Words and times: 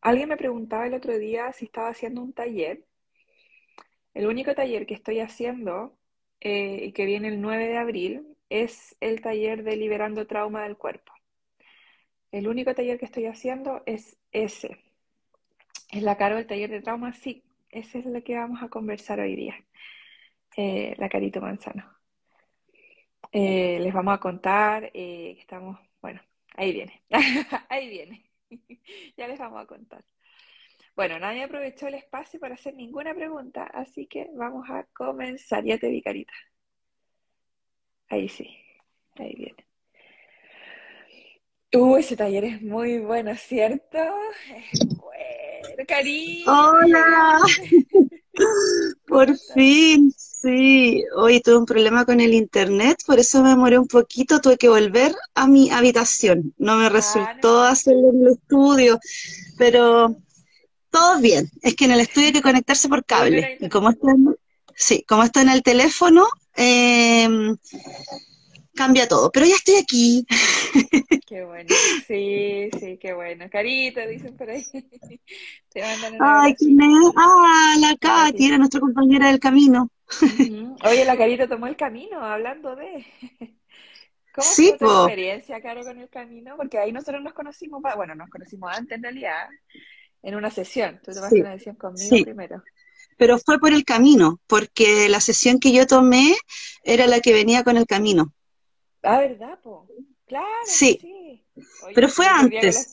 Alguien 0.00 0.28
me 0.28 0.36
preguntaba 0.36 0.86
el 0.86 0.94
otro 0.94 1.18
día 1.18 1.52
si 1.52 1.66
estaba 1.66 1.88
haciendo 1.88 2.22
un 2.22 2.32
taller. 2.32 2.84
El 4.14 4.26
único 4.26 4.54
taller 4.54 4.86
que 4.86 4.94
estoy 4.94 5.20
haciendo 5.20 5.96
eh, 6.40 6.86
y 6.86 6.92
que 6.92 7.04
viene 7.04 7.28
el 7.28 7.40
9 7.40 7.68
de 7.68 7.76
abril 7.76 8.36
es 8.48 8.96
el 9.00 9.20
taller 9.20 9.62
de 9.62 9.76
Liberando 9.76 10.26
Trauma 10.26 10.62
del 10.64 10.76
Cuerpo. 10.76 11.12
El 12.32 12.48
único 12.48 12.74
taller 12.74 12.98
que 12.98 13.04
estoy 13.04 13.26
haciendo 13.26 13.82
es 13.86 14.16
ese. 14.32 14.78
¿Es 15.90 16.02
la 16.02 16.16
caro 16.16 16.36
del 16.36 16.46
taller 16.46 16.70
de 16.70 16.80
trauma? 16.80 17.12
Sí, 17.12 17.44
ese 17.70 17.98
es 17.98 18.06
lo 18.06 18.22
que 18.22 18.36
vamos 18.36 18.62
a 18.62 18.68
conversar 18.68 19.20
hoy 19.20 19.36
día. 19.36 19.54
Eh, 20.56 20.94
la 20.98 21.08
Carito 21.08 21.40
Manzano. 21.40 21.84
Eh, 23.32 23.78
les 23.80 23.92
vamos 23.92 24.14
a 24.14 24.18
contar 24.18 24.90
que 24.92 25.32
estamos, 25.38 25.78
bueno, 26.00 26.20
ahí 26.56 26.72
viene, 26.72 27.02
ahí 27.68 27.88
viene. 27.88 28.29
ya 29.16 29.28
les 29.28 29.38
vamos 29.38 29.62
a 29.62 29.66
contar. 29.66 30.04
Bueno, 30.96 31.18
nadie 31.18 31.44
aprovechó 31.44 31.86
el 31.88 31.94
espacio 31.94 32.40
para 32.40 32.54
hacer 32.54 32.74
ninguna 32.74 33.14
pregunta, 33.14 33.64
así 33.64 34.06
que 34.06 34.28
vamos 34.34 34.68
a 34.68 34.84
comenzar. 34.92 35.64
Ya 35.64 35.78
te 35.78 35.88
vi, 35.88 36.02
carita. 36.02 36.32
Ahí 38.08 38.28
sí, 38.28 38.48
ahí 39.16 39.34
viene. 39.34 39.66
Uh, 41.72 41.96
ese 41.96 42.16
taller 42.16 42.44
es 42.44 42.62
muy 42.62 42.98
bueno, 42.98 43.34
¿cierto? 43.36 43.98
Es 44.52 44.80
bueno, 44.96 45.84
cariño. 45.86 46.44
Hola. 46.46 47.38
Por 49.06 49.36
fin, 49.54 50.12
sí. 50.16 51.02
Hoy 51.16 51.40
tuve 51.40 51.56
un 51.58 51.66
problema 51.66 52.04
con 52.04 52.20
el 52.20 52.34
internet, 52.34 52.98
por 53.06 53.18
eso 53.18 53.42
me 53.42 53.50
demoré 53.50 53.78
un 53.78 53.88
poquito, 53.88 54.40
tuve 54.40 54.56
que 54.56 54.68
volver 54.68 55.14
a 55.34 55.46
mi 55.46 55.70
habitación. 55.70 56.54
No 56.58 56.76
me 56.76 56.88
resultó 56.88 57.62
hacerlo 57.62 58.10
en 58.10 58.26
el 58.26 58.32
estudio, 58.32 58.98
pero 59.58 60.16
todo 60.90 61.20
bien. 61.20 61.50
Es 61.62 61.74
que 61.74 61.84
en 61.86 61.92
el 61.92 62.00
estudio 62.00 62.28
hay 62.28 62.32
que 62.32 62.42
conectarse 62.42 62.88
por 62.88 63.04
cable. 63.04 63.58
Y 63.60 63.68
como 63.68 63.90
está 63.90 64.10
en, 64.10 64.36
sí, 64.74 65.04
como 65.08 65.24
está 65.24 65.42
en 65.42 65.50
el 65.50 65.62
teléfono, 65.62 66.26
eh, 66.56 67.28
cambia 68.74 69.08
todo. 69.08 69.30
Pero 69.30 69.46
ya 69.46 69.56
estoy 69.56 69.76
aquí. 69.76 70.26
Qué 71.26 71.44
bueno. 71.44 71.68
Sí, 72.06 72.70
sí, 72.78 72.98
qué 72.98 73.12
bueno. 73.12 73.46
Carita, 73.50 74.06
dicen 74.06 74.36
por 74.36 74.50
ahí. 74.50 74.64
Te 75.72 75.80
mandan 75.80 76.16
Ay, 76.20 76.54
¿quién 76.54 76.80
es? 76.80 77.12
Ah, 77.16 77.76
la 77.78 77.96
Katy, 77.96 78.46
era 78.46 78.58
nuestra 78.58 78.80
compañera 78.80 79.28
del 79.28 79.38
camino. 79.38 79.90
Oye, 80.84 81.04
la 81.04 81.16
Carita 81.16 81.46
tomó 81.46 81.66
el 81.66 81.76
camino, 81.76 82.20
hablando 82.20 82.74
de... 82.74 83.06
¿Cómo 84.32 84.46
fue 84.46 84.78
tu 84.78 84.86
experiencia, 84.86 85.60
Caro, 85.60 85.82
con 85.82 85.98
el 85.98 86.08
camino? 86.08 86.56
Porque 86.56 86.78
ahí 86.78 86.92
nosotros 86.92 87.22
nos 87.22 87.32
conocimos, 87.32 87.82
bueno, 87.96 88.14
nos 88.14 88.30
conocimos 88.30 88.76
antes 88.76 88.96
en 88.96 89.02
realidad, 89.02 89.48
en 90.22 90.34
una 90.36 90.50
sesión. 90.50 91.00
Tú 91.04 91.12
tomaste 91.12 91.40
una 91.40 91.54
sesión 91.54 91.76
conmigo 91.76 92.24
primero 92.24 92.62
pero 93.20 93.38
fue 93.38 93.58
por 93.58 93.74
el 93.74 93.84
camino, 93.84 94.40
porque 94.46 95.10
la 95.10 95.20
sesión 95.20 95.60
que 95.60 95.72
yo 95.72 95.86
tomé 95.86 96.34
era 96.82 97.06
la 97.06 97.20
que 97.20 97.34
venía 97.34 97.62
con 97.62 97.76
el 97.76 97.84
camino. 97.84 98.32
Ah, 99.02 99.18
¿verdad, 99.18 99.60
po? 99.62 99.86
Claro. 100.30 100.46
Sí. 100.64 101.42
Pero 101.92 102.08
fue 102.08 102.24
antes. 102.24 102.92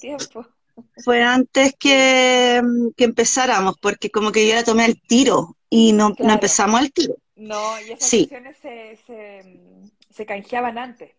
Fue 1.03 1.21
antes 1.21 1.75
que, 1.79 2.61
que, 2.95 3.03
empezáramos, 3.03 3.77
porque 3.79 4.09
como 4.09 4.31
que 4.31 4.47
yo 4.47 4.55
la 4.55 4.63
tomé 4.63 4.85
al 4.85 4.99
tiro 4.99 5.55
y 5.69 5.93
no, 5.93 6.15
no 6.17 6.33
empezamos 6.33 6.79
al 6.79 6.91
tiro. 6.91 7.13
No, 7.35 7.79
y 7.81 7.91
esas 7.91 8.09
sesiones 8.09 8.57
se, 8.59 8.97
se, 9.05 9.59
se, 10.09 10.25
canjeaban 10.25 10.79
antes. 10.79 11.11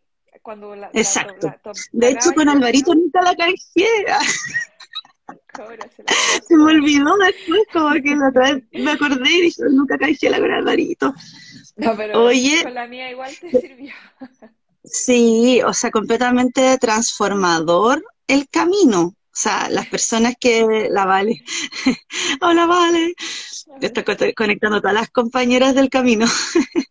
Cuando 0.42 0.74
la, 0.74 0.90
Exacto. 0.92 1.54
de 1.92 2.10
hecho, 2.10 2.32
con 2.32 2.48
Alvarito 2.48 2.92
nunca 2.94 3.22
la 3.22 3.36
canjeé. 3.36 4.06
se, 6.48 6.56
me 6.56 6.72
olvidó 6.72 7.16
después, 7.18 7.60
como 7.72 7.92
que 7.94 8.16
la 8.16 8.30
otra 8.30 8.54
vez 8.54 8.64
me 8.72 8.90
acordé 8.90 9.30
y 9.30 9.42
dije, 9.42 9.62
nunca 9.70 9.96
canjeé 9.98 10.30
la 10.30 10.40
con 10.40 10.50
Alvarito. 10.50 11.14
No, 11.76 11.96
pero 11.96 12.24
Oye, 12.24 12.64
con 12.64 12.74
la 12.74 12.88
mía 12.88 13.08
igual 13.08 13.32
te 13.40 13.50
sirvió. 13.60 13.94
Sí, 14.84 15.60
o 15.62 15.72
sea, 15.74 15.90
completamente 15.90 16.78
transformador 16.78 18.04
el 18.26 18.48
camino. 18.48 19.14
O 19.38 19.40
sea, 19.40 19.68
las 19.70 19.86
personas 19.86 20.34
que 20.38 20.88
la 20.90 21.04
Vale, 21.04 21.44
hola 22.40 22.66
Vale, 22.66 23.14
estoy 23.80 24.34
conectando 24.34 24.78
a 24.78 24.80
todas 24.80 24.94
las 24.94 25.10
compañeras 25.10 25.74
del 25.74 25.90
camino. 25.90 26.26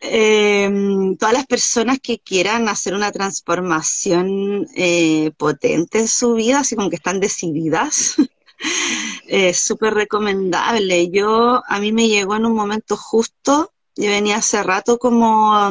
Em, 0.00 1.16
todas 1.16 1.34
las 1.34 1.46
personas 1.46 1.98
que 2.00 2.20
quieran 2.20 2.68
hacer 2.68 2.94
una 2.94 3.10
transformación 3.10 4.66
eh, 4.76 5.32
potente 5.36 5.98
en 5.98 6.08
su 6.08 6.34
vida, 6.34 6.60
así 6.60 6.76
como 6.76 6.88
que 6.88 6.96
están 6.96 7.18
decididas, 7.18 8.14
es 9.26 9.58
súper 9.58 9.94
recomendable. 9.94 11.10
Yo, 11.10 11.62
a 11.66 11.80
mí 11.80 11.92
me 11.92 12.08
llegó 12.08 12.36
en 12.36 12.46
un 12.46 12.54
momento 12.54 12.96
justo, 12.96 13.72
yo 13.96 14.08
venía 14.08 14.36
hace 14.36 14.62
rato 14.62 14.98
como... 14.98 15.70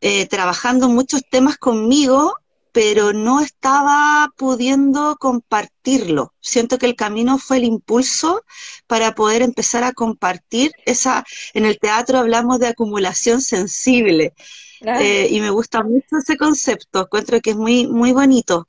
Eh, 0.00 0.26
trabajando 0.26 0.88
muchos 0.88 1.22
temas 1.28 1.58
conmigo, 1.58 2.34
pero 2.72 3.12
no 3.12 3.40
estaba 3.40 4.32
pudiendo 4.36 5.16
compartirlo. 5.18 6.32
Siento 6.40 6.78
que 6.78 6.86
el 6.86 6.94
camino 6.94 7.38
fue 7.38 7.56
el 7.56 7.64
impulso 7.64 8.44
para 8.86 9.14
poder 9.14 9.42
empezar 9.42 9.82
a 9.82 9.92
compartir 9.92 10.70
esa, 10.86 11.24
en 11.54 11.64
el 11.64 11.78
teatro 11.78 12.18
hablamos 12.18 12.60
de 12.60 12.68
acumulación 12.68 13.40
sensible. 13.40 14.34
Eh, 14.80 15.26
y 15.30 15.40
me 15.40 15.50
gusta 15.50 15.82
mucho 15.82 16.18
ese 16.22 16.36
concepto, 16.36 17.00
encuentro 17.00 17.40
que 17.40 17.50
es 17.50 17.56
muy, 17.56 17.88
muy 17.88 18.12
bonito. 18.12 18.68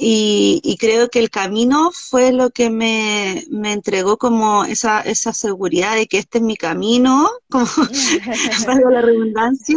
Y, 0.00 0.76
creo 0.78 1.08
que 1.08 1.18
el 1.18 1.28
camino 1.28 1.90
fue 1.92 2.30
lo 2.30 2.50
que 2.50 2.70
me, 2.70 3.44
entregó 3.64 4.16
como 4.16 4.64
esa, 4.64 5.00
esa 5.00 5.32
seguridad 5.32 5.96
de 5.96 6.06
que 6.06 6.18
este 6.18 6.38
es 6.38 6.44
mi 6.44 6.56
camino, 6.56 7.28
como 7.50 7.66
valga 8.66 8.90
la 8.92 9.02
redundancia, 9.02 9.76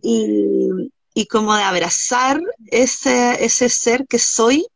y, 0.00 0.70
y, 1.12 1.26
como 1.26 1.54
de 1.54 1.62
abrazar 1.62 2.40
ese, 2.68 3.44
ese 3.44 3.68
ser 3.68 4.06
que 4.06 4.18
soy 4.18 4.66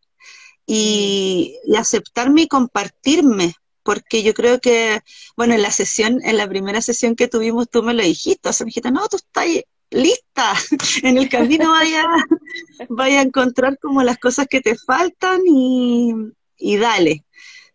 y, 0.66 1.56
y, 1.64 1.76
aceptarme 1.76 2.42
y 2.42 2.48
compartirme, 2.48 3.54
porque 3.82 4.22
yo 4.22 4.34
creo 4.34 4.60
que, 4.60 5.00
bueno, 5.34 5.54
en 5.54 5.62
la 5.62 5.70
sesión, 5.70 6.20
en 6.24 6.36
la 6.36 6.46
primera 6.46 6.82
sesión 6.82 7.16
que 7.16 7.26
tuvimos, 7.26 7.70
tú 7.70 7.82
me 7.82 7.94
lo 7.94 8.02
dijiste, 8.02 8.50
o 8.50 8.52
sea, 8.52 8.66
me 8.66 8.68
dijiste, 8.68 8.90
no, 8.90 9.08
tú 9.08 9.16
estás 9.16 9.46
lista, 9.94 10.54
en 11.02 11.18
el 11.18 11.28
camino 11.28 11.70
vaya, 11.70 12.04
vaya 12.88 13.20
a 13.20 13.22
encontrar 13.22 13.78
como 13.78 14.02
las 14.02 14.18
cosas 14.18 14.46
que 14.48 14.60
te 14.60 14.76
faltan 14.76 15.40
y, 15.46 16.76
dale. 16.76 17.24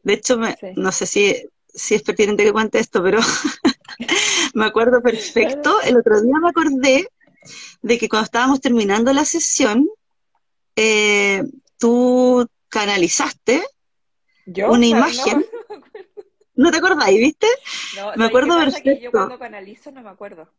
De 0.04 0.14
hecho, 0.14 0.40
no 0.76 0.92
sé 0.92 1.06
si, 1.06 1.36
si 1.68 1.96
es 1.96 2.04
pertinente 2.04 2.44
que 2.44 2.54
cuente 2.54 2.80
esto, 2.80 3.02
pero 3.02 3.20
me 4.54 4.66
acuerdo 4.66 5.02
perfecto. 5.02 5.82
El 5.82 5.98
otro 5.98 6.22
día 6.22 6.36
me 6.42 6.50
acordé 6.50 7.10
de 7.82 7.98
que 7.98 8.10
cuando 8.10 8.26
estábamos 8.26 8.62
terminando 8.62 9.14
la 9.14 9.26
sesión, 9.26 9.88
eh, 10.76 11.44
tú 11.78 12.48
canalizaste 12.70 13.64
una 14.68 14.86
imagen. 14.86 15.46
No, 16.56 16.72
te 16.72 16.78
acordáis, 16.80 17.18
viste? 17.18 17.48
me 18.18 18.26
acuerdo 18.26 18.58
perfecto. 18.58 18.92
yo 19.02 19.12
cuando 19.12 19.40
canalizo 19.40 19.94
no 19.94 20.02
me 20.02 20.10
acuerdo. 20.10 20.50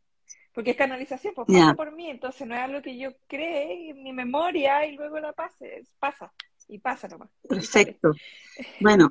Porque 0.53 0.73
es 0.73 0.77
canalización, 0.77 1.33
pues 1.35 1.47
pasa 1.47 1.75
por 1.75 1.93
mí, 1.93 2.11
entonces 2.11 2.47
no 2.47 2.55
es 2.55 2.61
algo 2.61 2.83
que 2.83 2.99
yo 2.99 3.11
cree 3.29 3.91
en 3.91 4.03
mi 4.03 4.13
memoria 4.13 4.85
y 4.85 4.97
luego 4.97 5.21
la 5.21 5.33
pase, 5.33 5.85
pasa, 5.99 6.33
y 6.69 6.79
pasa 6.79 7.09
nomás. 7.09 7.29
Perfecto. 7.49 8.13
Bueno, 8.81 9.11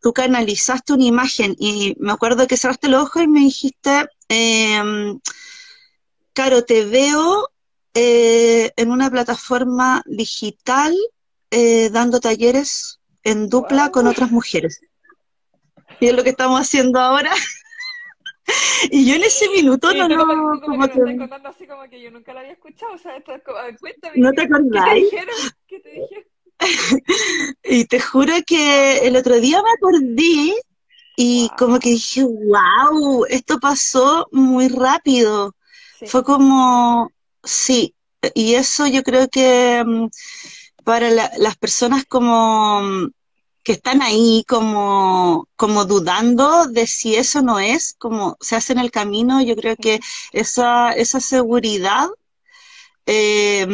tú 0.00 0.12
canalizaste 0.12 0.94
una 0.94 1.04
imagen 1.04 1.54
y 1.58 1.94
me 2.00 2.12
acuerdo 2.12 2.46
que 2.46 2.56
cerraste 2.56 2.88
los 2.88 3.04
ojos 3.04 3.22
y 3.22 3.28
me 3.28 3.40
dijiste, 3.40 4.06
eh, 4.28 4.82
Caro, 6.34 6.64
te 6.64 6.84
veo 6.84 7.48
eh, 7.94 8.72
en 8.74 8.90
una 8.90 9.08
plataforma 9.08 10.02
digital 10.04 10.92
eh, 11.52 11.90
dando 11.90 12.18
talleres 12.18 12.98
en 13.22 13.48
dupla 13.48 13.92
con 13.92 14.08
otras 14.08 14.32
mujeres. 14.32 14.80
Y 16.00 16.08
es 16.08 16.12
lo 16.12 16.24
que 16.24 16.30
estamos 16.30 16.60
haciendo 16.60 16.98
ahora. 16.98 17.32
Y 18.90 19.06
yo 19.06 19.14
en 19.14 19.24
ese 19.24 19.48
minuto 19.48 19.92
no, 19.94 20.08
no, 20.08 20.60
como, 20.60 20.88
que... 20.88 21.00
Me 21.00 21.16
contando 21.16 21.48
así 21.48 21.66
como 21.66 21.88
que 21.88 22.00
yo 22.00 22.10
nunca 22.10 22.34
la 22.34 22.40
había 22.40 22.52
escuchado, 22.52 22.92
o 22.92 22.98
sea, 22.98 23.16
esto 23.16 23.34
es 23.34 23.42
como, 23.42 23.58
cuéntame. 23.80 24.14
¿No 24.16 24.32
te 24.32 24.42
acordáis? 24.42 25.08
¿Qué 25.10 25.16
te 25.16 25.16
dijeron? 25.16 25.36
¿Qué 25.66 25.80
te 25.80 25.90
dijeron? 25.90 26.24
y 27.64 27.84
te 27.86 28.00
juro 28.00 28.34
que 28.46 28.98
el 29.06 29.16
otro 29.16 29.40
día 29.40 29.62
me 29.62 29.70
acordé 29.70 30.54
y 31.16 31.50
como 31.56 31.78
que 31.78 31.90
dije, 31.90 32.24
wow, 32.24 33.24
esto 33.28 33.58
pasó 33.60 34.28
muy 34.32 34.68
rápido. 34.68 35.54
Fue 36.06 36.22
como, 36.22 37.10
sí, 37.42 37.94
y 38.34 38.54
eso 38.54 38.86
yo 38.86 39.02
creo 39.02 39.28
que 39.28 39.82
mm, 39.84 40.08
para 40.84 41.10
las 41.10 41.56
personas 41.56 42.04
como 42.04 42.82
mm, 42.82 43.10
que 43.64 43.72
están 43.72 44.02
ahí 44.02 44.44
como, 44.46 45.48
como 45.56 45.86
dudando 45.86 46.66
de 46.66 46.86
si 46.86 47.16
eso 47.16 47.42
no 47.42 47.58
es, 47.58 47.94
como 47.98 48.36
se 48.40 48.56
hace 48.56 48.74
en 48.74 48.78
el 48.78 48.90
camino, 48.90 49.42
yo 49.42 49.56
creo 49.56 49.74
que 49.76 50.00
esa, 50.32 50.92
esa 50.92 51.18
seguridad 51.20 52.08
eh, 53.06 53.66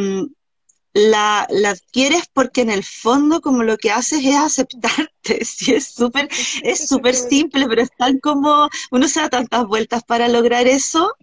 la, 0.92 1.46
la, 1.50 1.70
adquieres 1.70 2.24
porque 2.32 2.62
en 2.62 2.70
el 2.70 2.84
fondo 2.84 3.40
como 3.40 3.62
lo 3.62 3.76
que 3.76 3.90
haces 3.90 4.24
es 4.24 4.36
aceptarte, 4.36 5.44
sí, 5.44 5.74
es 5.74 5.88
súper 5.88 6.28
es 6.62 6.88
súper 6.88 7.14
simple, 7.14 7.66
pero 7.68 7.82
es 7.82 7.90
tan 7.96 8.18
como, 8.18 8.68
uno 8.90 9.08
se 9.08 9.20
da 9.20 9.28
tantas 9.28 9.66
vueltas 9.66 10.02
para 10.04 10.28
lograr 10.28 10.66
eso. 10.66 11.14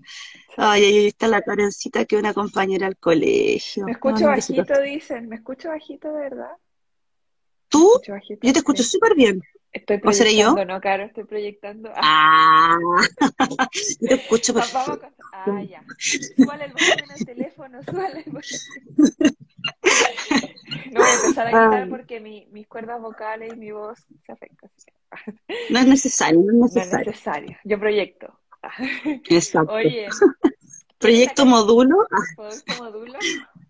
Ay, 0.60 0.84
ahí 0.84 1.08
está 1.08 1.28
la 1.28 1.42
carencita 1.42 2.06
que 2.06 2.18
una 2.18 2.34
compañera 2.34 2.88
al 2.88 2.98
colegio. 2.98 3.86
Me 3.86 3.92
escucho 3.92 4.26
bajito, 4.26 4.82
dicen, 4.82 5.30
me 5.30 5.36
escucho 5.36 5.70
bajito, 5.70 6.12
de 6.12 6.20
verdad. 6.20 6.52
¿Tú? 7.70 8.02
yo 8.42 8.54
te 8.54 8.60
escucho 8.60 8.84
súper 8.84 9.16
bien. 9.16 9.42
Estoy 9.74 10.00
proyectando, 10.00 10.66
¿no, 10.66 10.82
Caro? 10.82 11.04
Estoy 11.04 11.26
proyectando. 11.26 11.92
Ah, 11.96 12.78
yo 14.00 14.08
te 14.08 14.16
escucho 14.16 14.54
perfecto. 14.54 15.02
Ah, 15.34 15.62
ya. 15.64 15.84
Súbale 16.00 16.66
el 16.66 16.74
volumen 16.74 17.12
al 17.12 17.26
teléfono, 17.26 17.84
súbale 17.84 18.24
el 18.26 18.32
volumen. 18.32 19.38
No 20.92 21.02
voy 21.02 21.10
a 21.10 21.14
empezar 21.14 21.48
a 21.48 21.70
gritar 21.70 21.90
porque 21.90 22.20
mi, 22.20 22.48
mis 22.52 22.68
cuerdas 22.68 23.02
vocales 23.02 23.54
y 23.54 23.58
mi 23.58 23.72
voz 23.72 24.00
se 24.26 24.32
afectan. 24.32 24.72
No 25.70 25.80
es 25.80 25.88
necesario, 25.88 26.40
no 26.42 26.66
es 26.66 26.74
necesario. 26.74 26.92
No 26.92 27.02
es 27.02 27.08
necesario. 27.08 27.58
Yo 27.64 27.80
proyecto. 27.80 28.40
Exacto. 29.30 29.74
Oye. 29.74 30.08
Proyecto 30.98 31.46
módulo. 31.46 32.08
Proyecto 32.36 32.84
módulo 32.84 33.20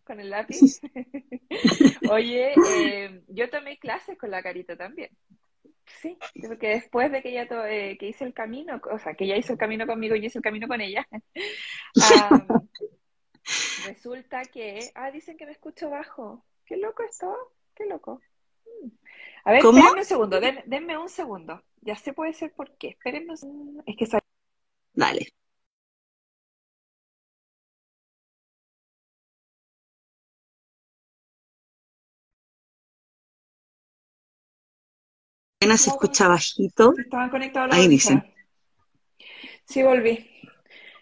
con 0.07 0.19
el 0.21 0.29
lápiz. 0.29 0.79
Oye, 2.11 2.53
eh, 2.79 3.21
yo 3.27 3.49
tomé 3.49 3.77
clases 3.77 4.17
con 4.17 4.31
la 4.31 4.41
carita 4.41 4.77
también. 4.77 5.09
Sí, 6.01 6.17
porque 6.47 6.69
después 6.69 7.11
de 7.11 7.21
que 7.21 7.29
ella 7.29 7.47
eh, 7.69 7.97
que 7.97 8.07
hice 8.07 8.23
el 8.23 8.33
camino, 8.33 8.81
o 8.91 8.99
sea, 8.99 9.13
que 9.13 9.25
ella 9.25 9.37
hizo 9.37 9.53
el 9.53 9.59
camino 9.59 9.85
conmigo 9.85 10.15
y 10.15 10.21
yo 10.21 10.27
hice 10.27 10.39
el 10.39 10.43
camino 10.43 10.67
con 10.67 10.81
ella, 10.81 11.07
resulta 13.85 14.43
que, 14.45 14.79
ah, 14.95 15.11
dicen 15.11 15.37
que 15.37 15.45
me 15.45 15.51
escucho 15.51 15.89
bajo. 15.89 16.45
Qué 16.65 16.77
loco 16.77 17.03
esto, 17.03 17.35
qué 17.75 17.85
loco. 17.85 18.21
Mm. 18.81 18.87
A 19.45 19.51
ver, 19.51 19.59
espérenme 19.59 19.99
un 19.99 20.05
segundo, 20.05 20.39
denme 20.41 20.97
un 20.97 21.09
segundo. 21.09 21.63
Ya 21.81 21.95
sé 21.95 22.11
puede 22.11 22.33
ser 22.33 22.51
por 22.51 22.77
qué. 22.77 22.89
Espérenme 22.89 23.31
un 23.31 23.37
segundo. 23.37 23.83
Es 23.85 23.95
que 23.95 24.05
Dale. 24.93 25.27
Se 35.59 35.89
escucha 35.89 36.27
bajito. 36.27 36.93
Estaban 36.97 37.29
conectados 37.29 37.73
Ahí 37.73 37.87
dicen. 37.87 38.23
Sí, 39.65 39.83
volví. 39.83 40.29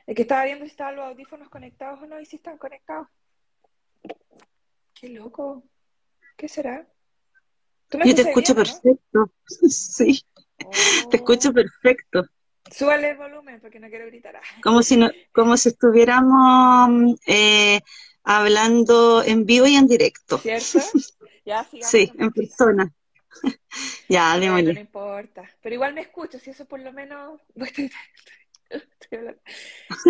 El 0.07 0.15
que 0.15 0.21
estaba 0.21 0.45
viendo 0.45 0.65
si 0.65 0.71
estaban 0.71 0.95
los 0.95 1.05
audífonos 1.05 1.49
conectados 1.49 2.01
o 2.01 2.07
no 2.07 2.19
y 2.19 2.25
si 2.25 2.37
están 2.37 2.57
conectados. 2.57 3.07
Qué 4.93 5.09
loco. 5.09 5.63
¿Qué 6.37 6.47
será? 6.47 6.87
Yo 7.91 8.15
te 8.15 8.21
escucho 8.21 8.55
perfecto. 8.55 9.31
sí. 9.69 10.21
Te 11.09 11.17
escucho 11.17 11.53
perfecto. 11.53 12.25
Súbale 12.71 13.11
el 13.11 13.17
volumen 13.17 13.59
porque 13.61 13.79
no 13.79 13.89
quiero 13.89 14.07
gritar. 14.07 14.39
Como 14.63 14.81
si 14.81 14.97
no, 14.97 15.09
como 15.31 15.55
si 15.57 15.69
estuviéramos 15.69 17.19
eh, 17.27 17.81
hablando 18.23 19.21
en 19.23 19.45
vivo 19.45 19.67
y 19.67 19.75
en 19.75 19.87
directo. 19.87 20.37
¿Cierto? 20.39 20.79
Ya, 21.47 21.63
sí, 21.63 22.11
en 22.17 22.31
persona. 22.31 22.91
ya, 24.09 24.37
démosle. 24.37 24.73
No, 24.73 24.79
importa. 24.79 25.43
Pero 25.61 25.75
igual 25.75 25.93
me 25.93 26.01
escucho, 26.01 26.39
si 26.39 26.49
eso 26.49 26.65
por 26.65 26.79
lo 26.79 26.91
menos. 26.93 27.41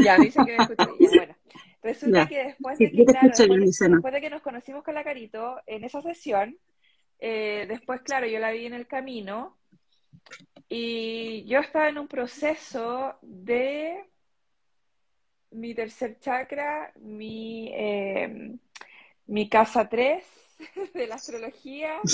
ya, 0.03 0.17
me 0.17 0.25
dicen 0.25 0.45
que 0.45 0.57
me 0.57 0.63
escucho. 0.63 0.95
bueno, 0.97 1.35
resulta 1.83 2.27
que 2.27 2.43
después 2.45 2.77
de 2.79 2.91
que, 2.91 3.05
después, 3.05 4.13
de 4.13 4.21
que 4.21 4.29
nos 4.29 4.41
conocimos 4.41 4.83
con 4.83 4.95
la 4.95 5.03
Carito, 5.03 5.61
en 5.65 5.83
esa 5.83 6.01
sesión, 6.01 6.57
eh, 7.19 7.65
después, 7.67 8.01
claro, 8.01 8.27
yo 8.27 8.39
la 8.39 8.51
vi 8.51 8.65
en 8.65 8.73
el 8.73 8.87
camino 8.87 9.57
y 10.69 11.45
yo 11.45 11.59
estaba 11.59 11.89
en 11.89 11.97
un 11.97 12.07
proceso 12.07 13.17
de 13.21 14.03
mi 15.51 15.73
tercer 15.73 16.19
chakra, 16.19 16.91
mi, 16.99 17.71
eh, 17.73 18.57
mi 19.27 19.47
casa 19.47 19.87
3 19.87 20.44
de 20.93 21.07
la 21.07 21.15
astrología. 21.15 21.99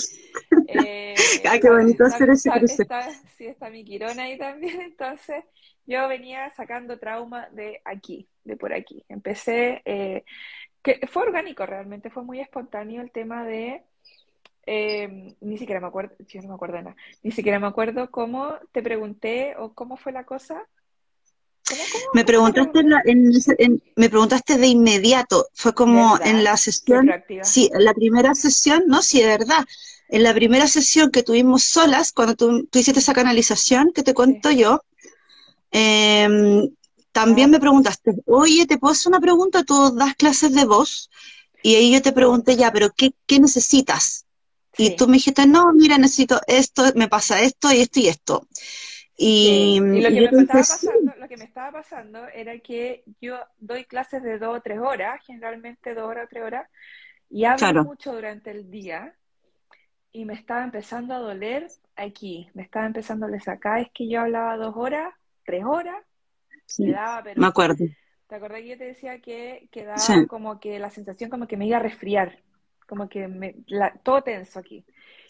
Eh, 0.74 1.16
ah, 1.50 1.60
qué 1.60 1.70
bonito 1.70 2.06
hacer 2.06 2.30
ese 2.30 2.50
cruce. 2.50 2.88
sí, 3.38 3.46
está 3.46 3.70
mi 3.70 3.84
Quirona 3.84 4.24
ahí 4.24 4.38
también. 4.38 4.80
Entonces, 4.82 5.44
yo 5.86 6.08
venía 6.08 6.50
sacando 6.52 6.98
trauma 6.98 7.50
de 7.50 7.82
aquí, 7.84 8.30
de 8.46 8.56
por 8.56 8.72
aquí. 8.72 9.04
Empecé, 9.10 9.82
eh, 9.84 10.24
que 10.82 11.06
fue 11.08 11.24
orgánico 11.24 11.66
realmente, 11.66 12.10
fue 12.10 12.24
muy 12.24 12.40
espontáneo 12.40 13.02
el 13.02 13.12
tema 13.12 13.44
de. 13.44 13.84
Eh, 14.66 15.36
ni 15.42 15.58
siquiera 15.58 15.82
me 15.82 15.88
acuerdo, 15.88 16.16
yo 16.20 16.42
no 16.42 16.50
me 16.50 16.56
acuerdo 16.56 16.78
de 16.78 16.84
nada, 16.84 16.96
ni 17.24 17.32
siquiera 17.32 17.60
me 17.60 17.68
acuerdo 17.68 18.10
cómo 18.12 18.56
te 18.72 18.82
pregunté 18.82 19.56
o 19.58 19.74
cómo 19.74 19.98
fue 19.98 20.14
la 20.14 20.24
cosa, 20.24 20.66
me 22.14 22.24
preguntaste, 22.26 22.84
me 23.96 24.10
preguntaste 24.10 24.58
de 24.58 24.68
inmediato, 24.68 25.48
fue 25.54 25.74
como 25.74 26.20
en 26.24 26.44
la 26.44 26.58
sesión, 26.58 27.10
sí, 27.44 27.70
en 27.74 27.86
la 27.86 27.94
primera 27.94 28.36
sesión, 28.36 28.84
no, 28.88 29.02
sí, 29.02 29.20
de 29.20 29.28
verdad, 29.28 29.66
en 30.10 30.24
la 30.24 30.34
primera 30.34 30.68
sesión 30.68 31.10
que 31.10 31.24
tuvimos 31.24 31.64
solas, 31.64 32.12
cuando 32.12 32.36
tú, 32.36 32.68
hiciste 32.74 33.00
esa 33.00 33.14
canalización 33.14 33.92
que 33.94 34.04
te 34.04 34.14
cuento 34.14 34.52
yo, 34.52 34.82
em, 35.72 36.70
también 37.12 37.50
ah. 37.50 37.52
me 37.54 37.60
preguntaste, 37.60 38.16
oye, 38.26 38.66
¿te 38.66 38.78
puedo 38.78 38.92
hacer 38.92 39.10
una 39.10 39.20
pregunta? 39.20 39.64
Tú 39.64 39.96
das 39.96 40.16
clases 40.16 40.54
de 40.54 40.66
voz, 40.66 41.10
y 41.64 41.76
ahí 41.76 41.92
yo 41.92 42.02
te 42.02 42.12
pregunté 42.12 42.56
ya, 42.56 42.72
pero 42.72 42.92
¿qué, 42.96 43.14
qué 43.26 43.40
necesitas? 43.40 44.26
Y 44.78 44.96
tú 44.96 45.08
me 45.08 45.14
dijiste, 45.14 45.46
no, 45.46 45.72
mira, 45.74 45.98
necesito 45.98 46.42
esto, 46.48 46.84
me 46.96 47.08
pasa 47.08 47.42
esto 47.42 47.72
y 47.72 47.82
esto 47.82 48.00
y 48.00 48.08
esto. 48.08 48.48
Y, 49.18 49.80
lo, 49.80 50.10
que 50.10 50.36
me 50.36 50.46
pasando, 50.48 51.14
que 51.32 51.38
me 51.38 51.46
estaba 51.46 51.72
pasando 51.72 52.28
era 52.28 52.60
que 52.60 53.06
yo 53.22 53.40
doy 53.58 53.86
clases 53.86 54.22
de 54.22 54.38
dos 54.38 54.58
o 54.58 54.62
tres 54.62 54.80
horas, 54.80 55.22
generalmente 55.26 55.94
dos 55.94 56.04
horas 56.04 56.26
o 56.26 56.28
tres 56.28 56.44
horas, 56.44 56.70
y 57.30 57.46
hablo 57.46 57.86
mucho 57.86 58.12
durante 58.12 58.52
el 58.52 58.70
día, 58.70 59.16
y 60.12 60.26
me 60.26 60.34
estaba 60.34 60.66
empezando 60.66 61.14
a 61.14 61.20
doler 61.20 61.68
aquí, 61.96 62.50
me 62.54 62.64
estaba 62.64 62.86
empezando 62.86 63.26
a 63.26 63.30
doler. 63.30 63.50
Acá, 63.50 63.80
es 63.80 63.88
que 63.94 64.10
yo 64.10 64.20
hablaba 64.20 64.58
dos 64.58 64.76
horas, 64.76 65.14
tres 65.46 65.64
horas, 65.64 66.04
me 66.78 66.92
daba, 66.92 67.24
pero... 67.24 67.40
Me 67.40 67.48
acuerdo. 67.48 67.86
¿Te 68.28 68.36
acordás 68.36 68.60
que 68.60 68.68
yo 68.68 68.78
te 68.78 68.86
decía 68.88 69.22
que, 69.22 69.70
quedaba 69.72 70.04
como 70.28 70.60
que 70.60 70.80
la 70.80 70.90
sensación 70.90 71.30
como 71.30 71.48
que 71.48 71.56
me 71.56 71.66
iba 71.66 71.78
a 71.78 71.82
resfriar, 71.82 72.40
como 72.90 73.08
que 73.08 73.30
me, 73.30 73.56
todo 74.04 74.22
tenso 74.22 74.60
aquí? 74.60 74.86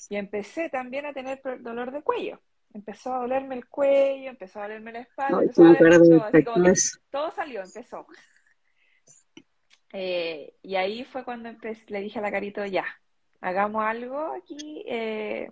Y 0.10 0.15
empecé 0.15 0.67
también 0.70 1.05
a 1.05 1.13
tener 1.13 1.39
dolor 1.62 1.91
de 1.91 2.01
cuello 2.01 2.41
empezó 2.74 3.13
a 3.13 3.20
dolerme 3.20 3.56
el 3.56 3.68
cuello, 3.68 4.30
empezó 4.30 4.60
a 4.60 4.63
dolerme 4.63 4.92
la 4.92 5.00
espalda, 5.01 5.42
empezó 5.42 5.66
a 5.66 6.32
todo, 6.44 6.74
todo 7.10 7.32
salió, 7.32 7.62
empezó. 7.62 8.06
Eh, 9.94 10.54
y 10.62 10.75
ahí 10.75 11.04
fue 11.04 11.24
cuando 11.24 11.50
le 11.88 12.01
dije 12.01 12.20
a 12.20 12.22
la 12.22 12.32
Carito, 12.32 12.66
ya, 12.66 12.86
hagamos 13.42 13.84
algo 13.84 14.34
aquí, 14.34 14.84
eh, 14.88 15.51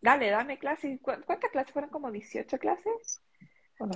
dale, 0.00 0.30
dame 0.30 0.58
clases. 0.58 1.00
¿Cuántas 1.02 1.50
clases 1.50 1.72
fueron? 1.72 1.90
¿Como 1.90 2.10
18 2.10 2.58
clases? 2.58 3.22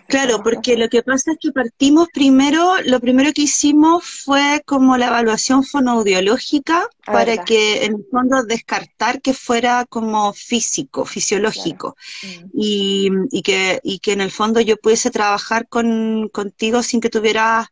Claro, 0.09 0.43
porque 0.43 0.77
lo 0.77 0.89
que 0.89 1.03
pasa 1.03 1.33
es 1.33 1.39
que 1.41 1.53
partimos 1.53 2.09
primero, 2.13 2.75
lo 2.85 3.01
primero 3.01 3.33
que 3.33 3.43
hicimos 3.43 4.05
fue 4.05 4.63
como 4.67 4.97
la 4.97 5.07
evaluación 5.07 5.65
fonoaudiológica 5.65 6.89
ah, 7.07 7.13
para 7.13 7.45
que 7.45 7.85
en 7.85 7.95
el 7.95 8.07
fondo 8.11 8.43
descartar 8.43 9.23
que 9.23 9.35
fuera 9.35 9.87
como 9.89 10.33
físico, 10.33 11.05
fisiológico, 11.05 11.97
mm. 12.23 12.45
y, 12.55 13.11
y, 13.31 13.43
que, 13.43 13.81
y 13.85 14.01
que 14.01 14.13
en 14.13 14.21
el 14.21 14.33
fondo 14.33 14.61
yo 14.61 14.77
pudiese 14.77 15.11
trabajar 15.11 15.69
con, 15.69 16.29
contigo 16.33 16.83
sin 16.83 17.01
que 17.01 17.09
tuviera 17.11 17.71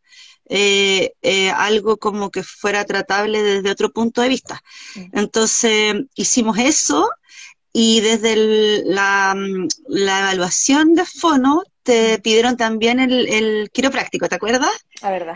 eh, 0.49 1.11
eh, 1.21 1.49
algo 1.51 1.97
como 1.97 2.31
que 2.31 2.41
fuera 2.41 2.85
tratable 2.85 3.43
desde 3.43 3.69
otro 3.69 3.91
punto 3.91 4.21
de 4.21 4.29
vista. 4.29 4.63
Mm. 4.95 5.19
Entonces 5.19 5.95
hicimos 6.15 6.57
eso 6.57 7.09
y 7.73 7.99
desde 7.99 8.83
la, 8.85 9.35
la 9.87 10.19
evaluación 10.19 10.93
de 10.93 11.05
fono 11.05 11.63
te 11.87 12.19
pidieron 12.19 12.57
también 12.57 12.99
el, 12.99 13.29
el 13.29 13.71
quiropráctico, 13.71 14.27
¿te 14.27 14.35
acuerdas? 14.35 14.69
La 15.01 15.09
verdad. 15.09 15.35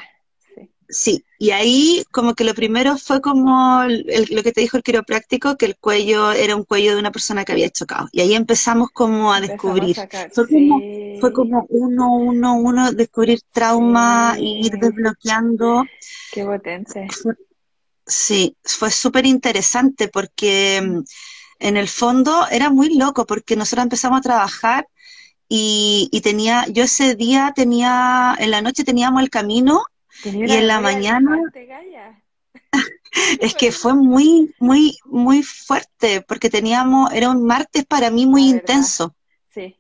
Sí, 0.90 1.24
y 1.40 1.52
ahí 1.52 2.04
como 2.12 2.34
que 2.36 2.44
lo 2.44 2.54
primero 2.54 2.98
fue 2.98 3.22
como 3.22 3.84
lo 3.86 4.44
que 4.44 4.52
te 4.52 4.60
dijo 4.60 4.76
el 4.76 4.84
quiropráctico, 4.84 5.56
que 5.56 5.66
el 5.66 5.78
cuello 5.78 6.34
era 6.34 6.58
un 6.58 6.66
cuello 6.66 6.94
de 6.94 7.00
una 7.00 7.14
persona 7.14 7.46
que 7.46 7.54
había 7.54 7.70
chocado. 7.70 8.10
Y 8.12 8.20
ahí 8.20 8.34
empezamos 8.34 8.90
como 8.92 9.32
a 9.32 9.40
descubrir. 9.40 9.96
fue, 9.96 11.32
como, 11.32 11.66
uno, 11.70 12.14
uno, 12.16 12.56
uno, 12.56 12.92
descubrir 12.92 13.40
trauma, 13.54 14.36
y 14.38 14.66
ir 14.68 14.74
desbloqueando. 14.74 15.86
Qué 16.34 16.44
potente. 16.44 17.08
sí, 18.06 18.58
fue 18.62 18.92
súper 18.92 19.26
interesante 19.26 20.10
porque 20.10 20.82
mm, 20.82 21.04
en 21.60 21.78
el 21.78 21.88
fondo 21.88 22.48
era 22.52 22.70
muy 22.70 22.98
loco 22.98 23.26
porque 23.26 23.56
nosotros 23.56 23.84
empezamos 23.84 24.20
a 24.20 24.24
trabajar 24.24 24.88
y, 25.54 26.08
y 26.14 26.22
tenía, 26.22 26.66
yo 26.70 26.86
ese 26.86 27.16
día 27.16 27.52
tenía, 27.54 28.38
en 28.40 28.52
la 28.52 28.62
noche 28.62 28.86
teníamos 28.86 29.22
el 29.22 29.30
camino 29.30 29.84
y 30.24 30.50
en 30.50 30.66
la 30.66 30.80
mañana... 30.80 31.42
es 33.42 33.54
que 33.56 33.74
fue 33.74 33.94
muy, 33.94 34.56
muy, 34.60 34.98
muy 35.04 35.44
fuerte, 35.44 36.22
porque 36.22 36.50
teníamos, 36.50 37.12
era 37.12 37.30
un 37.30 37.46
martes 37.46 37.84
para 37.86 38.10
mí 38.12 38.26
muy 38.26 38.48
intenso. 38.48 39.14
Sí. 39.54 39.76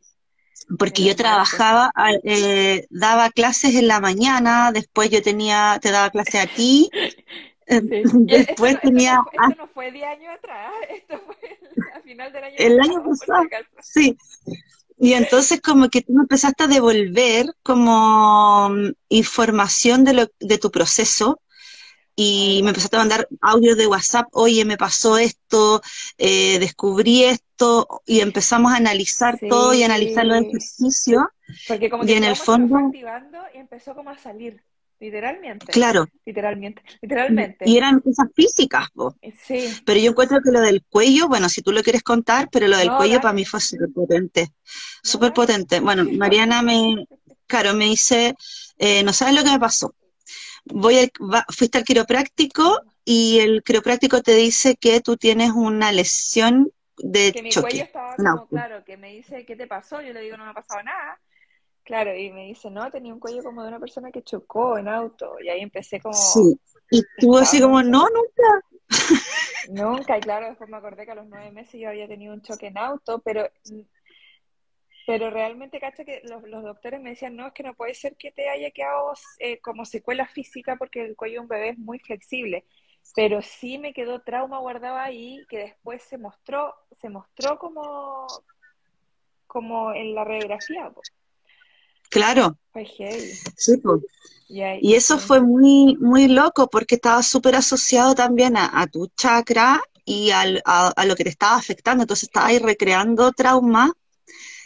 Porque 0.77 1.05
yo 1.05 1.15
trabajaba, 1.15 1.93
eh, 2.25 2.85
daba 2.89 3.29
clases 3.29 3.73
en 3.75 3.87
la 3.87 4.01
mañana, 4.01 4.73
después 4.73 5.09
yo 5.09 5.21
tenía, 5.21 5.79
te 5.81 5.91
daba 5.91 6.09
clases 6.09 6.35
a 6.35 6.47
ti, 6.47 6.89
después 7.65 8.77
tenía... 8.81 9.23
Esto 9.31 9.55
no, 9.57 9.67
fue, 9.67 9.89
de 9.93 10.03
año 10.03 10.31
atrás, 10.31 10.73
esto 10.89 11.17
fue 11.25 11.59
a 11.95 12.01
final 12.01 12.33
del 12.33 12.43
año 12.43 12.55
El 12.57 12.81
año 12.81 13.03
pasado, 13.05 13.43
sí. 13.81 14.17
Y 15.03 15.13
entonces 15.13 15.59
como 15.61 15.89
que 15.89 16.03
tú 16.03 16.13
me 16.13 16.21
empezaste 16.21 16.63
a 16.63 16.67
devolver 16.67 17.47
como 17.63 18.69
mm, 18.69 18.91
información 19.09 20.03
de, 20.03 20.13
lo, 20.13 20.27
de 20.39 20.59
tu 20.59 20.69
proceso 20.69 21.41
y 22.15 22.61
me 22.61 22.69
empezaste 22.69 22.97
a 22.97 22.99
mandar 22.99 23.27
audios 23.41 23.77
de 23.77 23.87
WhatsApp, 23.87 24.27
oye, 24.33 24.63
me 24.63 24.77
pasó 24.77 25.17
esto, 25.17 25.81
eh, 26.19 26.59
descubrí 26.59 27.23
esto, 27.23 28.03
y 28.05 28.19
empezamos 28.19 28.73
a 28.73 28.75
analizar 28.75 29.39
todo 29.49 29.73
y 29.73 29.81
analizar 29.81 30.23
los 30.23 30.37
ejercicios. 30.37 31.23
Porque 31.67 31.89
como 31.89 32.03
que 32.05 32.11
y 32.11 32.15
en 32.15 32.23
el 32.23 32.35
fondo... 32.35 32.77
activando 32.77 33.39
y 33.55 33.57
empezó 33.57 33.95
como 33.95 34.11
a 34.11 34.17
salir. 34.19 34.61
Literalmente. 35.01 35.71
Claro. 35.71 36.07
Literalmente. 36.23 36.83
Literalmente. 37.01 37.67
Y 37.67 37.75
eran 37.75 38.01
cosas 38.01 38.27
físicas, 38.35 38.87
vos. 38.93 39.15
Sí. 39.47 39.67
Pero 39.83 39.99
yo 39.99 40.11
encuentro 40.11 40.39
que 40.43 40.51
lo 40.51 40.61
del 40.61 40.83
cuello, 40.87 41.27
bueno, 41.27 41.49
si 41.49 41.63
tú 41.63 41.71
lo 41.71 41.81
quieres 41.81 42.03
contar, 42.03 42.49
pero 42.51 42.67
lo 42.67 42.77
del 42.77 42.91
cuello 42.91 43.19
para 43.19 43.33
mí 43.33 43.43
fue 43.43 43.59
súper 43.59 43.89
potente. 43.91 44.51
Súper 45.01 45.33
potente. 45.33 45.79
Bueno, 45.79 46.05
Mariana 46.05 46.61
me, 46.61 47.07
claro, 47.47 47.73
me 47.73 47.85
dice, 47.85 48.35
eh, 48.77 49.01
no 49.03 49.11
sabes 49.11 49.33
lo 49.33 49.43
que 49.43 49.49
me 49.49 49.59
pasó. 49.59 49.95
Voy 50.65 50.99
a, 50.99 51.45
fuiste 51.51 51.79
al 51.79 51.83
quiropráctico 51.83 52.83
y 53.03 53.39
el 53.39 53.63
quiropráctico 53.63 54.21
te 54.21 54.35
dice 54.35 54.75
que 54.75 55.01
tú 55.01 55.17
tienes 55.17 55.49
una 55.49 55.91
lesión 55.91 56.71
de 56.97 57.31
que 57.31 57.41
mi 57.41 57.49
choque. 57.49 57.69
cuello 57.69 57.83
estaba 57.85 58.15
como, 58.17 58.47
claro, 58.49 58.83
que 58.85 58.97
me 58.97 59.15
dice, 59.15 59.47
¿qué 59.47 59.55
te 59.55 59.65
pasó? 59.65 59.99
Yo 60.03 60.13
le 60.13 60.21
digo, 60.21 60.37
no 60.37 60.43
me 60.43 60.51
ha 60.51 60.53
pasado 60.53 60.83
nada 60.83 61.19
Claro, 61.83 62.15
y 62.15 62.31
me 62.31 62.45
dice, 62.45 62.69
no, 62.69 62.89
tenía 62.91 63.13
un 63.13 63.19
cuello 63.19 63.43
como 63.43 63.63
de 63.63 63.69
una 63.69 63.79
persona 63.79 64.11
que 64.11 64.23
chocó 64.23 64.77
en 64.77 64.87
auto. 64.87 65.35
Y 65.43 65.49
ahí 65.49 65.61
empecé 65.61 65.99
como... 65.99 66.13
Sí, 66.13 66.59
y 66.91 67.01
tú 67.19 67.37
así 67.37 67.59
como, 67.59 67.81
no, 67.81 68.07
nunca. 68.09 68.65
Nunca, 69.69 70.17
y 70.17 70.21
claro, 70.21 70.47
después 70.47 70.69
me 70.69 70.77
acordé 70.77 71.05
que 71.05 71.11
a 71.11 71.15
los 71.15 71.27
nueve 71.27 71.51
meses 71.51 71.79
yo 71.79 71.89
había 71.89 72.07
tenido 72.07 72.33
un 72.33 72.41
choque 72.41 72.67
en 72.67 72.77
auto, 72.77 73.19
pero 73.19 73.49
pero 75.05 75.29
realmente, 75.29 75.79
cacha, 75.79 76.05
que 76.05 76.21
los, 76.23 76.41
doctores 76.63 77.01
me 77.01 77.11
decían, 77.11 77.35
no, 77.35 77.47
es 77.47 77.53
que 77.53 77.63
no 77.63 77.73
puede 77.73 77.93
ser 77.93 78.15
que 78.15 78.31
te 78.31 78.49
haya 78.49 78.71
quedado 78.71 79.13
eh, 79.39 79.59
como 79.59 79.85
secuela 79.85 80.27
física 80.27 80.75
porque 80.77 81.03
el 81.03 81.15
cuello 81.15 81.33
de 81.35 81.39
un 81.39 81.47
bebé 81.47 81.69
es 81.69 81.77
muy 81.77 81.99
flexible. 81.99 82.65
Pero 83.15 83.41
sí 83.41 83.77
me 83.79 83.93
quedó 83.93 84.21
trauma 84.21 84.59
guardado 84.59 84.97
ahí 84.97 85.43
que 85.49 85.57
después 85.57 86.03
se 86.03 86.17
mostró, 86.17 86.73
se 86.99 87.09
mostró 87.09 87.57
como, 87.57 88.27
como 89.47 89.91
en 89.91 90.13
la 90.13 90.23
radiografía. 90.23 90.91
Claro. 92.11 92.57
Sí, 93.55 93.77
pues. 93.77 94.01
Y 94.81 94.95
eso 94.95 95.17
fue 95.17 95.41
muy, 95.41 95.95
muy 95.97 96.27
loco 96.27 96.69
porque 96.69 96.95
estaba 96.95 97.23
súper 97.23 97.55
asociado 97.55 98.13
también 98.13 98.55
a, 98.57 98.85
tu 98.87 99.07
chakra 99.15 99.81
y 100.03 100.31
al, 100.31 100.61
a, 100.65 101.05
lo 101.05 101.15
que 101.15 101.23
te 101.23 101.29
estaba 101.29 101.55
afectando. 101.55 102.03
Entonces 102.03 102.23
estaba 102.23 102.47
ahí 102.47 102.59
recreando 102.59 103.31
trauma 103.31 103.93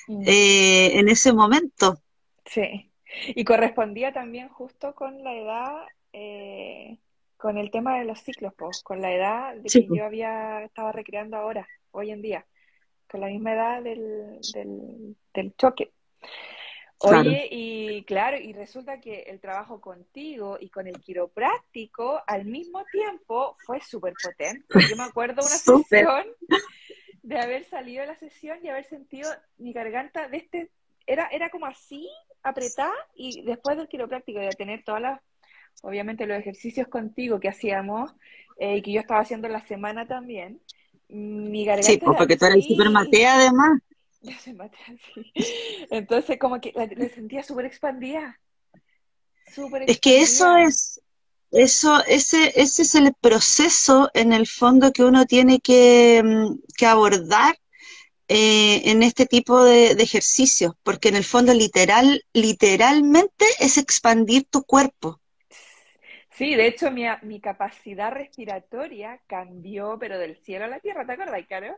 mm. 0.07 0.23
eh, 0.25 0.99
en 0.99 1.07
ese 1.07 1.33
momento. 1.33 1.99
Sí. 2.45 2.91
Y 3.27 3.45
correspondía 3.45 4.11
también 4.11 4.49
justo 4.49 4.95
con 4.95 5.23
la 5.23 5.35
edad, 5.35 5.75
eh, 6.13 6.97
con 7.37 7.59
el 7.59 7.69
tema 7.69 7.99
de 7.99 8.05
los 8.05 8.19
ciclos, 8.21 8.53
pues, 8.57 8.81
con 8.81 9.01
la 9.01 9.13
edad 9.13 9.55
de 9.55 9.69
que 9.69 9.87
yo 9.95 10.03
había 10.03 10.63
estaba 10.63 10.91
recreando 10.91 11.37
ahora, 11.37 11.67
hoy 11.91 12.09
en 12.09 12.23
día, 12.23 12.45
con 13.07 13.21
la 13.21 13.27
misma 13.27 13.53
edad 13.53 13.83
del, 13.83 14.39
del, 14.51 15.15
del 15.33 15.55
choque. 15.55 15.91
Oye, 16.99 17.47
y 17.51 18.03
claro, 18.05 18.37
y 18.37 18.53
resulta 18.53 19.01
que 19.01 19.23
el 19.23 19.39
trabajo 19.39 19.81
contigo 19.81 20.57
y 20.59 20.69
con 20.69 20.87
el 20.87 20.99
quiropráctico 21.01 22.21
al 22.25 22.45
mismo 22.45 22.83
tiempo 22.91 23.57
fue 23.65 23.81
súper 23.81 24.13
potente. 24.21 24.65
Yo 24.89 24.95
me 24.95 25.03
acuerdo 25.03 25.41
una 25.41 25.49
sesión 25.49 26.25
de 27.21 27.39
haber 27.39 27.65
salido 27.65 28.01
de 28.01 28.07
la 28.07 28.15
sesión 28.15 28.59
y 28.63 28.69
haber 28.69 28.85
sentido 28.85 29.29
mi 29.57 29.73
garganta 29.73 30.29
de 30.29 30.37
este, 30.37 30.71
era, 31.05 31.27
era 31.27 31.49
como 31.49 31.65
así, 31.65 32.07
apretada, 32.43 32.93
y 33.15 33.41
después 33.41 33.77
del 33.77 33.87
quiropráctico 33.87 34.39
de 34.39 34.49
tener 34.49 34.83
todas 34.83 35.01
las, 35.01 35.21
obviamente 35.81 36.27
los 36.27 36.37
ejercicios 36.37 36.87
contigo 36.87 37.39
que 37.39 37.49
hacíamos 37.49 38.13
eh, 38.57 38.77
y 38.77 38.81
que 38.81 38.93
yo 38.93 39.01
estaba 39.01 39.19
haciendo 39.19 39.49
la 39.49 39.65
semana 39.65 40.07
también, 40.07 40.61
mi 41.09 41.65
garganta... 41.65 41.91
Sí, 41.91 41.97
pues 41.97 42.17
porque 42.17 42.37
tú 42.37 42.45
eres 42.45 42.65
súper 42.65 42.89
matea 42.89 43.35
además. 43.35 43.81
Entonces, 45.91 46.38
como 46.39 46.60
que 46.60 46.74
la, 46.75 46.88
sentía 47.10 47.44
súper 47.44 47.65
expandida. 47.65 48.39
Es 49.88 50.00
que 50.00 50.22
eso 50.22 50.55
es, 50.58 51.01
eso, 51.51 52.03
ese, 52.05 52.60
ese 52.60 52.82
es 52.82 52.96
el 52.96 53.13
proceso 53.13 54.10
en 54.13 54.34
el 54.34 54.48
fondo 54.48 54.91
que 54.91 55.03
uno 55.03 55.25
tiene 55.25 55.60
que, 55.60 56.22
mm, 56.24 56.86
abordar 56.86 57.55
eh, 58.27 58.89
en 58.89 59.03
este 59.03 59.25
tipo 59.25 59.63
de, 59.63 59.91
ejercicios, 59.91 60.74
porque 60.84 61.10
en 61.10 61.15
el 61.15 61.24
fondo 61.24 61.53
literal, 61.53 62.24
literalmente 62.34 63.46
es 63.60 63.77
expandir 63.77 64.46
tu 64.46 64.63
cuerpo. 64.63 65.22
Sí, 66.32 66.55
de 66.55 66.67
hecho 66.67 66.91
mi, 66.91 67.05
mi 67.22 67.39
capacidad 67.39 68.12
respiratoria 68.12 69.22
cambió, 69.27 69.98
pero 69.98 70.17
del 70.17 70.36
cielo 70.38 70.65
a 70.65 70.67
la 70.67 70.79
tierra, 70.82 71.05
¿te 71.05 71.13
acuerdas, 71.13 71.46
Caro? 71.48 71.77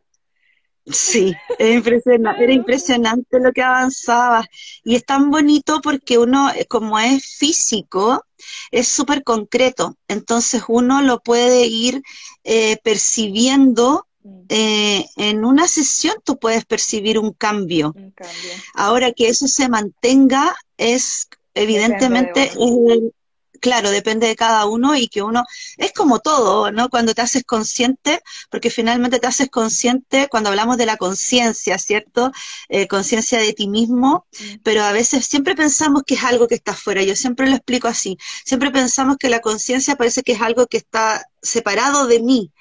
Sí, 0.89 1.35
era 1.59 1.73
impresionante, 1.73 2.43
era 2.43 2.53
impresionante 2.53 3.39
lo 3.39 3.51
que 3.51 3.61
avanzaba. 3.61 4.45
Y 4.83 4.95
es 4.95 5.05
tan 5.05 5.29
bonito 5.31 5.81
porque 5.81 6.17
uno, 6.17 6.49
eh, 6.51 6.65
como 6.65 6.97
es 6.97 7.35
físico, 7.37 8.23
es 8.71 8.87
súper 8.87 9.23
concreto. 9.23 9.97
Entonces 10.07 10.63
uno 10.67 11.01
lo 11.01 11.19
puede 11.19 11.65
ir 11.65 12.01
eh, 12.43 12.77
percibiendo. 12.83 14.07
Mm. 14.23 14.41
Eh, 14.49 15.05
en 15.17 15.45
una 15.45 15.67
sesión 15.67 16.15
tú 16.23 16.37
puedes 16.37 16.65
percibir 16.65 17.19
un 17.19 17.33
cambio. 17.33 17.93
Ahora 18.73 19.11
que 19.11 19.27
eso 19.27 19.47
se 19.47 19.67
mantenga 19.69 20.55
es 20.77 21.27
evidentemente 21.53 22.51
claro, 23.57 23.91
depende 23.91 24.27
de 24.27 24.35
cada 24.35 24.65
uno 24.65 24.95
y 24.95 25.07
que 25.07 25.21
uno, 25.21 25.43
es 25.77 25.93
como 25.93 26.19
todo, 26.19 26.71
¿no? 26.71 26.89
Cuando 26.89 27.13
te 27.13 27.21
haces 27.21 27.43
consciente, 27.43 28.21
porque 28.49 28.69
finalmente 28.69 29.19
te 29.19 29.27
haces 29.27 29.49
consciente 29.49 30.27
cuando 30.29 30.49
hablamos 30.49 30.77
de 30.77 30.85
la 30.85 30.97
conciencia, 30.97 31.77
¿cierto? 31.77 32.31
Eh, 32.69 32.87
conciencia 32.87 33.39
de 33.39 33.53
ti 33.53 33.67
mismo, 33.67 34.27
mm. 34.39 34.43
pero 34.63 34.83
a 34.83 34.91
veces 34.91 35.25
siempre 35.25 35.55
pensamos 35.55 36.03
que 36.05 36.15
es 36.15 36.23
algo 36.23 36.47
que 36.47 36.55
está 36.55 36.71
afuera, 36.71 37.03
yo 37.03 37.15
siempre 37.15 37.49
lo 37.49 37.55
explico 37.55 37.87
así, 37.87 38.17
siempre 38.45 38.71
pensamos 38.71 39.17
que 39.17 39.29
la 39.29 39.39
conciencia 39.39 39.95
parece 39.95 40.23
que 40.23 40.33
es 40.33 40.41
algo 40.41 40.67
que 40.67 40.77
está 40.77 41.25
separado 41.41 42.07
de 42.07 42.19
mí. 42.21 42.51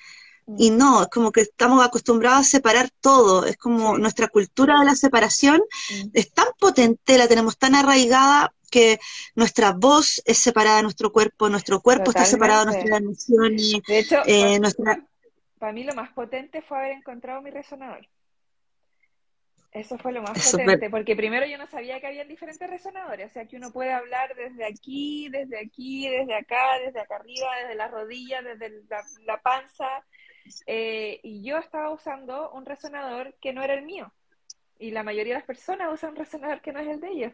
Y 0.59 0.71
no, 0.71 1.03
es 1.03 1.09
como 1.09 1.33
que 1.33 1.41
estamos 1.43 1.85
acostumbrados 1.85 2.41
a 2.41 2.45
separar 2.45 2.91
todo, 3.01 3.45
es 3.45 3.57
como 3.57 3.99
nuestra 3.99 4.29
cultura 4.29 4.79
de 4.79 4.85
la 4.85 4.95
separación 4.95 5.61
mm. 5.61 6.11
es 6.15 6.33
tan 6.33 6.47
potente, 6.59 7.19
la 7.19 7.27
tenemos 7.27 7.59
tan 7.59 7.75
arraigada 7.75 8.53
que 8.71 8.99
nuestra 9.35 9.73
voz 9.73 10.23
es 10.25 10.39
separada 10.39 10.77
de 10.79 10.83
nuestro 10.85 11.13
cuerpo, 11.13 11.49
nuestro 11.49 11.81
cuerpo 11.81 12.11
está 12.11 12.25
separado 12.25 12.67
de 12.67 12.73
nuestras 12.73 13.01
emociones. 13.01 13.83
De 13.87 13.99
hecho, 13.99 14.23
eh, 14.27 14.61
para, 15.59 15.73
mí 15.73 15.85
lo 15.85 15.95
más 15.95 16.13
potente 16.13 16.63
fue 16.63 16.79
haber 16.79 16.93
encontrado 16.93 17.43
mi 17.43 17.51
resonador. 17.51 18.07
Eso 19.73 19.99
fue 19.99 20.13
lo 20.13 20.23
más 20.23 20.51
potente, 20.51 20.89
porque 20.89 21.15
primero 21.15 21.45
yo 21.45 21.59
no 21.59 21.67
sabía 21.67 22.01
que 22.01 22.07
había 22.07 22.25
diferentes 22.25 22.69
resonadores, 22.69 23.31
o 23.31 23.33
sea 23.35 23.47
que 23.47 23.57
uno 23.57 23.73
puede 23.73 23.93
hablar 23.93 24.35
desde 24.35 24.65
aquí, 24.65 25.29
desde 25.29 25.59
aquí, 25.59 26.09
desde 26.09 26.35
acá, 26.35 26.79
desde 26.83 27.01
acá 27.01 27.17
arriba, 27.17 27.49
desde 27.61 27.75
la 27.75 27.89
rodilla, 27.89 28.41
desde 28.41 28.83
la, 29.27 29.39
panza, 29.43 29.87
eh, 30.67 31.21
y 31.23 31.43
yo 31.43 31.59
estaba 31.59 31.91
usando 31.91 32.51
un 32.53 32.67
resonador 32.67 33.35
que 33.41 33.53
no 33.53 33.63
era 33.63 33.75
el 33.75 33.85
mío, 33.85 34.13
y 34.79 34.91
la 34.91 35.03
mayoría 35.03 35.35
de 35.35 35.41
las 35.41 35.47
personas 35.47 35.93
usan 35.93 36.11
un 36.11 36.17
resonador 36.17 36.61
que 36.61 36.73
no 36.73 36.81
es 36.81 36.89
el 36.89 37.01
de 37.01 37.09
ellos. 37.09 37.33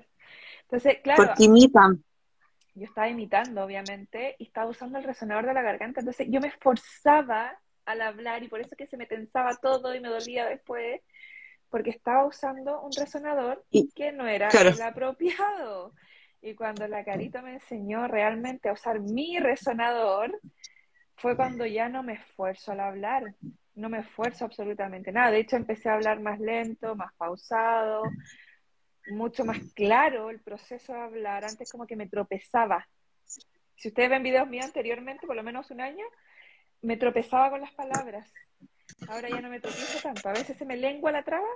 Entonces, 0.63 0.99
claro. 1.03 1.25
Porque 1.25 1.45
imitan. 1.45 2.03
yo 2.75 2.85
estaba 2.85 3.09
imitando, 3.09 3.65
obviamente, 3.65 4.37
y 4.39 4.45
estaba 4.45 4.71
usando 4.71 4.99
el 4.99 5.05
resonador 5.05 5.47
de 5.47 5.55
la 5.55 5.63
garganta, 5.63 6.01
entonces 6.01 6.29
yo 6.31 6.41
me 6.41 6.49
esforzaba 6.49 7.59
al 7.85 8.01
hablar 8.01 8.43
y 8.43 8.49
por 8.49 8.61
eso 8.61 8.77
que 8.77 8.87
se 8.87 8.97
me 8.97 9.07
tensaba 9.07 9.57
todo 9.57 9.95
y 9.95 10.01
me 10.01 10.09
dolía 10.09 10.47
después, 10.47 11.01
porque 11.69 11.91
estaba 11.91 12.27
usando 12.27 12.81
un 12.83 12.93
resonador 12.93 13.65
que 13.95 14.13
no 14.13 14.27
era 14.27 14.49
el 14.49 14.83
apropiado. 14.83 15.95
Y 16.41 16.55
cuando 16.55 16.89
la 16.89 17.05
carita 17.05 17.41
me 17.41 17.55
enseñó 17.55 18.09
realmente 18.09 18.69
a 18.69 18.73
usar 18.73 19.01
mi 19.01 19.39
resonador, 19.39 20.41
fue 21.23 21.37
cuando 21.37 21.65
ya 21.65 21.89
no 21.89 22.03
me 22.03 22.15
esfuerzo 22.15 22.73
al 22.73 22.81
hablar, 22.81 23.33
no 23.77 23.89
me 23.89 24.01
esfuerzo 24.01 24.45
absolutamente 24.45 25.13
nada. 25.13 25.31
De 25.31 25.39
hecho, 25.39 25.55
empecé 25.55 25.89
a 25.89 25.95
hablar 25.95 26.19
más 26.21 26.41
lento, 26.41 26.97
más 26.97 27.15
pausado, 27.15 28.03
mucho 29.07 29.45
más 29.45 29.59
claro 29.75 30.31
el 30.31 30.41
proceso 30.41 30.93
de 30.93 31.01
hablar. 31.01 31.45
Antes 31.45 31.71
como 31.71 31.87
que 31.87 31.95
me 31.95 32.09
tropezaba. 32.09 32.89
Si 33.77 33.89
ustedes 33.89 34.11
ven 34.11 34.25
videos 34.25 34.49
míos 34.49 34.67
anteriormente, 34.67 35.29
por 35.29 35.37
lo 35.37 35.45
menos 35.45 35.71
un 35.71 35.81
año, 35.81 36.05
me 36.83 36.97
tropezaba 36.97 37.51
con 37.51 37.61
las 37.61 37.73
palabras. 37.73 38.29
Ahora 39.07 39.29
ya 39.29 39.41
no 39.41 39.49
me 39.49 39.61
tropiezo 39.61 40.01
tanto. 40.03 40.29
A 40.29 40.33
veces 40.33 40.57
se 40.57 40.67
me 40.67 40.77
lengua 40.77 41.13
la 41.13 41.23
traba, 41.23 41.49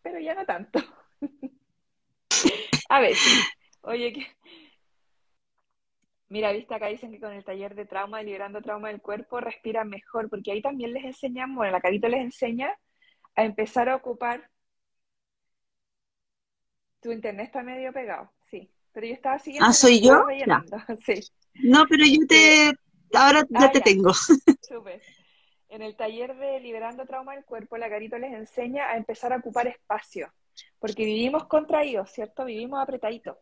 pero 0.00 0.20
ya 0.20 0.34
no 0.34 0.46
tanto. 0.46 0.78
a 2.88 3.00
veces. 3.00 3.44
Oye, 3.82 4.12
que... 4.12 4.26
Mira, 6.30 6.52
viste 6.52 6.74
acá 6.74 6.88
dicen 6.88 7.10
que 7.10 7.20
con 7.20 7.32
el 7.32 7.44
taller 7.44 7.74
de 7.74 7.86
trauma, 7.86 8.22
liberando 8.22 8.60
trauma 8.60 8.88
del 8.88 9.00
cuerpo, 9.00 9.40
respiran 9.40 9.88
mejor, 9.88 10.28
porque 10.28 10.52
ahí 10.52 10.60
también 10.60 10.92
les 10.92 11.04
enseñamos, 11.04 11.56
bueno, 11.56 11.72
la 11.72 11.80
carita 11.80 12.08
les 12.08 12.20
enseña 12.20 12.76
a 13.34 13.44
empezar 13.44 13.88
a 13.88 13.96
ocupar. 13.96 14.50
Tu 17.00 17.12
internet 17.12 17.46
está 17.46 17.62
medio 17.62 17.92
pegado, 17.92 18.32
sí. 18.50 18.70
Pero 18.92 19.06
yo 19.06 19.14
estaba 19.14 19.38
siguiendo. 19.38 19.68
Ah, 19.68 19.72
soy 19.72 20.00
yo. 20.00 20.24
Sí. 21.06 21.20
No, 21.62 21.86
pero 21.88 22.04
yo 22.04 22.26
te. 22.28 22.72
Ahora 23.14 23.42
ya 23.48 23.66
ah, 23.66 23.72
te 23.72 23.80
tengo. 23.80 24.12
Súper. 24.60 25.00
En 25.68 25.82
el 25.82 25.96
taller 25.96 26.34
de 26.36 26.60
Liberando 26.60 27.06
Trauma 27.06 27.34
del 27.34 27.44
Cuerpo, 27.44 27.76
la 27.76 27.88
Carito 27.88 28.18
les 28.18 28.32
enseña 28.32 28.90
a 28.90 28.96
empezar 28.96 29.32
a 29.32 29.36
ocupar 29.36 29.66
espacio, 29.66 30.32
porque 30.78 31.04
vivimos 31.04 31.44
contraídos, 31.44 32.10
¿cierto? 32.10 32.44
Vivimos 32.44 32.82
apretaditos. 32.82 33.36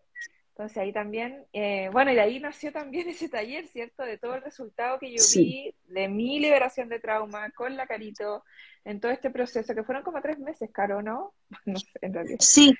Entonces 0.56 0.78
ahí 0.78 0.90
también, 0.90 1.44
eh, 1.52 1.90
bueno, 1.92 2.10
y 2.12 2.14
de 2.14 2.22
ahí 2.22 2.40
nació 2.40 2.72
también 2.72 3.06
ese 3.10 3.28
taller, 3.28 3.68
¿cierto? 3.68 4.04
De 4.04 4.16
todo 4.16 4.36
el 4.36 4.42
resultado 4.42 4.98
que 4.98 5.12
yo 5.12 5.22
vi 5.34 5.74
de 5.88 6.08
mi 6.08 6.40
liberación 6.40 6.88
de 6.88 6.98
trauma 6.98 7.50
con 7.50 7.76
la 7.76 7.86
Carito 7.86 8.42
en 8.82 8.98
todo 8.98 9.12
este 9.12 9.28
proceso, 9.28 9.74
que 9.74 9.84
fueron 9.84 10.02
como 10.02 10.22
tres 10.22 10.38
meses, 10.38 10.70
Caro, 10.72 11.02
¿no? 11.02 11.34
no 11.66 11.78
sé, 11.78 11.86
en 12.00 12.14
realidad. 12.14 12.38
Sí, 12.40 12.74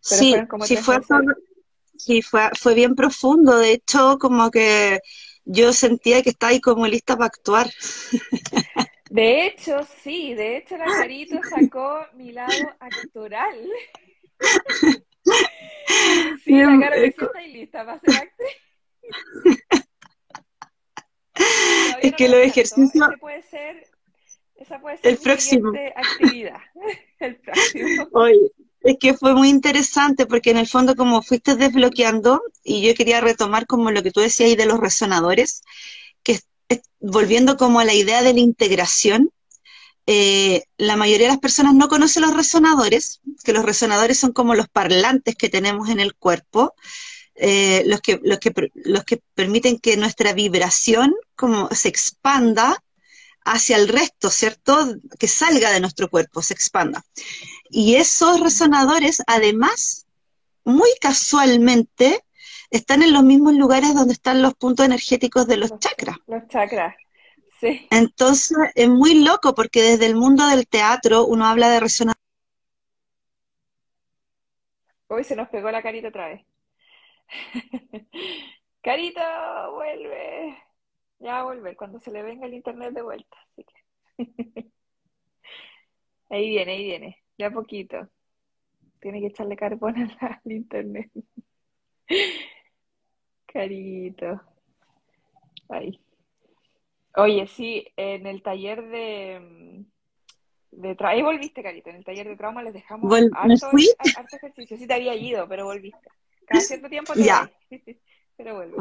sí, 0.00 0.34
sí, 0.64 0.76
fue, 0.78 0.98
sí 1.98 2.22
fue, 2.22 2.48
fue 2.58 2.74
bien 2.74 2.94
profundo. 2.94 3.58
De 3.58 3.72
hecho, 3.72 4.16
como 4.18 4.50
que 4.50 5.00
yo 5.44 5.74
sentía 5.74 6.22
que 6.22 6.30
estaba 6.30 6.52
ahí 6.52 6.60
como 6.62 6.86
lista 6.86 7.16
para 7.16 7.26
actuar. 7.26 7.68
De 9.10 9.44
hecho, 9.44 9.80
sí, 10.04 10.34
de 10.34 10.58
hecho 10.58 10.76
la 10.76 10.84
Carito 10.84 11.40
sacó 11.42 11.98
mi 12.14 12.30
lado 12.30 12.52
actoral. 12.78 13.68
Sí, 16.44 16.52
la 16.52 16.78
cara 16.78 16.96
de 16.96 17.06
está 17.06 17.40
lista 17.40 17.84
para 17.84 18.00
ser 18.00 18.14
actriz. 18.14 18.56
es 22.02 22.14
que 22.14 22.28
los 22.28 22.38
ejercicios. 22.38 23.08
puede 23.20 23.42
ser, 23.42 23.86
esa 24.54 24.80
puede 24.80 24.98
ser 24.98 25.10
el 25.10 25.18
próximo. 25.18 25.72
actividad. 25.96 26.60
el 27.18 27.36
próximo. 27.36 28.08
Oye, 28.12 28.52
es 28.82 28.96
que 28.98 29.14
fue 29.14 29.34
muy 29.34 29.48
interesante 29.48 30.26
porque 30.26 30.50
en 30.50 30.58
el 30.58 30.68
fondo 30.68 30.94
como 30.94 31.22
fuiste 31.22 31.56
desbloqueando 31.56 32.42
y 32.62 32.86
yo 32.86 32.94
quería 32.94 33.20
retomar 33.20 33.66
como 33.66 33.90
lo 33.90 34.02
que 34.02 34.10
tú 34.10 34.20
decías 34.20 34.48
ahí 34.48 34.56
de 34.56 34.66
los 34.66 34.78
resonadores, 34.78 35.62
que 36.22 36.38
volviendo 37.00 37.56
como 37.56 37.80
a 37.80 37.84
la 37.84 37.94
idea 37.94 38.22
de 38.22 38.32
la 38.32 38.40
integración, 38.40 39.30
eh, 40.12 40.64
la 40.76 40.96
mayoría 40.96 41.28
de 41.28 41.34
las 41.34 41.38
personas 41.38 41.72
no 41.72 41.88
conocen 41.88 42.22
los 42.22 42.36
resonadores, 42.36 43.20
que 43.44 43.52
los 43.52 43.64
resonadores 43.64 44.18
son 44.18 44.32
como 44.32 44.56
los 44.56 44.68
parlantes 44.68 45.36
que 45.36 45.48
tenemos 45.48 45.88
en 45.88 46.00
el 46.00 46.16
cuerpo, 46.16 46.74
eh, 47.36 47.84
los, 47.86 48.00
que, 48.00 48.18
los, 48.24 48.40
que, 48.40 48.52
los 48.74 49.04
que 49.04 49.22
permiten 49.36 49.78
que 49.78 49.96
nuestra 49.96 50.32
vibración 50.32 51.14
como 51.36 51.68
se 51.70 51.86
expanda 51.86 52.82
hacia 53.44 53.76
el 53.76 53.86
resto, 53.86 54.30
¿cierto? 54.30 54.96
Que 55.16 55.28
salga 55.28 55.70
de 55.70 55.78
nuestro 55.78 56.10
cuerpo, 56.10 56.42
se 56.42 56.54
expanda. 56.54 57.04
Y 57.68 57.94
esos 57.94 58.40
resonadores, 58.40 59.22
además, 59.28 60.06
muy 60.64 60.90
casualmente, 61.00 62.24
están 62.70 63.04
en 63.04 63.12
los 63.12 63.22
mismos 63.22 63.54
lugares 63.54 63.94
donde 63.94 64.14
están 64.14 64.42
los 64.42 64.54
puntos 64.54 64.86
energéticos 64.86 65.46
de 65.46 65.56
los 65.56 65.78
chakras. 65.78 66.16
Los 66.26 66.48
chakras, 66.48 66.96
sí. 67.60 67.86
Entonces, 67.90 68.56
es 68.74 68.88
muy 68.88 69.22
loco 69.22 69.54
porque 69.54 69.82
desde 69.82 70.06
el 70.06 70.16
mundo 70.16 70.46
del 70.46 70.66
teatro 70.66 71.26
uno 71.26 71.46
habla 71.46 71.68
de 71.70 71.80
resonadores. 71.80 72.20
Uy, 75.08 75.24
se 75.24 75.36
nos 75.36 75.48
pegó 75.48 75.70
la 75.70 75.82
carita 75.82 76.08
otra 76.08 76.28
vez. 76.28 76.46
Carita, 78.82 79.68
vuelve. 79.68 80.56
Ya 81.18 81.32
va 81.32 81.40
a 81.40 81.44
volver 81.44 81.76
cuando 81.76 82.00
se 82.00 82.10
le 82.10 82.22
venga 82.22 82.46
el 82.46 82.54
internet 82.54 82.94
de 82.94 83.02
vuelta. 83.02 83.36
Así 83.52 83.64
que... 83.64 83.74
ahí 86.30 86.48
viene, 86.48 86.72
ahí 86.72 86.84
viene. 86.84 87.24
Ya 87.36 87.50
poquito. 87.50 88.08
Tiene 89.00 89.20
que 89.20 89.26
echarle 89.26 89.56
carbón 89.56 89.96
al, 90.20 90.40
internet. 90.52 91.10
Carito. 93.46 94.40
Ahí. 95.68 96.00
Oye, 97.20 97.46
sí, 97.46 97.86
en 97.96 98.26
el 98.26 98.42
taller 98.42 98.82
de, 98.88 99.84
de 100.70 100.96
ahí 101.00 101.22
volviste, 101.22 101.62
Carito, 101.62 101.90
en 101.90 101.96
el 101.96 102.04
taller 102.04 102.28
de 102.28 102.36
trauma 102.36 102.62
les 102.62 102.72
dejamos 102.72 103.12
harto, 103.12 103.66
harto, 104.16 104.36
ejercicio. 104.36 104.78
Sí 104.78 104.86
te 104.86 104.94
había 104.94 105.14
ido, 105.14 105.46
pero 105.48 105.66
volviste. 105.66 106.08
Cada 106.46 106.60
cierto 106.60 106.88
tiempo 106.88 107.12
te 107.12 107.24
ya. 107.24 107.50
pero 108.36 108.54
vuelve. 108.54 108.76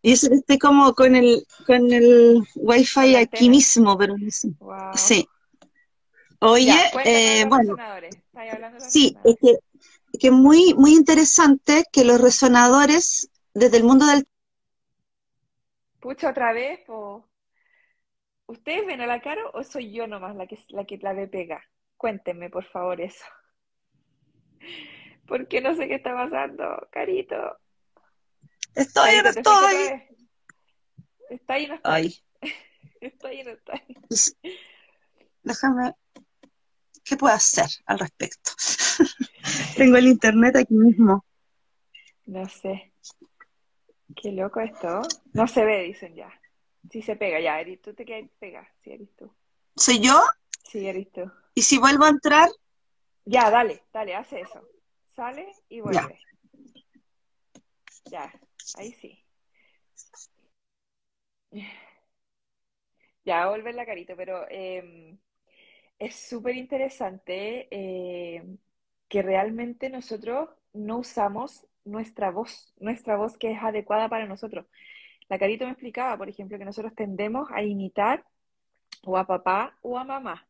Y 0.00 0.12
eso 0.12 0.32
estoy 0.32 0.58
como 0.58 0.94
con 0.94 1.14
el, 1.16 1.46
con 1.66 1.92
el 1.92 2.42
wifi 2.56 3.16
aquí 3.16 3.48
mismo, 3.48 3.96
pero 3.98 4.16
no 4.16 4.30
sé. 4.30 4.48
Sí. 4.94 5.28
Oye, 6.40 6.74
eh, 7.04 7.44
bueno, 7.46 7.74
sí, 8.78 9.16
es 9.24 9.36
que, 9.40 9.58
es 10.12 10.20
que 10.20 10.30
muy, 10.30 10.74
muy 10.74 10.92
interesante 10.92 11.84
que 11.90 12.04
los 12.04 12.20
resonadores 12.20 13.30
desde 13.54 13.78
el 13.78 13.84
mundo 13.84 14.06
del... 14.06 14.26
Pucha, 16.00 16.30
otra 16.30 16.52
vez, 16.52 16.80
po. 16.86 17.26
¿Ustedes 18.46 18.86
ven 18.86 19.00
a 19.00 19.06
la 19.06 19.20
cara 19.20 19.42
o 19.52 19.62
soy 19.64 19.92
yo 19.92 20.06
nomás 20.06 20.36
la 20.36 20.46
que 20.46 20.58
la 20.68 20.84
que 20.84 20.98
la 20.98 21.12
ve 21.12 21.28
pega? 21.28 21.62
Cuéntenme, 21.96 22.50
por 22.50 22.64
favor, 22.64 23.00
eso. 23.00 23.24
Porque 25.26 25.60
no 25.60 25.74
sé 25.74 25.88
qué 25.88 25.94
está 25.94 26.12
pasando, 26.14 26.88
carito. 26.90 27.58
Estoy, 28.74 29.22
no 29.22 29.30
estoy. 29.30 30.02
Está 31.30 31.54
ahí, 31.54 31.66
no 31.66 31.74
está. 31.74 31.94
Ay. 31.94 32.14
Estoy 33.00 33.42
no 33.44 33.50
está. 33.50 33.82
Déjame. 35.42 35.94
¿Qué 37.04 37.16
puedo 37.16 37.34
hacer 37.34 37.66
al 37.86 37.98
respecto? 37.98 38.50
Tengo 39.76 39.96
el 39.96 40.06
internet 40.06 40.56
aquí 40.56 40.74
mismo. 40.74 41.24
No 42.26 42.48
sé. 42.48 42.92
Qué 44.16 44.32
loco 44.32 44.60
esto. 44.60 45.02
No 45.32 45.46
se 45.46 45.64
ve, 45.64 45.82
dicen 45.84 46.14
ya. 46.14 46.32
Sí 46.90 47.02
se 47.02 47.16
pega, 47.16 47.40
ya, 47.40 47.60
Eris, 47.60 47.80
tú 47.80 47.94
te 47.94 48.04
quedas 48.04 48.30
pega, 48.38 48.68
sí, 48.82 48.92
eres 48.92 49.14
tú. 49.16 49.32
¿Soy 49.76 50.00
yo? 50.00 50.22
Sí, 50.64 50.86
eres 50.86 51.10
tú. 51.12 51.30
¿Y 51.54 51.62
si 51.62 51.78
vuelvo 51.78 52.04
a 52.04 52.10
entrar? 52.10 52.50
Ya, 53.24 53.50
dale, 53.50 53.82
dale, 53.92 54.14
hace 54.14 54.40
eso. 54.40 54.68
Sale 55.14 55.52
y 55.68 55.80
vuelve. 55.80 56.18
Ya, 58.10 58.32
ahí 58.76 58.92
sí. 58.92 59.18
Ya, 63.24 63.48
volver 63.48 63.74
la 63.74 63.86
carita, 63.86 64.14
pero 64.16 64.46
em, 64.50 65.18
es 65.98 66.14
súper 66.16 66.56
interesante 66.56 67.68
em, 67.70 68.58
que 69.08 69.22
realmente 69.22 69.88
nosotros 69.88 70.50
no 70.72 70.98
usamos 70.98 71.66
nuestra 71.84 72.30
voz, 72.30 72.74
nuestra 72.78 73.16
voz 73.16 73.38
que 73.38 73.52
es 73.52 73.62
adecuada 73.62 74.08
para 74.08 74.26
nosotros. 74.26 74.66
La 75.28 75.38
carita 75.38 75.64
me 75.64 75.72
explicaba, 75.72 76.16
por 76.18 76.28
ejemplo, 76.28 76.58
que 76.58 76.64
nosotros 76.64 76.94
tendemos 76.94 77.48
a 77.52 77.62
imitar 77.62 78.24
o 79.04 79.16
a 79.18 79.26
papá 79.26 79.76
o 79.82 79.98
a 79.98 80.04
mamá, 80.04 80.46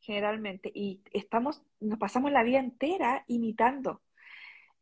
generalmente, 0.00 0.70
y 0.74 1.02
estamos, 1.12 1.62
nos 1.80 1.98
pasamos 1.98 2.32
la 2.32 2.42
vida 2.42 2.58
entera 2.58 3.24
imitando, 3.28 4.02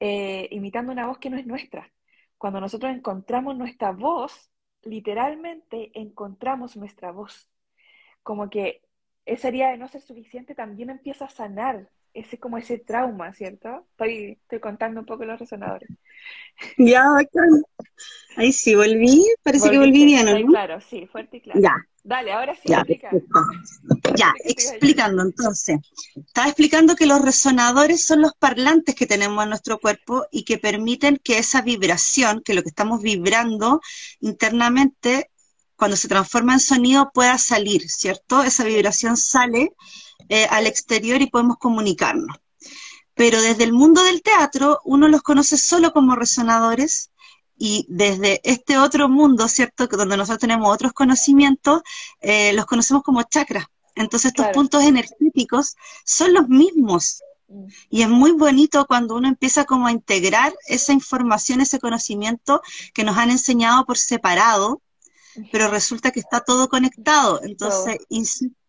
eh, 0.00 0.48
imitando 0.50 0.92
una 0.92 1.06
voz 1.06 1.18
que 1.18 1.30
no 1.30 1.36
es 1.38 1.46
nuestra. 1.46 1.92
Cuando 2.38 2.60
nosotros 2.60 2.92
encontramos 2.92 3.56
nuestra 3.56 3.92
voz, 3.92 4.50
literalmente 4.82 5.90
encontramos 5.94 6.76
nuestra 6.76 7.10
voz. 7.12 7.48
Como 8.22 8.50
que 8.50 8.82
esa 9.26 9.48
herida 9.48 9.70
de 9.70 9.78
no 9.78 9.88
ser 9.88 10.02
suficiente 10.02 10.54
también 10.54 10.90
empieza 10.90 11.26
a 11.26 11.30
sanar 11.30 11.88
ese 12.14 12.38
como 12.38 12.56
ese 12.56 12.78
trauma, 12.78 13.32
¿cierto? 13.34 13.86
Estoy, 13.90 14.38
estoy 14.40 14.60
contando 14.60 15.00
un 15.00 15.06
poco 15.06 15.24
los 15.24 15.38
resonadores. 15.38 15.90
Ya, 16.78 17.04
Ahí 18.36 18.52
sí, 18.52 18.74
volví, 18.74 19.24
parece 19.42 19.70
que 19.70 19.78
volví 19.78 20.04
bien, 20.04 20.26
¿no? 20.26 20.46
Claro, 20.46 20.80
sí, 20.80 21.06
fuerte 21.06 21.36
y 21.38 21.40
claro. 21.40 21.60
Ya. 21.60 21.74
Dale, 22.02 22.32
ahora 22.32 22.54
sí, 22.54 22.62
ya, 22.66 22.78
explica. 22.78 23.10
Ya, 24.14 24.32
explicando 24.44 25.22
entonces. 25.22 25.78
Estaba 26.14 26.48
explicando 26.48 26.96
que 26.96 27.06
los 27.06 27.22
resonadores 27.22 28.04
son 28.04 28.20
los 28.20 28.34
parlantes 28.34 28.94
que 28.94 29.06
tenemos 29.06 29.42
en 29.42 29.48
nuestro 29.48 29.78
cuerpo 29.78 30.26
y 30.30 30.44
que 30.44 30.58
permiten 30.58 31.18
que 31.22 31.38
esa 31.38 31.62
vibración, 31.62 32.42
que 32.44 32.54
lo 32.54 32.62
que 32.62 32.68
estamos 32.68 33.00
vibrando 33.02 33.80
internamente, 34.20 35.30
cuando 35.76 35.96
se 35.96 36.08
transforma 36.08 36.54
en 36.54 36.60
sonido, 36.60 37.10
pueda 37.14 37.38
salir, 37.38 37.88
¿cierto? 37.88 38.42
Esa 38.42 38.64
vibración 38.64 39.16
sale 39.16 39.72
eh, 40.28 40.46
al 40.50 40.66
exterior 40.66 41.20
y 41.22 41.30
podemos 41.30 41.56
comunicarnos. 41.58 42.36
Pero 43.14 43.40
desde 43.40 43.64
el 43.64 43.72
mundo 43.72 44.02
del 44.02 44.22
teatro, 44.22 44.80
uno 44.84 45.08
los 45.08 45.22
conoce 45.22 45.56
solo 45.56 45.92
como 45.92 46.16
resonadores 46.16 47.10
y 47.56 47.86
desde 47.88 48.40
este 48.42 48.78
otro 48.78 49.08
mundo, 49.08 49.48
¿cierto? 49.48 49.86
Donde 49.86 50.16
nosotros 50.16 50.40
tenemos 50.40 50.72
otros 50.72 50.92
conocimientos, 50.92 51.82
eh, 52.20 52.52
los 52.52 52.66
conocemos 52.66 53.02
como 53.02 53.22
chakras. 53.22 53.66
Entonces 53.94 54.32
estos 54.32 54.48
puntos 54.48 54.82
energéticos 54.82 55.76
son 56.04 56.34
los 56.34 56.48
mismos. 56.48 57.20
Y 57.88 58.02
es 58.02 58.08
muy 58.08 58.32
bonito 58.32 58.84
cuando 58.86 59.14
uno 59.14 59.28
empieza 59.28 59.64
como 59.64 59.86
a 59.86 59.92
integrar 59.92 60.52
esa 60.66 60.92
información, 60.92 61.60
ese 61.60 61.78
conocimiento 61.78 62.60
que 62.92 63.04
nos 63.04 63.16
han 63.16 63.30
enseñado 63.30 63.84
por 63.86 63.96
separado, 63.96 64.82
pero 65.52 65.68
resulta 65.68 66.10
que 66.10 66.20
está 66.20 66.40
todo 66.40 66.68
conectado. 66.68 67.40
Entonces, 67.44 67.98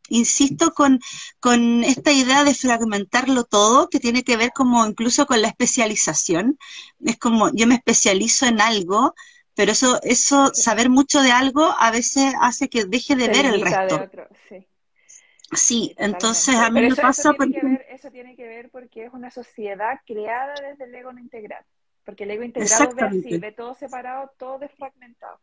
insisto 0.09 0.71
con, 0.71 0.99
con 1.39 1.83
esta 1.83 2.11
idea 2.11 2.43
de 2.43 2.53
fragmentarlo 2.53 3.43
todo, 3.43 3.89
que 3.89 3.99
tiene 3.99 4.23
que 4.23 4.37
ver 4.37 4.51
como 4.53 4.85
incluso 4.85 5.25
con 5.25 5.41
la 5.41 5.47
especialización. 5.47 6.57
Es 7.03 7.17
como 7.17 7.51
yo 7.53 7.67
me 7.67 7.75
especializo 7.75 8.45
en 8.45 8.61
algo, 8.61 9.13
pero 9.55 9.71
eso, 9.71 9.99
eso, 10.03 10.53
saber 10.53 10.89
mucho 10.89 11.21
de 11.21 11.31
algo 11.31 11.63
a 11.79 11.91
veces 11.91 12.33
hace 12.41 12.69
que 12.69 12.85
deje 12.85 13.15
de 13.15 13.27
ver 13.27 13.45
el 13.45 13.61
resto. 13.61 14.09
sí. 15.53 15.95
entonces 15.97 16.55
a 16.55 16.69
mí 16.69 16.81
me 16.81 16.95
pasa 16.95 17.33
porque... 17.33 17.85
eso 17.89 18.11
tiene 18.11 18.35
que 18.35 18.45
ver 18.45 18.69
porque 18.69 19.05
es 19.05 19.13
una 19.13 19.31
sociedad 19.31 20.01
creada 20.05 20.53
desde 20.61 20.83
el 20.83 20.95
ego 20.95 21.13
no 21.13 21.19
integral. 21.19 21.63
Porque 22.03 22.25
el 22.25 22.31
ego 22.31 22.43
integrado 22.43 22.93
ve 22.93 23.01
así, 23.01 23.37
ve 23.39 23.51
todo 23.51 23.73
separado, 23.73 24.31
todo 24.37 24.59
desfragmentado. 24.59 25.39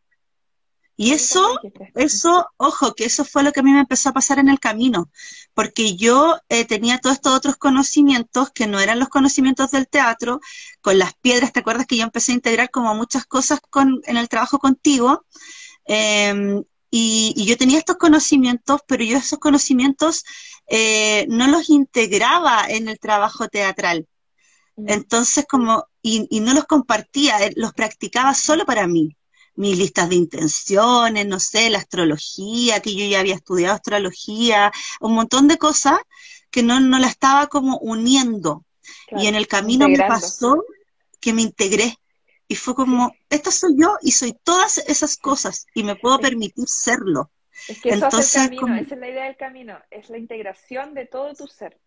Y 0.95 1.11
eso, 1.11 1.59
eso, 1.95 2.47
ojo, 2.57 2.93
que 2.93 3.05
eso 3.05 3.25
fue 3.25 3.41
lo 3.41 3.51
que 3.51 3.61
a 3.61 3.63
mí 3.63 3.71
me 3.71 3.79
empezó 3.79 4.09
a 4.09 4.13
pasar 4.13 4.37
en 4.37 4.47
el 4.47 4.59
camino, 4.59 5.09
porque 5.55 5.95
yo 5.95 6.37
eh, 6.49 6.65
tenía 6.65 6.99
todos 6.99 7.15
estos 7.15 7.33
otros 7.33 7.57
conocimientos 7.57 8.51
que 8.51 8.67
no 8.67 8.79
eran 8.79 8.99
los 8.99 9.09
conocimientos 9.09 9.71
del 9.71 9.87
teatro, 9.87 10.39
con 10.81 10.99
las 10.99 11.15
piedras, 11.15 11.51
¿te 11.51 11.61
acuerdas 11.61 11.87
que 11.87 11.97
yo 11.97 12.03
empecé 12.03 12.31
a 12.31 12.35
integrar 12.35 12.69
como 12.69 12.93
muchas 12.93 13.25
cosas 13.25 13.59
con, 13.71 14.01
en 14.05 14.17
el 14.17 14.29
trabajo 14.29 14.59
contigo? 14.59 15.25
Em, 15.85 16.63
y, 16.91 17.33
yo 17.45 17.57
tenía 17.57 17.79
estos 17.79 17.97
conocimientos, 17.97 18.81
pero 18.87 19.03
yo 19.03 19.17
esos 19.17 19.39
conocimientos 19.39 20.23
eh, 20.67 21.25
no 21.27 21.47
los 21.47 21.69
integraba 21.69 22.65
en 22.69 22.87
el 22.87 22.99
trabajo 22.99 23.47
teatral. 23.47 24.07
Mm. 24.75 24.89
Entonces, 24.89 25.45
como, 25.49 25.87
y, 26.03 26.27
y 26.29 26.39
no 26.41 26.53
los 26.53 26.65
compartía, 26.65 27.39
eh, 27.45 27.53
los 27.55 27.73
practicaba 27.73 28.35
solo 28.35 28.65
para 28.65 28.85
mí 28.87 29.17
mis 29.55 29.77
listas 29.77 30.09
de 30.09 30.15
intenciones, 30.15 31.25
no 31.27 31.39
sé, 31.39 31.69
la 31.69 31.77
astrología, 31.79 32.81
que 32.81 32.95
yo 32.95 33.05
ya 33.05 33.19
había 33.19 33.35
estudiado 33.35 33.75
astrología, 33.75 34.71
un 34.99 35.13
montón 35.13 35.47
de 35.47 35.57
cosas 35.57 35.99
que 36.49 36.63
no, 36.63 36.79
no 36.79 36.99
la 36.99 37.07
estaba 37.07 37.47
como 37.47 37.77
uniendo. 37.79 38.65
y 39.11 39.27
en 39.27 39.35
el 39.35 39.47
camino 39.47 39.87
me 39.87 39.97
pasó 39.97 40.63
que 41.19 41.33
me 41.33 41.41
integré. 41.41 41.97
Y 42.47 42.55
fue 42.55 42.75
como, 42.75 43.15
esta 43.29 43.51
soy 43.51 43.75
yo 43.77 43.97
y 44.01 44.11
soy 44.11 44.33
todas 44.43 44.77
esas 44.79 45.17
cosas 45.17 45.65
y 45.73 45.83
me 45.83 45.95
puedo 45.95 46.19
permitir 46.19 46.67
serlo. 46.67 47.31
Es 47.67 47.81
que 47.81 47.89
eso 47.89 48.05
Entonces, 48.05 48.35
es 48.35 48.51
el 48.51 48.59
camino, 48.59 48.75
esa 48.75 48.95
es 48.95 48.99
la 48.99 49.09
idea 49.09 49.23
del 49.25 49.37
camino, 49.37 49.79
es 49.89 50.09
la 50.09 50.17
integración 50.17 50.93
de 50.93 51.05
todo 51.05 51.33
tu 51.33 51.47
ser. 51.47 51.79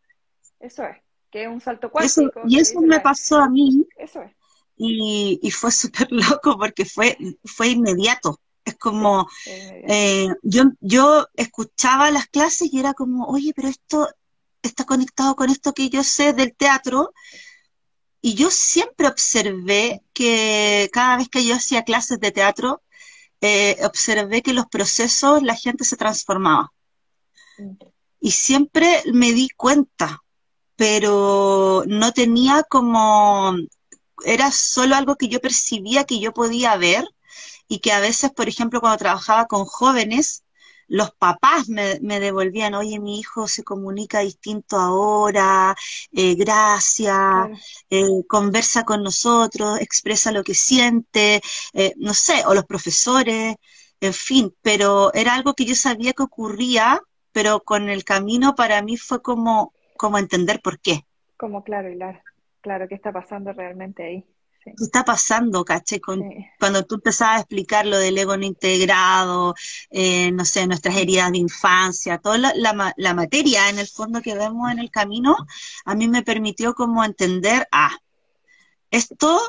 Eso 0.58 0.84
es, 0.84 0.96
que 1.30 1.42
es 1.42 1.48
un 1.48 1.60
salto 1.60 1.90
cuántico. 1.90 2.42
y 2.48 2.58
eso 2.58 2.80
me 2.80 3.00
pasó 3.00 3.36
a 3.36 3.48
mí. 3.48 3.86
Eso 3.98 4.22
es 4.22 4.32
y, 4.76 5.50
fue 5.50 5.70
súper 5.72 6.08
loco 6.10 6.56
porque 6.58 6.84
fue, 6.84 7.16
fue 7.44 7.68
inmediato. 7.68 8.40
Es 8.64 8.76
como, 8.76 9.28
eh, 9.46 10.28
yo, 10.42 10.64
yo 10.80 11.28
escuchaba 11.34 12.10
las 12.10 12.26
clases 12.26 12.72
y 12.72 12.80
era 12.80 12.94
como, 12.94 13.26
oye, 13.26 13.52
pero 13.54 13.68
esto 13.68 14.08
está 14.60 14.84
conectado 14.84 15.36
con 15.36 15.50
esto 15.50 15.72
que 15.72 15.88
yo 15.88 16.02
sé 16.02 16.32
del 16.32 16.54
teatro. 16.54 17.12
Y 18.20 18.34
yo 18.34 18.50
siempre 18.50 19.06
observé 19.06 20.02
que 20.12 20.90
cada 20.92 21.16
vez 21.16 21.28
que 21.28 21.44
yo 21.44 21.54
hacía 21.54 21.84
clases 21.84 22.18
de 22.18 22.32
teatro, 22.32 22.82
eh, 23.40 23.76
observé 23.84 24.42
que 24.42 24.52
los 24.52 24.66
procesos, 24.66 25.42
la 25.44 25.54
gente 25.54 25.84
se 25.84 25.96
transformaba. 25.96 26.72
Y 28.18 28.32
siempre 28.32 29.04
me 29.12 29.32
di 29.32 29.48
cuenta, 29.50 30.24
pero 30.74 31.84
no 31.86 32.12
tenía 32.12 32.64
como 32.64 33.54
era 34.24 34.50
solo 34.50 34.96
algo 34.96 35.16
que 35.16 35.28
yo 35.28 35.40
percibía 35.40 36.04
que 36.04 36.20
yo 36.20 36.32
podía 36.32 36.76
ver 36.76 37.04
y 37.68 37.80
que 37.80 37.92
a 37.92 38.00
veces, 38.00 38.30
por 38.30 38.48
ejemplo, 38.48 38.80
cuando 38.80 38.98
trabajaba 38.98 39.46
con 39.46 39.64
jóvenes, 39.64 40.44
los 40.88 41.10
papás 41.12 41.68
me, 41.68 42.20
devolvían, 42.20 42.74
oye, 42.74 43.00
mi 43.00 43.18
hijo 43.18 43.48
se 43.48 43.64
comunica 43.64 44.20
distinto 44.20 44.78
ahora, 44.78 45.74
eh, 46.12 46.34
gracias, 46.36 47.48
eh, 47.90 48.24
conversa 48.28 48.84
con 48.84 49.02
nosotros, 49.02 49.80
expresa 49.80 50.30
lo 50.30 50.44
que 50.44 50.54
siente, 50.54 51.40
eh, 51.72 51.92
no 51.96 52.14
sé, 52.14 52.44
o 52.46 52.54
los 52.54 52.66
profesores, 52.66 53.56
en 54.00 54.12
fin, 54.12 54.54
pero 54.62 55.12
era 55.12 55.34
algo 55.34 55.54
que 55.54 55.64
yo 55.64 55.74
sabía 55.74 56.12
que 56.12 56.22
ocurría, 56.22 57.00
pero 57.32 57.60
con 57.60 57.88
el 57.88 58.04
camino 58.04 58.54
para 58.54 58.80
mí 58.82 58.96
fue 58.96 59.20
como, 59.22 59.72
como 59.96 60.18
entender 60.18 60.60
por 60.60 60.78
qué. 60.78 61.04
Como 61.36 61.64
claro, 61.64 61.90
Hilar. 61.90 62.22
Claro, 62.66 62.88
¿qué 62.88 62.96
está 62.96 63.12
pasando 63.12 63.52
realmente 63.52 64.02
ahí? 64.02 64.24
¿Qué 64.64 64.72
está 64.76 65.04
pasando, 65.04 65.64
caché? 65.64 66.00
Cuando 66.58 66.84
tú 66.84 66.96
empezabas 66.96 67.36
a 67.36 67.40
explicar 67.42 67.86
lo 67.86 67.96
del 67.96 68.18
ego 68.18 68.36
no 68.36 68.44
integrado, 68.44 69.54
eh, 69.88 70.32
no 70.32 70.44
sé, 70.44 70.66
nuestras 70.66 70.96
heridas 70.96 71.30
de 71.30 71.38
infancia, 71.38 72.18
toda 72.18 72.38
la, 72.38 72.92
la, 72.96 73.14
materia 73.14 73.70
en 73.70 73.78
el 73.78 73.86
fondo 73.86 74.20
que 74.20 74.34
vemos 74.34 74.68
en 74.72 74.80
el 74.80 74.90
camino, 74.90 75.36
a 75.84 75.94
mí 75.94 76.08
me 76.08 76.24
permitió 76.24 76.74
como 76.74 77.04
entender, 77.04 77.68
ah, 77.70 77.96
esto 78.90 79.40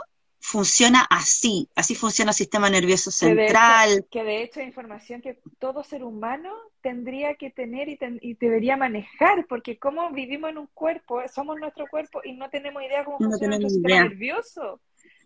funciona 0.47 1.05
así, 1.09 1.67
así 1.75 1.93
funciona 1.93 2.31
el 2.31 2.35
sistema 2.35 2.69
nervioso 2.69 3.11
central. 3.11 4.05
Que 4.09 4.23
de 4.23 4.43
hecho, 4.43 4.61
es 4.61 4.67
información 4.67 5.21
que 5.21 5.37
todo 5.59 5.83
ser 5.83 6.05
humano 6.05 6.53
tendría 6.79 7.35
que 7.35 7.49
tener 7.49 7.89
y, 7.89 8.33
debería 8.35 8.77
manejar, 8.77 9.45
porque 9.49 9.77
como 9.77 10.09
vivimos 10.11 10.51
en 10.51 10.59
un 10.59 10.67
cuerpo, 10.67 11.21
somos 11.27 11.59
nuestro 11.59 11.85
cuerpo 11.87 12.21
y 12.23 12.31
no 12.31 12.49
tenemos 12.49 12.81
idea 12.81 13.03
cómo 13.03 13.17
funciona 13.17 13.59
nuestro 13.59 13.71
sistema 13.71 14.03
nervioso. 14.03 14.79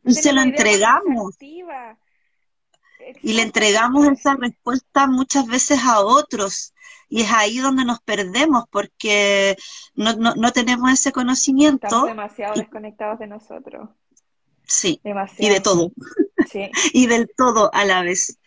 y 0.04 0.14
se 0.16 0.34
lo 0.34 0.42
entregamos. 0.42 1.38
Y 1.40 3.34
le 3.34 3.44
entregamos 3.44 4.08
esa 4.08 4.36
respuesta 4.36 5.06
muchas 5.06 5.46
veces 5.46 5.82
a 5.84 6.00
otros. 6.00 6.74
Y 7.10 7.22
es 7.22 7.32
ahí 7.32 7.60
donde 7.60 7.86
nos 7.86 8.02
perdemos 8.02 8.64
porque 8.72 9.56
no, 9.94 10.14
no, 10.14 10.52
tenemos 10.52 10.92
ese 10.92 11.12
conocimiento. 11.12 11.86
Estamos 11.86 12.08
demasiado 12.08 12.56
desconectados 12.56 13.20
de 13.20 13.28
nosotros. 13.28 13.88
Sí, 14.72 15.02
y 15.38 15.50
de 15.50 15.60
todo. 15.60 15.92
y 16.94 17.08
del 17.08 17.30
todo 17.36 17.70
a 17.74 17.86
la 17.86 18.04
vez. 18.04 18.40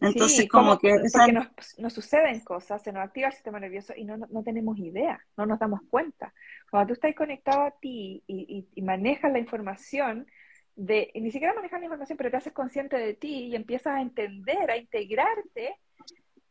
Entonces, 0.00 0.48
como, 0.48 0.78
que... 0.78 0.96
Porque 1.12 1.32
nos, 1.78 1.92
suceden 1.92 2.40
cosas, 2.40 2.82
se 2.82 2.92
nos 2.92 3.04
activa 3.04 3.28
el 3.28 3.34
sistema 3.34 3.60
nervioso 3.60 3.92
y 3.94 4.04
no, 4.04 4.16
no, 4.16 4.42
tenemos 4.42 4.78
idea, 4.78 5.20
no 5.36 5.44
nos 5.44 5.58
damos 5.58 5.80
cuenta. 5.90 6.32
Cuando 6.70 6.88
tú 6.88 6.92
estás 6.94 7.14
conectado 7.14 7.62
a 7.62 7.70
ti 7.70 8.22
y, 8.26 8.66
y, 8.74 8.82
manejas 8.82 9.30
la 9.30 9.38
información, 9.38 10.26
de, 10.74 11.10
ni 11.14 11.30
siquiera 11.30 11.54
manejas 11.54 11.80
la 11.80 11.86
información, 11.86 12.16
pero 12.16 12.30
te 12.30 12.36
haces 12.38 12.52
consciente 12.54 12.96
de 12.96 13.14
ti 13.14 13.48
y 13.48 13.56
empiezas 13.56 13.94
a 13.94 14.00
entender, 14.00 14.70
a 14.70 14.78
integrarte, 14.78 15.76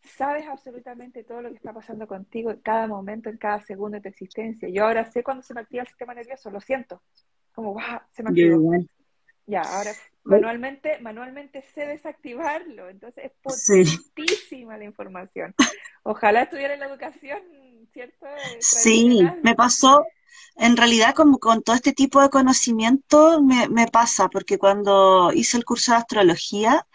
sabes 0.03 0.47
absolutamente 0.47 1.23
todo 1.23 1.41
lo 1.41 1.49
que 1.49 1.55
está 1.55 1.73
pasando 1.73 2.07
contigo 2.07 2.51
en 2.51 2.59
cada 2.61 2.87
momento, 2.87 3.29
en 3.29 3.37
cada 3.37 3.61
segundo 3.61 3.97
de 3.97 4.01
tu 4.01 4.09
existencia. 4.09 4.69
Yo 4.69 4.85
ahora 4.85 5.05
sé 5.05 5.23
cuando 5.23 5.41
se 5.41 5.55
me 5.55 5.61
activa 5.61 5.81
el 5.81 5.87
sistema 5.87 6.13
nervioso, 6.13 6.51
lo 6.51 6.61
siento. 6.61 7.01
Como, 7.53 7.73
wow, 7.73 7.99
se 8.11 8.21
me 8.21 8.29
activó. 8.29 8.71
Ya, 9.49 9.61
ahora 9.61 9.91
manualmente, 10.23 10.99
manualmente 10.99 11.63
sé 11.73 11.85
desactivarlo, 11.85 12.87
entonces 12.89 13.25
es 13.25 13.31
potentísima 13.41 14.77
la 14.77 14.83
información. 14.83 15.55
Ojalá 16.03 16.43
estuviera 16.43 16.75
en 16.75 16.81
la 16.81 16.85
educación, 16.85 17.41
¿cierto? 17.91 18.27
Sí, 18.59 19.21
me 19.41 19.55
pasó, 19.55 20.05
en 20.55 20.77
realidad 20.77 21.15
como 21.15 21.39
con 21.39 21.63
todo 21.63 21.75
este 21.75 21.93
tipo 21.93 22.21
de 22.21 22.29
conocimiento 22.29 23.41
me, 23.41 23.67
me, 23.69 23.87
pasa, 23.87 24.29
porque 24.29 24.59
cuando 24.59 25.31
hice 25.33 25.57
el 25.57 25.65
curso 25.65 25.93
de 25.93 25.97
astrología, 25.97 26.85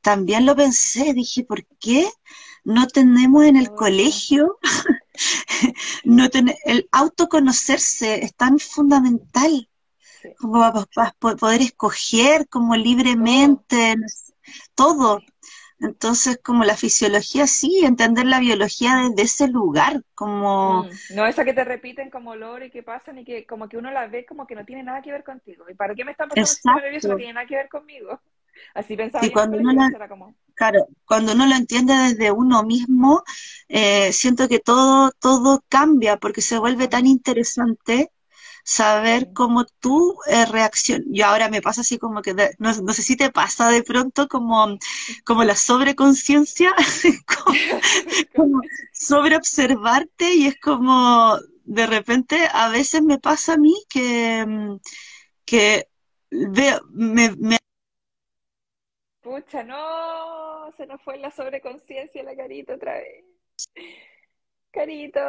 también 0.00 0.46
lo 0.46 0.54
pensé, 0.54 1.14
dije, 1.14 1.42
¿por 1.42 1.66
qué 1.80 2.08
no 2.62 2.86
tenemos 2.86 3.44
en 3.44 3.56
el 3.56 3.68
oh. 3.70 3.74
colegio 3.74 4.58
no 6.04 6.30
tener, 6.30 6.56
el 6.64 6.88
autoconocerse 6.92 8.24
es 8.24 8.34
tan 8.36 8.60
fundamental 8.60 9.68
como 10.38 10.60
para, 10.94 11.12
poder 11.18 11.62
escoger 11.62 12.48
como 12.48 12.76
libremente 12.76 13.96
todo. 14.74 15.20
Entonces, 15.80 16.38
como 16.42 16.64
la 16.64 16.76
fisiología, 16.76 17.46
sí, 17.46 17.84
entender 17.84 18.26
la 18.26 18.40
biología 18.40 18.96
desde 19.08 19.22
ese 19.22 19.48
lugar, 19.48 20.02
como... 20.14 20.84
Mm, 20.84 21.14
no 21.16 21.26
esa 21.26 21.44
que 21.44 21.52
te 21.52 21.64
repiten 21.64 22.10
como 22.10 22.30
olor 22.30 22.62
y 22.62 22.70
que 22.70 22.82
pasan 22.82 23.18
y 23.18 23.24
que 23.24 23.44
como 23.44 23.68
que 23.68 23.76
uno 23.76 23.90
la 23.90 24.06
ve 24.06 24.24
como 24.24 24.46
que 24.46 24.54
no 24.54 24.64
tiene 24.64 24.82
nada 24.82 25.02
que 25.02 25.12
ver 25.12 25.24
contigo. 25.24 25.66
¿Y 25.68 25.74
para 25.74 25.94
qué 25.94 26.04
me 26.04 26.12
están 26.12 26.28
pasando 26.28 26.80
nervioso? 26.80 27.08
No 27.08 27.16
tiene 27.16 27.34
nada 27.34 27.46
que 27.46 27.56
ver 27.56 27.68
conmigo. 27.68 28.20
Así 28.72 28.96
pensaba. 28.96 29.26
Y 29.26 29.30
cuando 29.30 29.58
uno, 29.58 29.90
como... 30.08 30.34
claro, 30.54 30.86
cuando 31.04 31.32
uno 31.32 31.46
lo 31.46 31.54
entiende 31.54 31.92
desde 31.92 32.30
uno 32.30 32.62
mismo, 32.62 33.24
eh, 33.68 34.12
siento 34.12 34.48
que 34.48 34.60
todo, 34.60 35.10
todo 35.20 35.64
cambia 35.68 36.16
porque 36.16 36.40
se 36.40 36.58
vuelve 36.58 36.88
tan 36.88 37.06
interesante 37.06 38.10
saber 38.64 39.32
cómo 39.34 39.64
tú 39.64 40.18
eh, 40.26 40.46
reaccionas. 40.46 41.06
Yo 41.10 41.26
ahora 41.26 41.48
me 41.48 41.62
pasa 41.62 41.82
así 41.82 41.98
como 41.98 42.22
que, 42.22 42.34
no, 42.58 42.72
sé 42.72 43.02
si 43.02 43.16
te 43.16 43.30
pasa 43.30 43.68
de 43.70 43.82
pronto 43.82 44.26
como, 44.26 44.78
como 45.24 45.44
la 45.44 45.54
sobreconciencia, 45.54 46.74
como, 47.26 47.58
como 48.34 48.60
sobreobservarte 48.92 50.34
y 50.34 50.46
es 50.46 50.58
como, 50.60 51.38
de 51.64 51.86
repente, 51.86 52.48
a 52.52 52.70
veces 52.70 53.02
me 53.02 53.18
pasa 53.18 53.54
a 53.54 53.58
mí 53.58 53.74
que, 53.88 54.78
que 55.44 55.88
veo, 56.30 56.80
me, 56.90 57.36
me 57.36 57.58
Pucha, 59.20 59.62
no, 59.62 60.70
se 60.76 60.86
nos 60.86 61.00
fue 61.02 61.16
la 61.18 61.30
sobreconciencia 61.30 62.22
la 62.22 62.36
carita 62.36 62.74
otra 62.74 62.94
vez. 62.94 63.24
Carito. 64.70 65.20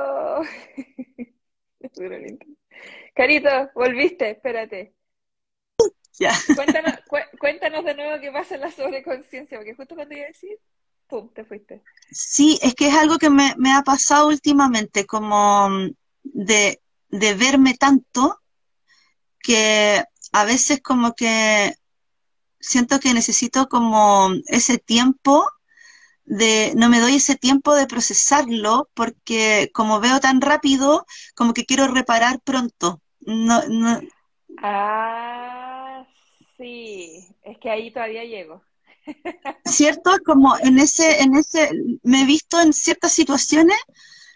Carito, 3.16 3.50
volviste, 3.74 4.32
espérate. 4.32 4.94
Ya. 6.20 6.34
Cuéntanos, 6.54 6.94
cuéntanos 7.40 7.86
de 7.86 7.96
nuevo 7.96 8.22
qué 8.22 8.32
pasa 8.32 8.56
en 8.56 8.62
la 8.62 8.72
sobreconciencia, 8.72 9.58
porque 9.58 9.74
justo 9.74 9.96
cuando 9.96 10.16
iba 10.16 10.26
a 10.26 10.28
decir, 10.28 10.60
pum, 11.08 11.30
te 11.34 11.46
fuiste. 11.46 11.82
Sí, 12.12 12.60
es 12.62 12.76
que 12.76 12.90
es 12.90 12.94
algo 12.94 13.18
que 13.18 13.30
me, 13.30 13.54
ha 13.74 13.84
pasado 13.84 14.28
últimamente, 14.28 15.06
como 15.06 15.70
de, 16.24 16.82
de 17.08 17.34
verme 17.36 17.76
tanto 17.76 18.42
que 19.40 20.04
a 20.34 20.44
veces 20.44 20.82
como 20.82 21.14
que 21.14 21.74
siento 22.60 23.00
que 23.00 23.14
necesito 23.14 23.70
como 23.70 24.30
ese 24.48 24.78
tiempo 24.78 25.48
de, 26.26 26.74
no 26.76 26.90
me 26.90 27.00
doy 27.00 27.16
ese 27.16 27.36
tiempo 27.36 27.76
de 27.76 27.88
procesarlo 27.88 28.90
porque 28.94 29.72
como 29.74 30.02
veo 30.02 30.20
tan 30.20 30.42
rápido, 30.42 31.06
como 31.34 31.54
que 31.54 31.66
quiero 31.66 31.88
reparar 31.88 32.42
pronto. 32.42 33.02
No, 33.26 33.62
no. 33.68 34.02
Ah, 34.58 36.06
sí, 36.58 37.28
es 37.44 37.58
que 37.60 37.70
ahí 37.70 37.92
todavía 37.92 38.24
llego. 38.24 38.64
¿Cierto? 39.66 40.12
Como 40.26 40.58
en 40.60 40.80
ese, 40.80 41.22
en 41.22 41.36
ese, 41.36 41.70
me 42.04 42.22
he 42.22 42.26
visto 42.26 42.60
en 42.62 42.74
ciertas 42.74 43.12
situaciones 43.12 43.78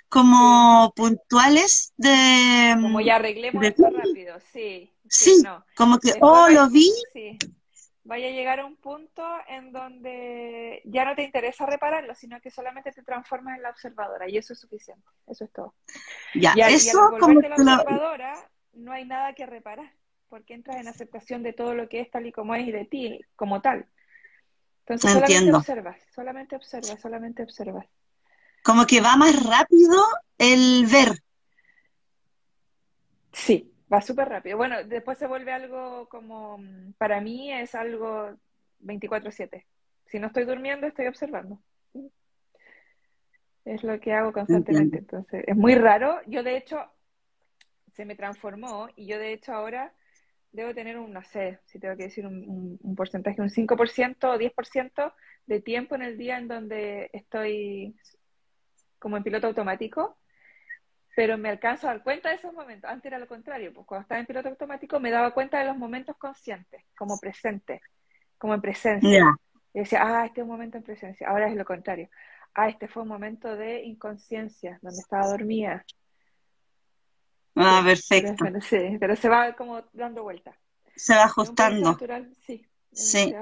como 0.10 0.92
puntuales 0.96 1.94
de... 1.98 2.76
Como 2.82 3.02
ya 3.02 3.18
arreglemos 3.18 3.64
esto 3.64 3.90
rápido, 3.90 4.40
sí. 4.52 4.92
Sí, 5.08 5.44
como 5.76 5.98
que, 5.98 6.14
oh, 6.22 6.50
lo 6.50 6.70
vi, 6.70 6.92
sí 7.14 7.38
vaya 8.10 8.28
a 8.28 8.32
llegar 8.32 8.60
a 8.60 8.66
un 8.66 8.76
punto 8.76 9.24
en 9.48 9.72
donde 9.72 10.82
ya 10.86 11.06
no 11.06 11.16
te 11.16 11.24
interesa 11.24 11.68
repararlo, 11.68 12.16
sino 12.16 12.42
que 12.42 12.50
solamente 12.50 12.92
te 12.92 13.04
transformas 13.04 13.56
en 13.56 13.62
la 13.62 13.70
observadora 13.70 14.28
y 14.28 14.36
eso 14.36 14.54
es 14.54 14.60
suficiente, 14.60 15.08
eso 15.28 15.46
es 15.46 15.52
todo. 15.54 15.76
Ya, 16.34 16.56
y, 16.58 16.62
eso 16.62 17.12
como 17.20 17.40
la 17.40 17.56
observadora 17.56 18.50
no 18.74 18.92
hay 18.92 19.06
nada 19.06 19.34
que 19.34 19.46
reparar, 19.46 19.92
porque 20.30 20.54
entras 20.54 20.78
en 20.78 20.88
aceptación 20.88 21.44
de 21.44 21.54
todo 21.54 21.74
lo 21.74 21.90
que 21.90 22.02
es 22.02 22.12
tal 22.12 22.26
y 22.26 22.32
como 22.32 22.56
es 22.56 22.68
y 22.68 22.72
de 22.72 22.86
ti 22.86 23.22
como 23.36 23.62
tal. 23.62 23.88
Entonces 24.82 25.12
solamente 25.12 25.54
observas, 25.54 25.98
solamente 26.14 26.56
observas, 26.56 27.02
solamente 27.02 27.44
observas. 27.44 27.86
Como 28.64 28.86
que 28.86 29.02
va 29.02 29.16
más 29.16 29.44
rápido 29.46 30.04
el 30.38 30.86
ver. 30.88 31.20
Sí, 33.32 33.72
Va 33.92 34.02
súper 34.02 34.30
rápido. 34.30 34.58
Bueno, 34.58 34.84
después 34.84 35.18
se 35.18 35.26
vuelve 35.26 35.52
algo 35.52 36.08
como, 36.10 36.60
para 36.98 37.22
mí 37.22 37.52
es 37.52 37.74
algo 37.74 38.38
24/7. 38.82 39.66
Si 40.06 40.20
no 40.20 40.28
estoy 40.28 40.46
durmiendo, 40.46 40.86
estoy 40.86 41.08
observando. 41.08 41.60
Es 43.66 43.84
lo 43.84 44.00
que 44.00 44.14
hago 44.14 44.32
constantemente. 44.32 45.00
Entonces, 45.00 45.44
es 45.48 45.56
muy 45.56 45.76
raro. 45.76 46.22
Yo 46.28 46.44
de 46.44 46.58
hecho, 46.58 46.80
se 48.00 48.06
me 48.06 48.16
transformó 48.16 48.88
y 48.96 49.08
yo 49.08 49.20
de 49.20 49.34
hecho 49.34 49.52
ahora 49.52 49.94
debo 50.54 50.74
tener 50.74 50.98
un, 50.98 51.12
no 51.12 51.22
sé, 51.22 51.60
si 51.66 51.80
tengo 51.80 51.98
que 51.98 52.04
decir 52.04 52.26
un, 52.26 52.80
un 52.82 52.96
porcentaje, 52.96 53.42
un 53.42 53.50
5% 53.50 54.24
o 54.24 54.38
10% 54.38 55.14
de 55.48 55.60
tiempo 55.60 55.96
en 55.96 56.04
el 56.04 56.18
día 56.18 56.38
en 56.38 56.48
donde 56.48 57.10
estoy 57.12 57.94
como 59.00 59.18
en 59.18 59.24
piloto 59.24 59.48
automático 59.48 60.18
pero 61.14 61.38
me 61.38 61.50
alcanzo 61.50 61.88
a 61.88 61.90
dar 61.90 62.04
cuenta 62.04 62.30
de 62.30 62.36
esos 62.36 62.54
momentos. 62.54 62.90
Antes 62.90 63.08
era 63.08 63.20
lo 63.20 63.28
contrario, 63.28 63.74
pues 63.74 63.86
cuando 63.86 64.04
estaba 64.04 64.22
en 64.22 64.28
piloto 64.28 64.48
automático 64.48 65.02
me 65.02 65.12
daba 65.12 65.32
cuenta 65.32 65.60
de 65.60 65.66
los 65.66 65.76
momentos 65.76 66.16
conscientes, 66.16 66.82
como 66.98 67.20
presentes, 67.20 67.82
como 68.38 68.54
en 68.54 68.62
presencia. 68.62 69.38
Y 69.74 69.80
decía, 69.80 70.00
ah, 70.04 70.26
este 70.26 70.40
es 70.40 70.44
un 70.46 70.52
momento 70.52 70.78
en 70.78 70.84
presencia. 70.84 71.28
Ahora 71.28 71.50
es 71.50 71.56
lo 71.58 71.66
contrario. 71.66 72.10
Ah, 72.54 72.70
este 72.70 72.88
fue 72.88 73.04
un 73.04 73.10
momento 73.10 73.58
de 73.58 73.84
inconsciencia, 73.84 74.80
donde 74.82 75.02
estaba 75.02 75.28
dormida. 75.28 75.84
Ah, 77.60 77.82
perfecto. 77.84 78.46
Pero, 78.46 78.62
sí, 78.62 78.98
pero 79.00 79.16
se 79.16 79.30
va 79.30 79.54
como 79.54 79.82
dando 79.94 80.24
vuelta. 80.24 80.58
Se 80.96 81.16
va 81.16 81.24
ajustando. 81.24 81.98
sí. 82.46 82.66
Sí, 82.92 83.34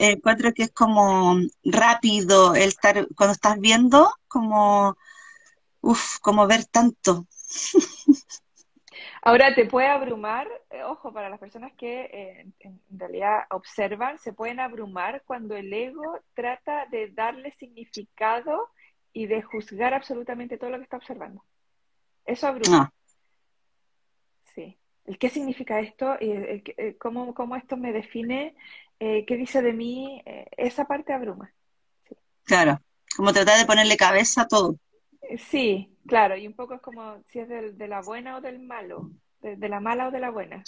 encuentro 0.00 0.52
que 0.52 0.64
es 0.64 0.70
como 0.70 1.36
rápido 1.64 2.54
el 2.54 2.68
estar, 2.68 3.06
cuando 3.16 3.32
estás 3.32 3.58
viendo, 3.58 4.12
como 4.28 4.96
Uf, 5.82 6.20
como 6.20 6.46
ver 6.46 6.64
tanto. 6.64 7.26
Ahora 9.22 9.54
te 9.54 9.66
puede 9.66 9.88
abrumar, 9.88 10.48
eh, 10.70 10.82
ojo, 10.84 11.12
para 11.12 11.28
las 11.28 11.38
personas 11.38 11.72
que 11.76 12.02
eh, 12.02 12.46
en 12.60 12.80
realidad 12.90 13.44
observan, 13.50 14.18
se 14.18 14.32
pueden 14.32 14.60
abrumar 14.60 15.22
cuando 15.26 15.56
el 15.56 15.72
ego 15.72 16.20
trata 16.34 16.86
de 16.86 17.10
darle 17.10 17.52
significado 17.52 18.70
y 19.12 19.26
de 19.26 19.42
juzgar 19.42 19.92
absolutamente 19.92 20.56
todo 20.56 20.70
lo 20.70 20.78
que 20.78 20.84
está 20.84 20.96
observando. 20.96 21.44
Eso 22.24 22.46
abruma. 22.46 22.90
Ah. 22.90 22.92
Sí. 25.04 25.10
¿El 25.10 25.18
qué 25.18 25.28
significa 25.28 25.80
esto? 25.80 26.16
y 26.20 26.94
¿cómo, 26.98 27.34
¿Cómo 27.34 27.56
esto 27.56 27.76
me 27.76 27.92
define? 27.92 28.54
Eh, 29.00 29.24
¿Qué 29.26 29.36
dice 29.36 29.62
de 29.62 29.72
mí? 29.72 30.22
esa 30.56 30.84
parte 30.84 31.12
abruma. 31.12 31.52
Claro, 32.44 32.80
como 33.16 33.32
tratar 33.32 33.58
de 33.58 33.66
ponerle 33.66 33.96
cabeza 33.96 34.42
a 34.42 34.48
todo. 34.48 34.76
Sí, 35.50 35.96
claro, 36.06 36.36
y 36.36 36.46
un 36.46 36.54
poco 36.54 36.74
es 36.74 36.80
como 36.80 37.22
si 37.28 37.40
es 37.40 37.48
de, 37.48 37.88
la 37.88 38.00
buena 38.00 38.36
o 38.36 38.40
del 38.40 38.58
malo, 38.58 39.10
de, 39.40 39.68
la 39.68 39.80
mala 39.80 40.08
o 40.08 40.10
de 40.10 40.20
la 40.20 40.30
buena. 40.30 40.62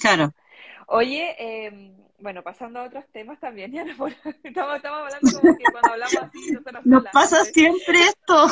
Claro. 0.00 0.32
Oye, 0.86 1.36
em, 1.38 1.94
bueno, 2.18 2.42
pasando 2.42 2.80
a 2.80 2.84
otros 2.84 3.04
temas 3.12 3.38
también, 3.38 3.72
ya 3.72 3.84
no, 3.84 3.90
estamos, 4.08 4.14
estamos, 4.44 4.84
hablando 4.84 5.40
como 5.40 5.56
que 5.56 5.64
cuando 5.70 5.92
hablamos 5.92 6.16
así 6.16 6.52
no 6.52 6.62
se 6.62 6.72
nos, 6.72 6.86
nos 6.86 7.04
pasa 7.12 7.44
siempre 7.44 8.00
esto. 8.00 8.48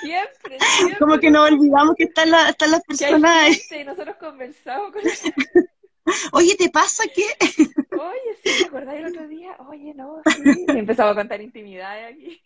Siempre, 0.00 0.58
siempre. 0.78 0.98
Como 0.98 1.18
que 1.18 1.30
nos 1.30 1.50
olvidamos 1.50 1.94
que 1.96 2.04
están, 2.04 2.32
están 2.48 2.70
las 2.70 2.82
personas. 2.84 3.72
Y 3.72 3.84
nosotros 3.84 4.16
conversamos 4.16 4.92
con 4.92 5.02
Oye, 6.32 6.56
¿te 6.56 6.70
pasa 6.70 7.04
qué? 7.14 7.24
Oye, 8.00 8.36
sí, 8.42 8.62
¿te 8.62 8.66
acordás 8.66 8.96
el 8.96 9.06
otro 9.06 9.28
día? 9.28 9.56
Oye, 9.68 9.94
no, 9.94 10.22
sí. 10.26 10.64
Y 10.66 10.78
empezamos 10.78 11.12
a 11.12 11.16
contar 11.16 11.40
intimidades 11.40 12.14
aquí. 12.14 12.42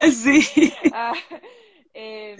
Sí. 0.00 0.72
Ah, 0.92 1.12
em, 1.92 2.36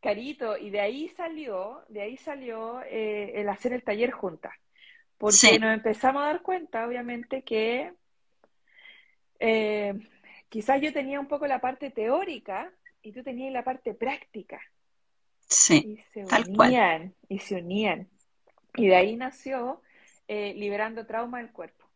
carito, 0.00 0.56
y 0.58 0.70
de 0.70 0.80
ahí 0.80 1.08
salió, 1.10 1.84
de 1.88 2.02
ahí 2.02 2.16
salió 2.16 2.82
eh, 2.82 3.40
el 3.40 3.48
hacer 3.48 3.72
el 3.72 3.84
taller 3.84 4.10
juntas. 4.10 4.52
Porque 5.18 5.58
nos 5.60 5.74
empezamos 5.74 6.22
a 6.22 6.26
dar 6.26 6.42
cuenta, 6.42 6.84
obviamente, 6.84 7.42
que 7.42 7.92
eh, 9.38 9.94
quizás 10.52 10.82
yo 10.82 10.92
tenía 10.92 11.18
un 11.18 11.28
poco 11.28 11.46
la 11.46 11.62
parte 11.62 11.88
teórica 11.90 12.70
y 13.00 13.12
tú 13.12 13.22
tenías 13.22 13.54
la 13.54 13.64
parte 13.64 13.94
práctica. 13.94 14.60
Sí, 15.48 15.96
y 15.98 16.12
se 16.12 16.26
unían, 16.26 17.14
y 17.26 17.38
se 17.38 17.54
unían. 17.56 18.08
Y 18.74 18.88
de 18.88 18.96
ahí 18.96 19.16
nació 19.16 19.80
eh, 20.28 20.52
liberando 20.54 21.06
trauma 21.06 21.38
del 21.38 21.52
cuerpo 21.52 21.86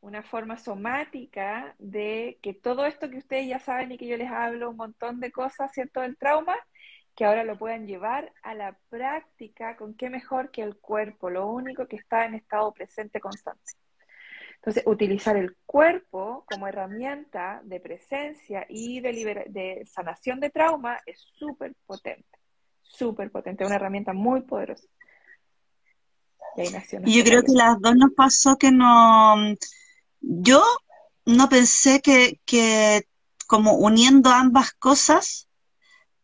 una 0.00 0.22
forma 0.22 0.56
somática 0.58 1.74
de 1.80 2.38
que 2.40 2.54
todo 2.54 2.86
esto 2.86 3.10
que 3.10 3.16
ustedes 3.16 3.48
ya 3.48 3.58
saben 3.58 3.90
y 3.90 3.98
que 3.98 4.06
yo 4.06 4.16
les 4.16 4.30
hablo 4.30 4.70
un 4.70 4.76
montón 4.76 5.18
de 5.18 5.32
cosas, 5.32 5.72
¿cierto? 5.72 6.00
Del 6.00 6.16
trauma, 6.16 6.54
que 7.16 7.24
ahora 7.24 7.42
lo 7.42 7.58
puedan 7.58 7.88
llevar 7.88 8.32
a 8.42 8.54
la 8.54 8.78
práctica 8.90 9.76
con 9.76 9.94
qué 9.94 10.08
mejor 10.08 10.52
que 10.52 10.62
el 10.62 10.76
cuerpo, 10.76 11.30
lo 11.30 11.48
único 11.48 11.88
que 11.88 11.96
está 11.96 12.26
en 12.26 12.34
estado 12.34 12.72
presente 12.72 13.18
constante. 13.18 13.72
Entonces, 14.60 14.82
utilizar 14.86 15.36
el 15.36 15.56
cuerpo 15.64 16.44
como 16.48 16.66
herramienta 16.66 17.60
de 17.64 17.80
presencia 17.80 18.66
y 18.68 19.00
de, 19.00 19.44
de 19.48 19.86
sanación 19.86 20.40
de 20.40 20.50
trauma 20.50 20.98
es 21.06 21.20
súper 21.36 21.74
potente, 21.86 22.38
súper 22.82 23.30
potente, 23.30 23.64
una 23.64 23.76
herramienta 23.76 24.12
muy 24.12 24.42
poderosa. 24.42 24.86
Y 27.04 27.18
yo 27.18 27.24
creo 27.24 27.42
que 27.42 27.52
las 27.52 27.80
dos 27.80 27.94
nos 27.94 28.12
pasó 28.14 28.56
que 28.56 28.72
no, 28.72 29.36
yo 30.20 30.64
no 31.24 31.48
pensé 31.48 32.00
que, 32.00 32.40
que 32.44 33.06
como 33.46 33.74
uniendo 33.74 34.30
ambas 34.30 34.72
cosas 34.72 35.48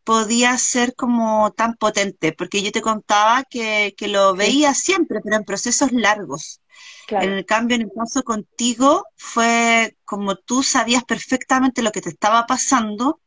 podía 0.03 0.57
ser 0.59 0.94
como 0.94 1.53
tan 1.53 1.75
potente, 1.75 2.33
porque 2.33 2.62
yo 2.62 2.73
te 2.73 2.83
contaba 2.83 3.44
que, 3.44 3.94
que 3.97 4.09
lo 4.09 4.35
veía 4.35 4.75
siempre, 4.75 5.20
pero 5.23 5.37
en 5.37 5.44
procesos 5.44 5.92
largos. 5.92 6.61
En 7.08 7.32
el 7.32 7.44
cambio, 7.44 7.76
en 7.76 7.82
el 7.82 7.92
caso 7.94 8.22
contigo, 8.22 9.04
fue 9.16 9.96
como 10.04 10.37
tú 10.37 10.62
sabías 10.62 11.04
perfectamente 11.04 11.82
lo 11.82 11.92
que 11.92 12.00
te 12.00 12.08
estaba 12.08 12.46
pasando, 12.46 13.20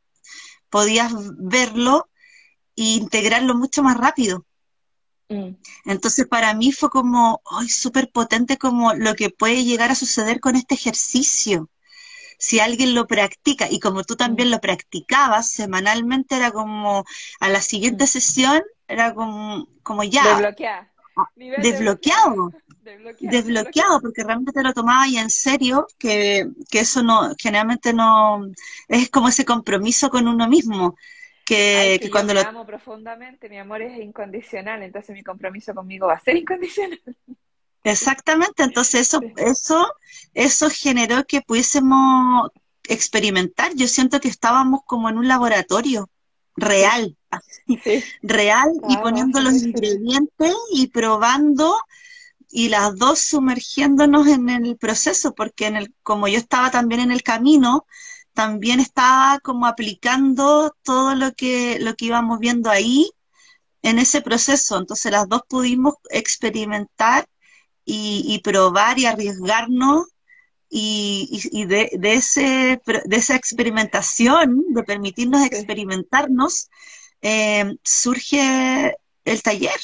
podías 0.70 1.14
verlo 1.38 2.10
e 2.76 2.84
integrarlo 2.84 3.56
mucho 3.56 3.84
más 3.84 3.98
rápido. 3.98 4.46
Mm. 5.30 5.56
Entonces 5.86 6.26
para 6.28 6.54
mí 6.54 6.72
fue 6.72 6.90
como, 6.90 7.42
ay, 7.46 7.70
súper 7.70 8.10
potente 8.12 8.58
como 8.58 8.94
lo 8.94 9.16
que 9.16 9.30
puede 9.30 9.64
llegar 9.64 9.92
a 9.92 9.96
suceder 9.96 10.40
con 10.40 10.56
este 10.56 10.76
ejercicio. 10.76 11.70
Si 12.40 12.60
alguien 12.60 12.94
lo 12.94 13.08
practica, 13.08 13.68
y 13.70 13.80
como 13.80 14.04
tú 14.04 14.16
también 14.16 14.50
mm. 14.50 14.52
lo 14.52 14.62
practicabas 14.62 15.50
semanalmente, 15.50 16.36
era 16.36 16.52
como 16.52 17.04
a 17.40 17.50
la 17.50 17.62
siguiente 17.62 18.06
mm. 18.06 18.08
sesión, 18.08 18.64
era 18.88 19.14
como, 19.14 19.68
como 19.84 20.04
ya. 20.04 20.24
Desbloqueado. 20.24 20.88
Desbloqueado. 21.36 22.52
Desbloqueado, 23.20 24.00
porque 24.02 24.24
realmente 24.24 24.52
te 24.52 24.64
lo 24.64 24.74
tomabas 24.74 25.10
y 25.10 25.18
en 25.18 25.30
serio, 25.30 25.88
que, 25.98 26.48
que 26.70 26.80
eso 26.80 27.04
no, 27.04 27.34
generalmente 27.38 27.94
no, 27.94 28.46
es 28.88 29.10
como 29.10 29.28
ese 29.28 29.46
compromiso 29.46 30.10
con 30.10 30.28
uno 30.28 30.48
mismo 30.48 30.96
que, 31.48 32.10
cuando 32.12 32.34
lo 32.34 32.42
amo 32.42 32.66
profundamente, 32.66 33.48
mi 33.48 33.58
amor 33.58 33.82
es 33.82 33.98
incondicional, 34.00 34.84
entonces 34.84 35.16
mi 35.16 35.24
compromiso 35.24 35.74
conmigo 35.74 36.08
va 36.08 36.16
a 36.16 36.20
ser 36.20 36.36
incondicional. 36.38 37.00
Exactamente, 37.84 38.64
entonces 38.64 39.02
eso, 39.02 39.22
eso, 39.38 39.88
eso 40.34 40.70
generó 40.70 41.24
que 41.26 41.42
pudiésemos 41.42 42.50
experimentar. 42.84 43.72
Yo 43.76 43.88
siento 43.88 44.20
que 44.20 44.28
estábamos 44.28 44.82
como 44.86 45.10
en 45.10 45.18
un 45.18 45.28
laboratorio 45.28 46.10
real, 46.58 47.16
real, 48.22 48.72
y 48.90 48.98
poniendo 48.98 49.40
los 49.40 49.64
ingredientes 49.64 50.56
y 50.72 50.88
probando 50.88 51.78
y 52.50 52.70
las 52.70 52.98
dos 52.98 53.20
sumergiéndonos 53.20 54.28
en 54.28 54.50
el 54.50 54.78
proceso, 54.78 55.34
porque 55.36 55.68
en 55.68 55.78
el, 55.78 55.94
como 56.04 56.28
yo 56.28 56.38
estaba 56.38 56.72
también 56.72 57.02
en 57.02 57.12
el 57.12 57.24
camino, 57.24 57.86
también 58.34 58.80
estaba 58.80 59.40
como 59.40 59.66
aplicando 59.66 60.76
todo 60.84 61.16
lo 61.16 61.34
que, 61.34 61.80
lo 61.80 61.96
que 61.96 62.06
íbamos 62.06 62.40
viendo 62.40 62.70
ahí 62.70 63.10
en 63.82 64.00
ese 64.00 64.22
proceso. 64.22 64.78
Entonces 64.78 65.12
las 65.12 65.28
dos 65.28 65.42
pudimos 65.48 65.96
experimentar 66.10 67.28
y, 67.90 68.42
probar 68.44 69.00
y 69.00 69.06
arriesgarnos 69.06 70.08
y, 70.70 71.66
de, 71.66 71.90
ese, 72.02 72.82
de 72.86 73.16
esa 73.16 73.36
experimentación, 73.36 74.66
de 74.70 74.84
permitirnos 74.84 75.46
experimentarnos, 75.46 76.70
eh, 77.22 77.78
surge 77.84 78.96
el 79.26 79.42
taller 79.42 79.80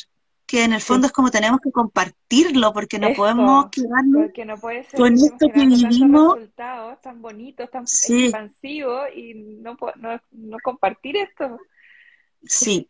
que 0.54 0.63
en 0.63 0.74
el 0.74 0.82
fondo 0.82 1.08
es 1.08 1.13
como 1.13 1.32
tenemos 1.32 1.60
que 1.62 1.72
compartirlo, 1.72 2.74
porque 2.74 3.00
no 3.00 3.12
podemos 3.13 3.72
quedarnos 3.72 4.30
no 4.46 4.58
puede 4.60 4.84
ser 4.84 5.00
con 5.00 5.13
esto 5.15 5.50
que 5.52 5.65
vivimos. 5.65 6.36
resultados 6.36 7.02
tan 7.02 7.24
bonitos, 7.24 7.72
tan 7.72 7.86
expansivos, 7.86 9.08
y 9.15 9.34
no, 9.34 9.76
no, 9.96 10.22
no 10.30 10.58
compartir 10.63 11.17
esto. 11.17 11.58
Sí. 12.43 12.88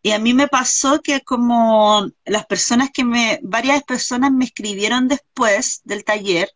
Y 0.00 0.12
a 0.12 0.18
mí 0.18 0.32
me 0.32 0.48
pasó 0.48 1.02
que 1.02 1.20
como 1.20 2.06
las 2.24 2.46
personas 2.46 2.88
que 2.90 3.04
me, 3.04 3.40
varias 3.42 3.82
personas 3.82 4.32
me 4.32 4.46
escribieron 4.46 5.06
después 5.06 5.82
del 5.84 6.02
taller, 6.02 6.48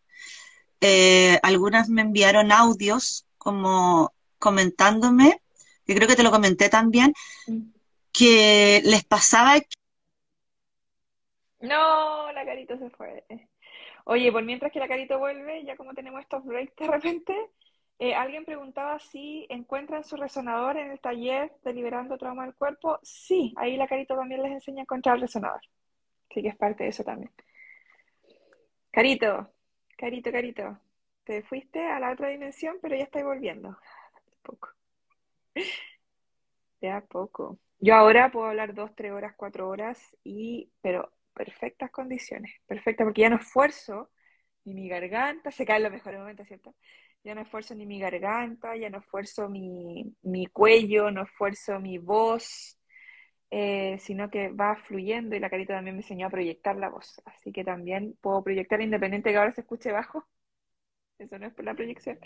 eh, 0.81 1.39
algunas 1.43 1.89
me 1.89 2.01
enviaron 2.01 2.51
audios 2.51 3.25
como 3.37 4.13
comentándome, 4.37 5.41
que 5.85 5.95
creo 5.95 6.07
que 6.07 6.15
te 6.15 6.23
lo 6.23 6.31
comenté 6.31 6.69
también, 6.69 7.13
que 8.11 8.81
les 8.85 9.03
pasaba 9.03 9.57
no, 11.61 12.31
la 12.31 12.45
carito 12.45 12.77
se 12.77 12.89
fue. 12.89 13.23
Oye, 14.05 14.31
por 14.31 14.43
mientras 14.43 14.71
que 14.71 14.79
la 14.79 14.87
carito 14.87 15.19
vuelve, 15.19 15.63
ya 15.65 15.75
como 15.75 15.93
tenemos 15.93 16.21
estos 16.21 16.43
breaks 16.45 16.75
de 16.75 16.87
repente, 16.87 17.35
eh, 17.99 18.15
alguien 18.15 18.45
preguntaba 18.45 18.97
si 18.99 19.45
encuentran 19.49 20.03
su 20.03 20.15
resonador 20.15 20.77
en 20.77 20.91
el 20.91 20.99
taller 20.99 21.51
de 21.63 21.73
Liberando 21.73 22.17
Trauma 22.17 22.45
del 22.45 22.55
Cuerpo. 22.55 22.99
Sí, 23.03 23.53
ahí 23.57 23.75
la 23.75 23.87
carito 23.87 24.15
también 24.15 24.41
les 24.41 24.53
enseña 24.53 24.81
a 24.81 24.83
encontrar 24.83 25.15
el 25.15 25.21
resonador. 25.21 25.61
Así 26.29 26.41
que 26.41 26.47
es 26.47 26.55
parte 26.55 26.83
de 26.85 26.89
eso 26.89 27.03
también. 27.03 27.31
Carito, 28.91 29.51
carito, 29.99 30.31
carito. 30.31 30.79
Te 31.25 31.43
fuiste 31.43 31.85
a 31.85 31.99
la 31.99 32.11
otra 32.11 32.29
dimensión, 32.29 32.77
pero 32.81 32.95
ya 32.95 33.03
estoy 33.03 33.23
volviendo. 33.23 33.69
De 34.25 34.37
poco. 34.41 34.69
De 36.81 36.89
a 36.89 37.01
poco. 37.01 37.59
Yo 37.79 37.95
ahora 37.95 38.31
puedo 38.31 38.47
hablar 38.47 38.73
dos, 38.73 38.95
tres 38.95 39.11
horas, 39.11 39.33
cuatro 39.35 39.67
horas, 39.67 39.99
y, 40.23 40.71
pero 40.81 41.11
perfectas 41.33 41.91
condiciones, 41.91 42.51
perfecta, 42.65 43.03
porque 43.03 43.21
ya 43.21 43.29
no 43.29 43.37
esfuerzo 43.37 44.09
ni 44.65 44.73
mi 44.73 44.89
garganta, 44.89 45.51
se 45.51 45.65
cae 45.65 45.77
en 45.77 45.83
los 45.83 45.91
mejores 45.91 46.19
momentos, 46.19 46.47
¿cierto? 46.47 46.75
Ya 47.23 47.35
no 47.35 47.41
esfuerzo 47.41 47.75
ni 47.75 47.85
mi 47.85 47.99
garganta, 47.99 48.75
ya 48.75 48.89
no 48.89 48.99
esfuerzo 48.99 49.49
mi, 49.49 50.15
mi 50.21 50.47
cuello, 50.47 51.11
no 51.11 51.23
esfuerzo 51.23 51.79
mi 51.79 51.97
voz, 51.97 52.78
eh, 53.51 53.97
sino 53.99 54.29
que 54.29 54.49
va 54.49 54.75
fluyendo 54.77 55.35
y 55.35 55.39
la 55.39 55.49
carita 55.49 55.73
también 55.75 55.95
me 55.95 56.01
enseñó 56.01 56.27
a 56.27 56.29
proyectar 56.29 56.75
la 56.77 56.89
voz, 56.89 57.21
así 57.25 57.51
que 57.51 57.63
también 57.63 58.17
puedo 58.21 58.43
proyectar 58.43 58.81
independiente 58.81 59.31
que 59.31 59.37
ahora 59.37 59.51
se 59.51 59.61
escuche 59.61 59.91
bajo, 59.91 60.27
eso 61.19 61.39
no 61.39 61.47
es 61.47 61.53
por 61.53 61.65
la 61.65 61.75
proyección, 61.75 62.19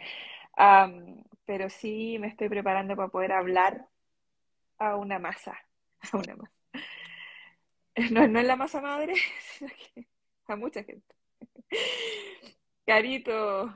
pero 1.45 1.69
sí 1.69 2.17
me 2.19 2.27
estoy 2.27 2.49
preparando 2.49 2.95
para 2.95 3.09
poder 3.09 3.31
hablar 3.33 3.87
a 4.79 4.97
una 4.97 5.19
masa, 5.19 5.57
a 6.13 6.17
una 6.17 6.35
masa. 6.35 6.53
No, 8.11 8.27
no 8.27 8.39
es 8.39 8.45
la 8.47 8.55
masa 8.55 8.81
madre, 8.81 9.13
sino 9.57 9.71
que 9.95 10.07
a 10.47 10.55
mucha 10.55 10.83
gente. 10.83 11.15
Carito. 12.85 13.73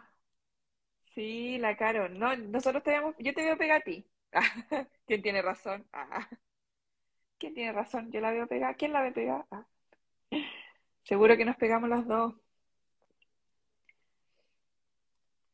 Sí, 1.15 1.57
la 1.57 1.75
Caro. 1.75 2.07
No, 2.09 2.35
nosotros 2.37 2.83
te 2.83 2.93
yo 3.19 3.33
te 3.33 3.43
veo 3.43 3.57
pegar 3.57 3.81
a 3.81 3.83
ti. 3.83 4.05
¿Quién 5.07 5.21
tiene 5.21 5.41
razón? 5.41 5.87
Ah. 5.93 6.27
¿Quién 7.39 7.53
tiene 7.53 7.71
razón? 7.71 8.11
Yo 8.11 8.19
la 8.21 8.31
veo 8.31 8.47
pegar. 8.47 8.75
¿Quién 8.77 8.93
la 8.93 9.01
ve 9.01 9.11
pegar? 9.11 9.45
Ah. 9.51 9.65
Seguro 11.03 11.37
que 11.37 11.45
nos 11.45 11.55
pegamos 11.57 11.89
los 11.89 12.05
dos. 12.07 12.33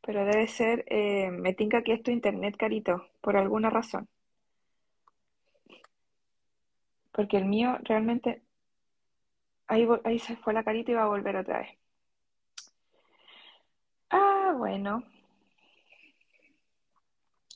Pero 0.02 0.26
debe 0.26 0.48
ser, 0.48 0.84
eh, 0.88 1.32
me 1.32 1.54
tinca 1.54 1.82
que 1.84 1.93
es 1.93 2.04
tu 2.04 2.12
internet, 2.12 2.56
Carito, 2.58 3.08
por 3.22 3.38
alguna 3.38 3.69
razón. 3.69 4.08
Porque 7.13 7.38
el 7.38 7.46
mío 7.46 7.78
realmente 7.84 8.43
Ahí, 9.67 10.19
se 10.19 10.36
fue 10.38 10.54
la 10.54 10.63
carita 10.63 10.91
y 10.91 10.96
va 10.96 11.04
a 11.04 11.08
volver 11.08 11.36
otra 11.36 11.60
vez. 11.60 11.69
Ah, 14.10 14.54
bueno. 14.58 15.04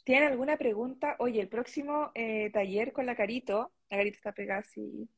¿Tienen 0.03 0.31
alguna 0.31 0.57
pregunta? 0.57 1.15
Oye, 1.19 1.41
el 1.41 1.47
próximo 1.49 2.11
eh, 2.15 2.49
taller 2.51 2.93
con 2.93 3.05
la 3.05 3.15
carito, 3.15 3.71
la 3.89 4.03
está 4.03 4.31
pegada 4.31 4.59
así. 4.59 5.09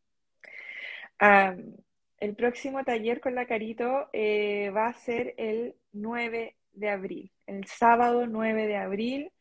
el 2.20 2.36
próximo 2.36 2.84
taller 2.84 3.22
con 3.22 3.36
la 3.36 3.46
carito 3.46 4.10
eh, 4.14 4.72
va 4.76 4.88
a 4.88 4.94
ser 4.94 5.34
el 5.38 5.76
9 5.94 6.56
de 6.74 6.90
abril, 6.90 7.32
el 7.48 7.66
sábado 7.66 8.28
9 8.28 8.68
de 8.68 8.78
abril. 8.78 9.32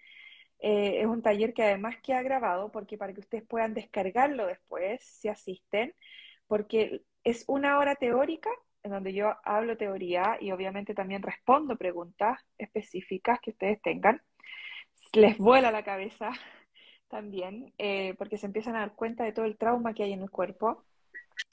Eh, 0.60 1.00
es 1.00 1.06
un 1.06 1.22
taller 1.22 1.54
que 1.54 1.62
además 1.62 1.96
que 2.02 2.14
ha 2.14 2.22
grabado, 2.22 2.72
porque 2.72 2.98
para 2.98 3.12
que 3.12 3.20
ustedes 3.20 3.44
puedan 3.46 3.74
descargarlo 3.74 4.46
después, 4.46 5.04
si 5.04 5.28
asisten, 5.28 5.94
porque 6.48 7.02
es 7.22 7.44
una 7.46 7.78
hora 7.78 7.94
teórica 7.94 8.50
en 8.82 8.92
donde 8.92 9.12
yo 9.12 9.36
hablo 9.44 9.76
teoría 9.76 10.38
y 10.40 10.50
obviamente 10.50 10.94
también 10.94 11.22
respondo 11.22 11.76
preguntas 11.76 12.40
específicas 12.56 13.40
que 13.40 13.50
ustedes 13.50 13.80
tengan. 13.82 14.22
Les 15.12 15.38
vuela 15.38 15.70
la 15.70 15.84
cabeza 15.84 16.30
también, 17.08 17.72
eh, 17.78 18.14
porque 18.18 18.38
se 18.38 18.46
empiezan 18.46 18.76
a 18.76 18.80
dar 18.80 18.94
cuenta 18.94 19.24
de 19.24 19.32
todo 19.32 19.44
el 19.44 19.56
trauma 19.56 19.94
que 19.94 20.04
hay 20.04 20.12
en 20.12 20.22
el 20.22 20.30
cuerpo. 20.30 20.84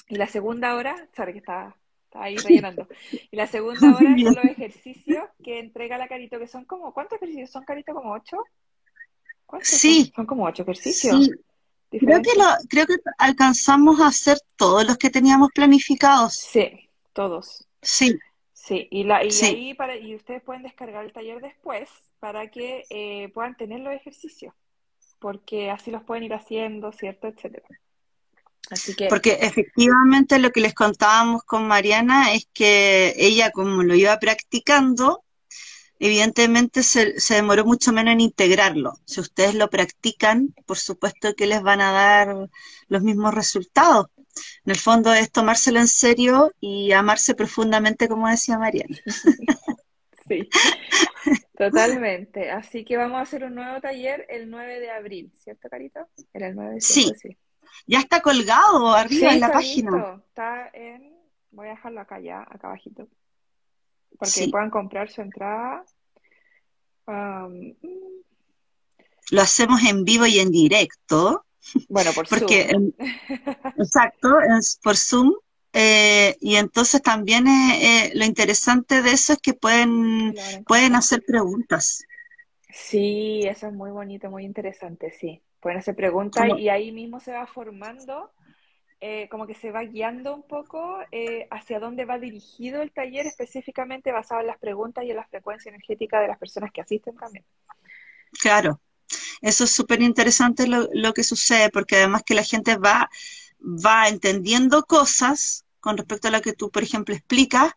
Y 0.08 0.16
la 0.16 0.28
segunda 0.28 0.76
hora, 0.76 1.08
sabe 1.14 1.34
que 1.34 1.40
está, 1.40 1.76
ahí 2.14 2.38
rellenando. 2.38 2.88
Y 3.32 3.36
la 3.36 3.48
segunda 3.48 3.80
hora 3.96 4.16
son 4.18 4.36
los 4.36 4.46
ejercicios 4.46 5.26
que 5.44 5.60
entrega 5.60 5.98
la 5.98 6.08
Carito, 6.08 6.40
que 6.40 6.48
son 6.48 6.66
como, 6.66 6.94
¿cuántos 6.94 7.18
ejercicios 7.18 7.50
son, 7.50 7.64
Carito? 7.64 7.94
¿Como 7.94 8.14
ocho? 8.14 8.38
sí. 9.62 10.12
Son? 10.16 10.26
como 10.26 10.46
ocho 10.46 10.64
ejercicios. 10.64 11.30
Creo 11.90 12.22
que, 12.22 12.34
lo, 12.36 12.46
creo 12.70 12.86
que 12.86 12.96
alcanzamos 13.18 14.02
a 14.02 14.08
hacer 14.08 14.38
todos 14.58 14.86
los 14.86 14.98
que 14.98 15.10
teníamos 15.10 15.50
planificados. 15.54 16.34
Sí, 16.34 16.90
todos. 17.14 17.66
Sí. 17.82 18.18
Sí, 18.54 18.88
y, 18.90 19.04
la, 19.04 19.24
y 19.24 19.30
ahí 19.44 19.74
para, 19.76 19.96
y 19.96 20.16
ustedes 20.16 20.42
pueden 20.42 20.64
descargar 20.64 21.06
el 21.06 21.14
taller 21.14 21.40
después 21.40 21.88
para 22.20 22.50
que 22.50 22.84
eh, 22.90 23.30
puedan 23.30 23.56
tener 23.56 23.82
los 23.82 23.94
ejercicios, 23.94 24.56
porque 25.20 25.70
así 25.70 25.92
los 25.92 26.04
pueden 26.04 26.24
ir 26.24 26.34
haciendo, 26.34 26.92
¿cierto? 26.92 27.28
Etcétera. 27.28 27.68
Así 28.70 28.96
que... 28.96 29.08
Porque 29.08 29.38
efectivamente 29.42 30.40
lo 30.40 30.52
que 30.52 30.62
les 30.62 30.74
contábamos 30.74 31.44
con 31.44 31.68
Mariana 31.68 32.34
es 32.34 32.48
que 32.54 33.14
ella 33.18 33.52
como 33.52 33.84
lo 33.84 33.96
iba 33.96 34.18
practicando, 34.20 35.24
evidentemente 36.00 36.84
se, 36.84 37.20
se, 37.20 37.36
demoró 37.36 37.66
mucho 37.66 37.94
menos 37.94 38.14
en 38.14 38.22
integrarlo. 38.22 38.94
Si 39.06 39.20
ustedes 39.20 39.56
lo 39.56 39.70
practican, 39.70 40.54
por 40.66 40.78
supuesto 40.78 41.36
que 41.36 41.48
les 41.48 41.62
van 41.62 41.82
a 41.82 41.92
dar 41.92 42.50
los 42.88 43.02
mismos 43.02 43.34
resultados. 43.34 44.08
En 44.66 44.72
el 44.72 44.78
fondo 44.78 45.14
es 45.14 45.32
tomárselo 45.32 45.80
en 45.80 45.88
serio 45.88 46.52
y 46.60 46.92
amarse 46.92 47.36
profundamente, 47.36 48.10
como 48.10 48.28
decía 48.28 48.58
Mariana. 48.58 48.98
Sí, 50.28 50.50
totalmente. 51.58 52.52
Así 52.52 52.84
que 52.84 52.98
vamos 52.98 53.18
a 53.18 53.22
hacer 53.22 53.44
un 53.44 53.56
nuevo 53.56 53.80
taller 53.80 54.26
el 54.30 54.50
9 54.50 54.80
de 54.80 54.90
abril, 54.90 55.32
¿cierto, 55.36 55.70
Carita? 55.70 56.08
Era 56.34 56.48
el 56.48 56.56
9 56.56 56.76
de 56.76 56.82
sí. 56.82 57.12
sí. 57.22 57.38
Ya 57.88 58.00
está 58.00 58.22
colgado 58.22 58.94
arriba 58.94 59.34
en 59.34 59.40
la 59.40 59.52
página. 59.52 60.24
Está 60.28 60.70
en, 60.74 61.14
voy 61.52 61.68
a 61.68 61.72
dejarlo 61.72 62.02
acá 62.02 62.20
ya, 62.20 62.42
acá 62.42 62.68
abajito, 62.68 63.08
porque 64.18 64.48
puedan 64.50 64.70
comprar 64.70 65.10
su 65.10 65.22
entrada. 65.22 65.84
Um, 67.08 67.76
Lo 69.32 69.42
hacemos 69.42 69.84
en 69.84 70.04
vivo 70.04 70.26
y 70.26 70.40
en 70.40 70.52
directo. 70.52 71.46
Bueno, 71.90 72.12
por 72.14 72.28
porque, 72.28 72.68
Zoom. 72.70 72.92
exacto, 73.78 74.40
es 74.58 74.80
por 74.82 74.96
Zoom. 74.96 75.34
Eh, 75.78 76.38
y 76.40 76.56
entonces 76.56 77.02
también 77.02 77.48
eh, 77.48 77.80
eh, 77.82 78.12
lo 78.14 78.24
interesante 78.24 79.02
de 79.02 79.12
eso 79.12 79.34
es 79.34 79.40
que 79.40 79.54
pueden, 79.54 80.34
pueden 80.66 80.96
hacer 80.96 81.22
preguntas. 81.28 82.06
Sí, 82.72 83.42
eso 83.44 83.68
es 83.68 83.74
muy 83.74 83.92
bonito, 83.92 84.30
muy 84.30 84.46
interesante, 84.46 85.12
sí. 85.12 85.42
Pueden 85.60 85.80
hacer 85.80 85.94
preguntas 85.94 86.48
y 86.58 86.70
ahí 86.70 86.94
mismo 86.94 87.20
se 87.20 87.34
va 87.34 87.46
formando, 87.46 88.32
como 89.30 89.48
que 89.48 89.56
se 89.56 89.72
va 89.72 89.84
guiando 89.84 90.34
un 90.34 90.44
poco 90.44 91.00
hacia 91.52 91.80
dónde 91.80 92.06
va 92.06 92.20
dirigido 92.20 92.82
el 92.82 92.92
taller 92.92 93.26
específicamente 93.28 94.12
basado 94.12 94.42
en 94.42 94.48
las 94.48 94.60
preguntas 94.60 95.04
y 95.04 95.10
en 95.10 95.18
la 95.18 95.28
frecuencia 95.28 95.70
energética 95.70 96.22
de 96.22 96.28
las 96.28 96.38
personas 96.38 96.72
que 96.72 96.82
asisten 96.82 97.18
también. 97.18 97.44
Claro, 98.40 98.80
eso 99.42 99.66
es 99.66 99.72
súper 99.72 100.02
interesante 100.02 100.68
lo, 100.68 101.14
que 101.14 101.24
sucede, 101.24 101.70
porque 101.70 101.98
además 101.98 102.24
que 102.24 102.36
la 102.36 102.44
gente 102.44 102.78
va, 102.78 103.10
va 103.60 104.08
entendiendo 104.08 104.84
cosas 104.84 105.65
con 105.86 105.98
respecto 105.98 106.30
a 106.30 106.32
lo 106.32 106.42
que 106.42 106.54
tú, 106.54 106.72
por 106.72 106.82
ejemplo, 106.82 107.14
explicas, 107.14 107.74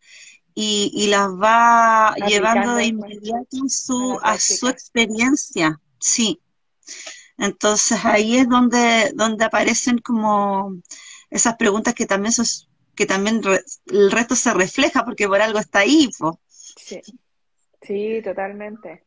y, 0.54 1.09
las 1.09 1.28
va 1.28 2.14
llevando 2.26 2.74
de 2.74 2.86
inmediato 2.86 3.68
su, 3.68 4.18
a 4.22 4.38
su 4.38 4.66
experiencia. 4.66 5.78
Sí. 6.00 6.40
Entonces 7.36 8.02
ahí 8.06 8.38
es 8.38 8.48
donde, 8.48 9.12
donde 9.14 9.44
aparecen 9.44 9.98
como 9.98 10.72
esas 11.28 11.56
preguntas 11.56 11.94
que 11.94 12.06
también 12.06 12.32
son, 12.32 12.46
que 12.96 13.04
también 13.04 13.42
el 13.86 14.11
resto 14.11 14.34
se 14.34 14.54
refleja 14.54 15.04
porque 15.04 15.28
por 15.28 15.42
algo 15.42 15.59
está 15.59 15.80
ahí. 15.80 16.09
Sí. 16.76 17.02
sí, 17.82 18.22
totalmente. 18.24 19.04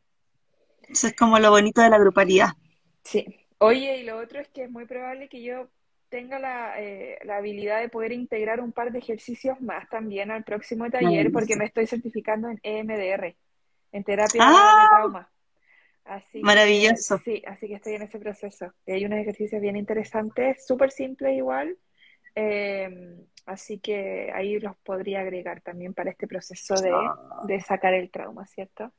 Eso 0.84 1.08
es 1.08 1.16
como 1.16 1.40
lo 1.40 1.50
bonito 1.50 1.82
de 1.82 1.90
la 1.90 1.98
grupalidad. 1.98 2.52
Sí. 3.04 3.26
Oye, 3.58 3.98
y 3.98 4.04
lo 4.04 4.20
otro 4.20 4.40
es 4.40 4.48
que 4.50 4.66
es 4.66 4.70
muy 4.70 4.86
probable 4.86 5.28
que 5.28 5.42
yo 5.42 5.70
tenga 6.12 6.38
la, 6.38 6.80
eh, 6.80 7.18
la 7.24 7.38
habilidad 7.38 7.80
de 7.80 7.88
poder 7.88 8.12
integrar 8.12 8.60
un 8.60 8.74
par 8.74 8.92
de 8.92 9.00
ejercicios 9.00 9.60
más 9.62 9.90
también 9.90 10.30
al 10.30 10.44
próximo 10.44 10.90
taller, 10.92 11.32
porque 11.32 11.56
me 11.56 11.66
estoy 11.66 11.88
certificando 11.88 12.50
en 12.50 12.60
EMDR, 12.62 13.36
en 13.94 14.04
terapia 14.04 14.44
de 14.44 14.52
¡Ah! 14.52 14.88
trauma. 14.90 15.32
Así 16.04 16.42
Maravilloso. 16.42 17.18
sí, 17.20 17.42
así 17.48 17.68
que 17.68 17.76
estoy 17.76 17.94
en 17.94 18.02
ese 18.02 18.20
proceso. 18.20 18.74
Y 18.86 18.92
hay 18.92 19.06
unos 19.06 19.20
ejercicios 19.20 19.62
bien 19.62 19.78
interesantes, 19.78 20.66
súper 20.68 20.92
simples 20.92 21.38
igual. 21.38 21.78
Em, 22.36 23.26
así 23.46 23.80
que 23.80 24.32
ahí 24.34 24.60
los 24.60 24.76
podría 24.78 25.22
agregar 25.22 25.62
también 25.62 25.94
para 25.94 26.12
este 26.12 26.28
proceso 26.28 26.76
de, 26.76 26.92
ah. 26.92 27.42
de 27.48 27.62
sacar 27.62 27.94
el 27.94 28.12
trauma, 28.12 28.46
¿cierto? 28.48 28.92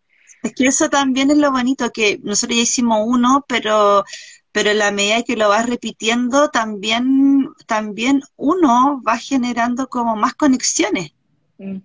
Es 0.43 0.55
que 0.55 0.67
eso 0.67 0.89
también 0.89 1.31
es 1.31 1.37
lo 1.37 1.53
bonito, 1.53 1.91
que 1.91 2.19
nosotros 2.23 2.57
ya 2.57 2.63
hicimos 2.63 3.01
uno, 3.05 3.45
pero, 3.47 4.05
pero 4.53 4.71
en 4.71 4.79
la 4.79 4.93
medida 4.93 5.23
que 5.23 5.37
lo 5.37 5.49
vas 5.49 5.67
repitiendo, 5.69 6.51
también, 6.51 7.49
también 7.67 8.23
uno 8.37 9.03
va 9.07 9.17
generando 9.17 9.89
como 9.89 10.15
más 10.15 10.35
conexiones. 10.35 11.13
Mm. 11.59 11.79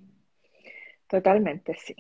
Totalmente, 1.08 1.78
sí, 1.84 1.96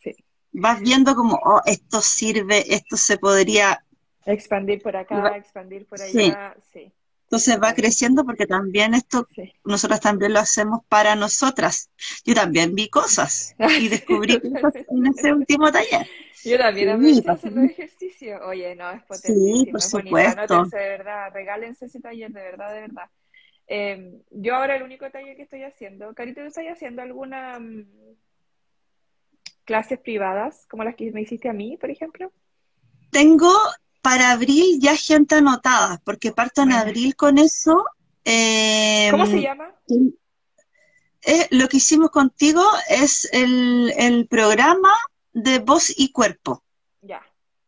sí. 0.00 0.14
Vas 0.52 0.80
viendo 0.80 1.16
como, 1.16 1.34
oh, 1.44 1.60
esto 1.66 2.00
sirve, 2.00 2.74
esto 2.74 2.96
se 2.96 3.18
podría... 3.18 3.84
Expandir 4.24 4.80
por 4.80 4.96
acá, 4.96 5.36
expandir 5.36 5.84
por 5.86 6.00
allá, 6.00 6.56
sí. 6.72 6.92
Entonces 7.32 7.58
va 7.62 7.72
creciendo 7.72 8.26
porque 8.26 8.46
también 8.46 8.92
esto, 8.92 9.26
nosotros 9.64 10.00
también 10.00 10.34
lo 10.34 10.40
hacemos 10.40 10.84
para 10.86 11.16
nosotras. 11.16 11.90
Yo 12.26 12.34
también 12.34 12.74
vi 12.74 12.90
cosas 12.90 13.56
y 13.80 13.88
descubrí 13.88 14.38
cosas 14.38 14.84
en 14.88 15.06
ese 15.06 15.32
último 15.32 15.72
taller. 15.72 16.06
Yo 16.44 16.58
también 16.58 16.88
a 17.28 17.32
hacer 17.32 17.52
los 17.52 17.64
ejercicios. 17.64 18.40
Oye, 18.44 18.74
no, 18.74 18.90
es 18.90 19.02
potentísimo, 19.04 19.64
sí, 19.64 19.70
por 19.70 19.80
supuesto. 19.80 20.64
de 20.64 20.88
verdad, 20.88 21.30
regálense 21.32 21.86
ese 21.86 22.00
taller, 22.00 22.32
de 22.32 22.42
verdad, 22.42 22.74
de 22.74 22.80
verdad. 22.80 23.10
Em, 23.66 24.20
yo 24.30 24.56
ahora 24.56 24.76
el 24.76 24.82
único 24.82 25.10
taller 25.10 25.36
que 25.36 25.42
estoy 25.42 25.62
haciendo, 25.62 26.12
Carito, 26.14 26.40
¿tú 26.40 26.48
estás 26.48 26.64
haciendo 26.70 27.00
alguna 27.02 27.58
mm, 27.58 27.86
clases 29.64 29.98
privadas, 30.00 30.66
como 30.68 30.84
las 30.84 30.96
que 30.96 31.10
me 31.12 31.22
hiciste 31.22 31.48
a 31.48 31.52
mí, 31.52 31.76
por 31.76 31.90
ejemplo? 31.90 32.32
Tengo 33.10 33.52
para 34.02 34.32
abril 34.32 34.78
ya 34.80 34.96
gente 34.96 35.36
anotada, 35.36 36.02
porque 36.04 36.32
parto 36.32 36.62
en 36.62 36.72
abril 36.72 37.14
con 37.14 37.38
eso. 37.38 37.84
Eh, 38.24 39.08
¿Cómo 39.10 39.26
se 39.26 39.40
llama? 39.40 39.74
Eh, 41.24 41.46
lo 41.50 41.68
que 41.68 41.76
hicimos 41.76 42.10
contigo 42.10 42.62
es 42.88 43.28
el, 43.32 44.26
programa 44.28 44.90
de 45.32 45.58
voz 45.58 45.92
y 45.96 46.12
cuerpo. 46.12 46.62
Ya, 47.00 47.22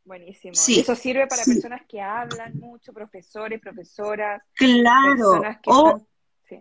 buenísimo. 0.04 0.54
Sí, 0.54 0.80
eso 0.80 0.94
sirve 0.94 1.26
para 1.26 1.44
personas 1.44 1.82
que 1.88 2.00
hablan 2.00 2.56
mucho, 2.58 2.92
profesores, 2.92 3.60
profesoras. 3.60 4.42
Claro. 4.54 6.06
sí. 6.48 6.60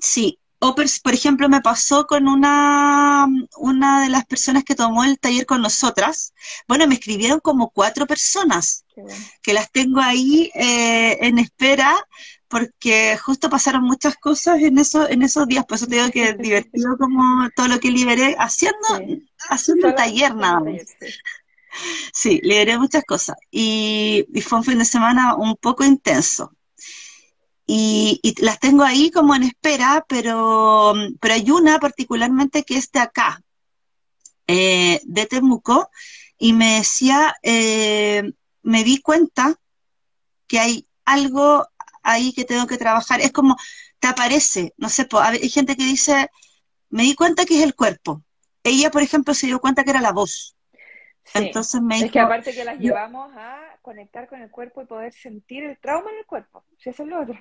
sí, 0.00 0.38
o, 0.66 0.74
por 0.74 1.12
ejemplo, 1.12 1.46
me 1.50 1.60
pasó 1.60 2.06
con 2.06 2.26
una, 2.26 3.26
una 3.58 4.02
de 4.02 4.08
las 4.08 4.24
personas 4.24 4.64
que 4.64 4.74
tomó 4.74 5.04
el 5.04 5.18
taller 5.18 5.44
con 5.44 5.60
nosotras. 5.60 6.32
Bueno, 6.66 6.86
me 6.86 6.94
escribieron 6.94 7.38
como 7.40 7.68
cuatro 7.68 8.06
personas 8.06 8.86
que 9.42 9.52
las 9.52 9.70
tengo 9.70 10.00
ahí 10.00 10.50
eh, 10.54 11.18
en 11.20 11.38
espera 11.38 11.94
porque 12.48 13.16
justo 13.16 13.50
pasaron 13.50 13.82
muchas 13.82 14.16
cosas 14.16 14.60
en, 14.60 14.78
eso, 14.78 15.08
en 15.08 15.22
esos 15.22 15.46
días. 15.46 15.64
Por 15.66 15.76
eso 15.76 15.86
te 15.86 15.96
digo 15.96 16.10
que 16.10 16.34
divertido 16.38 16.96
como 16.98 17.48
todo 17.56 17.68
lo 17.68 17.80
que 17.80 17.90
liberé 17.90 18.36
haciendo, 18.38 18.88
haciendo 19.48 19.94
taller 19.94 20.34
nada 20.34 20.60
más. 20.60 20.82
Sí, 22.12 22.40
liberé 22.42 22.78
muchas 22.78 23.04
cosas. 23.04 23.36
Y, 23.50 24.26
y 24.32 24.40
fue 24.40 24.58
un 24.58 24.64
fin 24.64 24.78
de 24.78 24.84
semana 24.84 25.34
un 25.34 25.56
poco 25.56 25.84
intenso. 25.84 26.52
Y, 27.66 28.20
las 28.38 28.60
tengo 28.60 28.82
ahí 28.82 29.10
como 29.10 29.34
en 29.34 29.44
espera, 29.44 30.04
pero, 30.08 30.94
pero 31.20 31.34
hay 31.34 31.50
una 31.50 31.78
particularmente 31.78 32.62
que 32.64 32.76
es 32.76 32.90
de 32.92 33.00
acá, 33.00 33.42
eh, 34.46 35.00
de 35.04 35.26
Temuco, 35.26 35.88
y 36.38 36.52
me 36.52 36.76
decía, 36.76 37.34
eh, 37.42 38.32
me 38.62 38.84
di 38.84 39.00
cuenta 39.00 39.58
que 40.46 40.58
hay 40.58 40.86
algo 41.06 41.66
ahí 42.04 42.32
que 42.32 42.44
tengo 42.44 42.66
que 42.66 42.78
trabajar. 42.78 43.20
Es 43.20 43.32
como, 43.32 43.56
te 43.98 44.06
aparece, 44.06 44.72
no 44.76 44.88
sé, 44.88 45.08
hay 45.20 45.48
gente 45.50 45.76
que 45.76 45.84
dice, 45.84 46.30
me 46.90 47.02
di 47.02 47.14
cuenta 47.14 47.44
que 47.44 47.58
es 47.58 47.64
el 47.64 47.74
cuerpo. 47.74 48.22
Ella, 48.62 48.90
por 48.90 49.02
ejemplo, 49.02 49.34
se 49.34 49.46
dio 49.46 49.60
cuenta 49.60 49.82
que 49.82 49.90
era 49.90 50.00
la 50.00 50.12
voz. 50.12 50.56
Entonces 51.32 51.80
me 51.80 51.98
es 51.98 52.12
que 52.12 52.20
aparte 52.20 52.54
que 52.54 52.64
las 52.64 52.78
llevamos 52.78 53.32
a 53.34 53.58
conectar 53.80 54.28
con 54.28 54.42
el 54.42 54.50
cuerpo 54.50 54.82
y 54.82 54.86
poder 54.86 55.12
sentir 55.12 55.64
el 55.64 55.78
trauma 55.78 56.10
en 56.10 56.18
el 56.18 56.26
cuerpo. 56.26 56.64
Si 56.78 56.90
eso 56.90 57.02
es 57.02 57.08
lo 57.08 57.22
otro. 57.22 57.38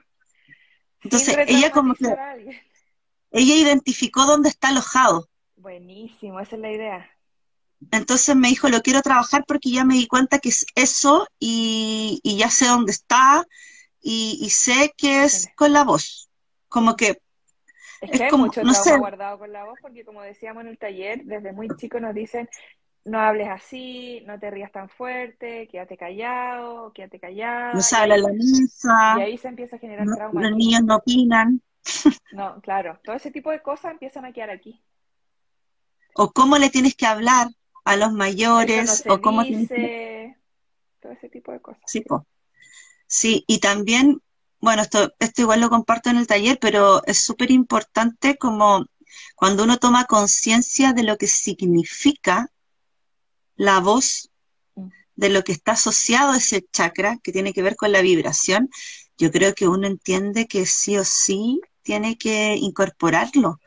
Entonces, 1.02 1.38
ella 1.48 1.70
como 1.72 1.94
que... 1.96 2.08
Ella 3.32 3.56
identificó 3.56 4.26
dónde 4.26 4.50
está 4.50 4.70
alojado. 4.70 5.28
Buenísimo, 5.56 6.40
esa 6.40 6.56
es 6.56 6.62
la 6.62 6.72
idea. 6.72 7.10
Entonces 7.92 8.36
me 8.36 8.48
dijo, 8.48 8.70
lo 8.70 8.82
quiero 8.82 9.02
trabajar 9.02 9.44
porque 9.46 9.72
ya 9.72 9.84
me 9.84 9.96
di 9.96 10.08
cuenta 10.08 10.40
que 10.40 10.50
es 10.50 10.66
eso 10.76 11.28
y, 11.40 12.22
ya 12.24 12.50
sé 12.50 12.68
dónde 12.68 12.92
está 12.92 13.46
y, 14.04 14.50
sé 14.50 14.94
que 14.98 15.24
es 15.24 15.48
con 15.56 15.72
la 15.72 15.84
voz. 15.84 16.30
Como 16.68 16.96
que... 16.96 17.22
Es 18.02 18.12
que 18.12 18.24
hay 18.26 18.30
como, 18.30 18.46
mucho 18.46 18.62
no 18.64 18.74
sé. 18.74 18.98
guardado 18.98 19.40
con 19.40 19.54
la 19.54 19.64
voz 19.64 19.80
porque 19.82 20.04
como 20.04 20.22
decíamos 20.22 20.64
en 20.64 20.68
el 20.68 20.78
taller, 20.78 21.24
desde 21.24 21.54
muy 21.54 21.70
chico 21.78 22.02
nos 22.02 22.14
dicen, 22.14 22.50
no 23.06 23.18
hables 23.20 23.48
así, 23.48 24.22
no 24.26 24.38
te 24.38 24.52
rías 24.52 24.74
tan 24.74 24.90
fuerte, 24.90 25.70
quédate 25.70 25.96
callado, 25.96 26.92
quédate 26.92 27.20
callado. 27.20 27.76
No 27.76 27.82
se 27.82 27.96
habla 27.96 28.18
la 28.18 28.30
misa. 28.34 29.16
Y 29.20 29.22
ahí 29.22 29.38
se 29.38 29.48
empieza 29.48 29.78
a 29.78 29.80
generar 29.80 30.06
trauma. 30.14 30.42
Los 30.42 30.58
niños 30.58 30.84
no 30.84 30.98
opinan. 30.98 31.62
No, 32.34 32.60
claro, 32.62 33.00
todo 33.04 33.16
ese 33.16 33.32
tipo 33.32 33.52
de 33.52 33.62
cosas 33.62 33.92
empiezan 33.92 34.26
a 34.26 34.34
quedar 34.34 34.50
aquí. 34.50 34.82
o 36.16 36.32
cómo 36.32 36.58
le 36.58 36.70
tienes 36.70 36.96
que 36.96 37.06
hablar 37.06 37.48
a 37.86 37.96
los 37.96 38.12
mayores, 38.12 38.86
no 38.86 38.92
se 38.94 39.12
o 39.12 39.22
cómo 39.22 39.44
tienes 39.44 39.70
que... 39.70 39.76
dice, 39.76 40.38
todo 41.00 41.12
ese 41.14 41.30
tipo 41.30 41.52
de 41.52 41.62
cosas. 41.62 41.84
Sí, 41.86 42.02
po. 42.02 42.26
Sí, 43.18 43.44
y 43.48 43.60
también, 43.60 44.22
bueno, 44.60 44.82
esto, 44.82 45.14
esto 45.20 45.42
igual 45.44 45.62
lo 45.62 45.70
comparto 45.70 46.10
en 46.10 46.18
el 46.18 46.28
taller, 46.28 46.58
pero 46.60 47.02
es 47.06 47.20
súper 47.20 47.52
importante 47.52 48.38
como 48.38 48.86
cuando 49.36 49.64
uno 49.64 49.78
toma 49.78 50.06
conciencia 50.06 50.94
de 50.94 51.04
lo 51.04 51.18
que 51.18 51.28
significa 51.28 52.50
la 53.56 53.80
voz, 53.80 54.30
Mm. 54.78 54.92
de 55.16 55.30
lo 55.30 55.44
que 55.44 55.54
está 55.54 55.74
asociado 55.74 56.34
a 56.34 56.38
ese 56.38 56.66
chakra, 56.74 57.20
que 57.24 57.32
tiene 57.34 57.54
que 57.54 57.64
ver 57.64 57.76
con 57.78 57.92
la 57.92 58.02
vibración, 58.02 58.70
yo 59.18 59.32
creo 59.32 59.54
que 59.56 59.68
uno 59.68 59.88
entiende 59.88 60.48
que 60.48 60.66
sí 60.66 60.98
o 60.98 61.06
sí 61.06 61.62
tiene 61.84 62.18
que 62.18 62.56
incorporarlo, 62.58 63.60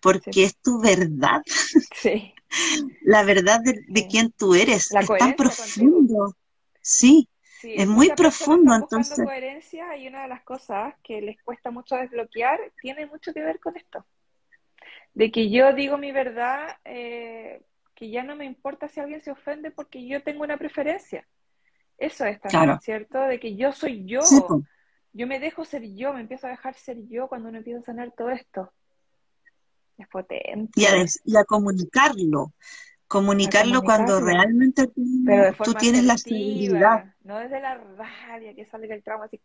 porque 0.00 0.26
Sí, 0.34 0.46
es 0.46 0.56
tu 0.58 0.80
verdad, 0.80 1.42
sí, 1.90 2.34
la 3.00 3.22
verdad 3.24 3.60
de, 3.64 3.80
de 3.86 4.06
sí. 4.06 4.06
quién 4.06 4.32
tú 4.32 4.54
eres. 4.54 4.94
La 4.94 5.00
Es 5.00 5.14
tan 5.16 5.34
contigo. 5.54 6.08
profundo, 6.14 6.36
sí, 6.80 7.28
Sí, 7.60 7.74
es 7.76 7.86
muy 7.86 8.10
profundo, 8.10 8.74
entonces, 8.74 9.24
coherencia 9.24 9.96
y 9.96 10.08
una 10.08 10.22
de 10.22 10.28
las 10.28 10.42
cosas 10.42 10.94
que 11.02 11.22
les 11.22 11.42
cuesta 11.42 11.70
mucho 11.70 11.96
desbloquear 11.96 12.60
tiene 12.80 13.06
mucho 13.06 13.32
que 13.32 13.40
ver 13.42 13.60
con 13.60 13.76
esto. 13.76 14.04
De 15.14 15.30
que 15.30 15.50
yo 15.50 15.72
digo 15.72 15.96
mi 15.96 16.12
verdad, 16.12 16.76
eh, 16.84 17.62
que 17.94 18.10
ya 18.10 18.22
no 18.22 18.36
me 18.36 18.44
importa 18.44 18.88
si 18.88 19.00
alguien 19.00 19.22
se 19.22 19.30
ofende 19.30 19.70
porque 19.70 20.06
yo 20.06 20.22
tengo 20.22 20.42
una 20.42 20.58
preferencia. 20.58 21.26
Eso 21.96 22.26
es 22.26 22.38
también, 22.40 22.64
claro, 22.64 22.80
¿cierto? 22.82 23.20
De 23.22 23.40
que 23.40 23.56
yo 23.56 23.72
soy 23.72 24.04
yo. 24.04 24.20
sí. 24.22 24.38
Yo 25.16 25.26
me 25.26 25.40
dejo 25.40 25.64
ser 25.64 25.82
yo, 25.94 26.12
me 26.12 26.20
empiezo 26.20 26.46
a 26.46 26.50
dejar 26.50 26.74
ser 26.74 26.98
yo 27.08 27.26
cuando 27.26 27.48
uno 27.48 27.56
empieza 27.56 27.80
a 27.80 27.84
sanar 27.84 28.12
todo 28.14 28.28
esto. 28.28 28.70
Es 29.96 29.98
Y 29.98 30.02
a, 30.02 30.08
potente 30.10 30.70
y 31.24 31.36
a 31.38 31.44
comunicarlo, 31.44 32.52
comunicarlo 33.08 33.82
cuando 33.82 34.20
realmente 34.20 34.86
tú, 34.88 35.74
tienes 35.78 36.04
la 36.04 36.18
seguridad. 36.18 37.14
no 37.24 37.38
desde 37.38 37.60
la 37.60 37.76
rabia 37.76 38.54
que 38.54 38.66
sale 38.66 38.88
del 38.88 39.02
trauma 39.02 39.26
así 39.26 39.40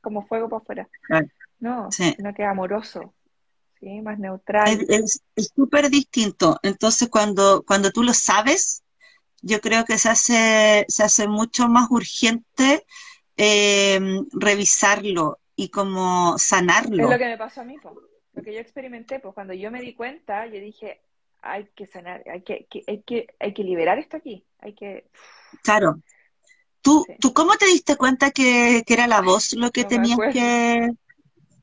como 0.00 0.26
fuego 0.26 0.48
para 0.48 0.62
afuera. 0.62 0.88
Claro, 1.06 1.26
No, 1.58 1.90
sí. 1.90 2.14
sino 2.16 2.34
que 2.34 2.44
amoroso, 2.44 3.14
¿sí? 3.80 4.00
Más 4.02 4.18
neutral. 4.18 4.86
es, 4.88 5.22
súper 5.54 5.90
distinto. 5.90 6.58
Entonces, 6.62 7.08
cuando, 7.08 7.64
cuando 7.66 7.90
tú 7.90 8.02
lo 8.02 8.12
sabes, 8.12 8.82
yo 9.42 9.60
creo 9.60 9.84
que 9.84 9.98
se 9.98 10.08
hace, 10.08 10.84
se 10.88 11.02
hace 11.02 11.28
mucho 11.28 11.68
más 11.68 11.90
urgente 11.90 12.84
eh, 13.36 14.00
revisarlo 14.32 15.38
y 15.54 15.68
como 15.70 16.34
Es 16.36 16.42
lo 16.42 16.46
sanarlo. 16.46 17.08
que 17.08 17.24
me 17.24 17.38
pasó 17.38 17.62
a 17.62 17.64
mí, 17.64 17.76
po. 17.78 17.94
Lo 18.34 18.42
que 18.42 18.52
yo 18.52 18.60
experimenté, 18.60 19.18
pues 19.18 19.32
cuando 19.32 19.54
yo 19.54 19.70
me 19.70 19.80
di 19.80 19.94
cuenta, 19.94 20.46
yo 20.46 20.60
dije, 20.60 21.00
hay 21.42 21.66
que 21.74 21.86
sanar, 21.86 22.22
hay 22.28 22.42
que, 22.42 22.66
que- 22.70 22.84
hay 22.86 23.02
que, 23.02 23.26
hay 23.38 23.54
que 23.54 23.64
liberar 23.64 23.98
esto 23.98 24.16
aquí, 24.16 24.44
hay 24.60 24.74
que, 24.74 25.04
Claro. 25.62 26.00
¿Tú, 26.82 27.04
sí, 27.06 27.16
tú 27.20 27.32
cómo 27.32 27.56
te 27.56 27.66
diste 27.66 27.96
cuenta 27.96 28.30
que, 28.30 28.84
que 28.86 28.94
era 28.94 29.06
la 29.06 29.20
voz 29.20 29.54
lo 29.54 29.70
que 29.70 29.82
no 29.82 29.88
tenías 29.88 30.18
que... 30.32 30.88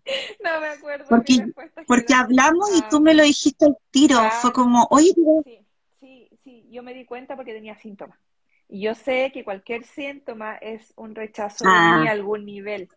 no 0.43 0.59
me 0.61 0.67
acuerdo 0.67 1.05
Porque, 1.09 1.45
porque 1.87 2.13
hablamos 2.13 2.69
y 2.75 2.81
tú 2.89 2.97
Ah, 2.97 2.99
me 2.99 3.13
lo 3.13 3.23
dijiste 3.23 3.65
al 3.65 3.77
tiro. 3.91 4.17
Fue 4.41 4.51
como, 4.51 4.87
oye, 4.91 5.13
sí, 5.45 5.59
sí, 5.99 6.29
sí, 6.43 6.65
yo 6.69 6.83
me 6.83 6.93
di 6.93 7.05
cuenta 7.05 7.35
porque 7.35 7.53
tenía 7.53 7.77
síntomas. 7.77 8.19
Y 8.67 8.81
yo 8.81 8.95
sé 8.95 9.31
que 9.33 9.43
cualquier 9.43 9.85
síntoma 9.85 10.55
es 10.55 10.93
un 10.97 11.15
rechazo 11.15 11.65
de 11.65 11.79
mí 11.79 12.05
ah, 12.05 12.09
a 12.09 12.11
algún 12.11 12.45
nivel. 12.45 12.89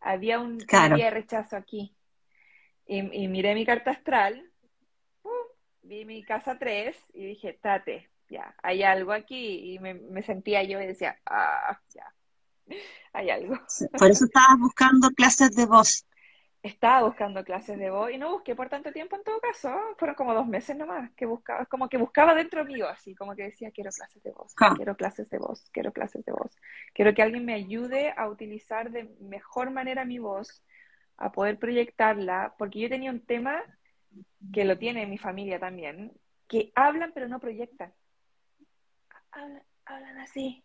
Había 0.00 0.40
un 0.40 0.58
claro. 0.58 0.96
de 0.96 1.10
rechazo 1.10 1.56
aquí. 1.56 1.94
Y, 2.86 3.24
y 3.24 3.28
miré 3.28 3.54
mi 3.54 3.66
carta 3.66 3.90
astral. 3.90 4.47
Vi 5.88 6.04
mi 6.04 6.22
casa 6.22 6.58
3 6.58 6.96
y 7.14 7.24
dije, 7.24 7.54
tate, 7.54 8.10
ya, 8.28 8.54
hay 8.62 8.82
algo 8.82 9.12
aquí. 9.12 9.74
Y 9.74 9.78
me, 9.78 9.94
me 9.94 10.22
sentía 10.22 10.62
yo 10.62 10.80
y 10.80 10.86
decía, 10.86 11.18
ah, 11.26 11.80
ya, 11.94 12.14
hay 13.12 13.30
algo. 13.30 13.54
Por 13.98 14.10
eso 14.10 14.26
estabas 14.26 14.58
buscando 14.58 15.10
clases 15.10 15.56
de 15.56 15.66
voz. 15.66 16.04
Estaba 16.60 17.06
buscando 17.06 17.44
clases 17.44 17.78
de 17.78 17.88
voz 17.88 18.10
y 18.10 18.18
no 18.18 18.32
busqué 18.32 18.54
por 18.56 18.68
tanto 18.68 18.92
tiempo 18.92 19.14
en 19.14 19.22
todo 19.22 19.40
caso, 19.40 19.72
fueron 19.96 20.16
como 20.16 20.34
dos 20.34 20.46
meses 20.46 20.76
nomás 20.76 21.08
que 21.12 21.24
buscaba, 21.24 21.64
como 21.66 21.88
que 21.88 21.98
buscaba 21.98 22.34
dentro 22.34 22.64
mío, 22.64 22.88
así 22.88 23.14
como 23.14 23.36
que 23.36 23.44
decía, 23.44 23.70
quiero 23.70 23.90
clases 23.92 24.20
de 24.24 24.32
voz, 24.32 24.54
Ja, 24.56 24.74
quiero 24.74 24.96
clases 24.96 25.30
de 25.30 25.38
voz, 25.38 25.70
quiero 25.72 25.92
clases 25.92 26.24
de 26.24 26.32
voz, 26.32 26.58
quiero 26.94 27.14
que 27.14 27.22
alguien 27.22 27.44
me 27.44 27.54
ayude 27.54 28.12
a 28.16 28.28
utilizar 28.28 28.90
de 28.90 29.04
mejor 29.20 29.70
manera 29.70 30.04
mi 30.04 30.18
voz, 30.18 30.64
a 31.16 31.30
poder 31.30 31.60
proyectarla, 31.60 32.56
porque 32.58 32.80
yo 32.80 32.88
tenía 32.88 33.12
un 33.12 33.24
tema 33.24 33.62
que 34.52 34.64
lo 34.64 34.78
tiene 34.78 35.06
mi 35.06 35.18
familia 35.18 35.58
también, 35.58 36.12
que 36.46 36.72
hablan 36.74 37.12
pero 37.14 37.28
no 37.28 37.40
proyectan, 37.40 37.92
hablan, 39.32 39.62
hablan 39.84 40.18
así, 40.18 40.64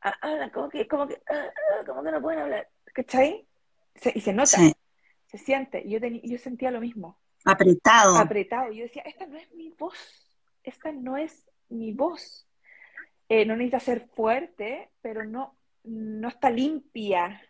ha- 0.00 0.16
hablan 0.20 0.50
como 0.50 0.68
que, 0.68 0.86
como 0.86 1.06
que, 1.08 1.20
ah, 1.28 1.46
ah, 1.80 1.84
como 1.86 2.02
que 2.02 2.10
no 2.12 2.20
pueden 2.22 2.40
hablar, 2.40 2.68
¿cachai? 2.94 3.46
Se- 3.94 4.12
y 4.14 4.20
se 4.20 4.32
nota, 4.32 4.46
sí, 4.58 4.72
se 5.26 5.38
siente, 5.38 5.88
yo, 5.88 5.98
teni- 5.98 6.22
yo 6.24 6.38
sentía 6.38 6.70
lo 6.70 6.80
mismo, 6.80 7.18
apretado. 7.44 8.16
apretado, 8.16 8.72
yo 8.72 8.84
decía, 8.84 9.02
esta 9.02 9.26
no 9.26 9.36
es 9.36 9.50
mi 9.52 9.70
voz, 9.70 9.96
esta 10.62 10.92
no 10.92 11.16
es 11.16 11.48
mi 11.68 11.92
voz, 11.92 12.46
Eh, 13.28 13.46
no 13.46 13.56
necesita 13.56 13.80
ser 13.80 14.08
fuerte, 14.14 14.90
pero 15.00 15.24
no, 15.24 15.56
no 15.84 16.28
está 16.28 16.50
limpia, 16.50 17.40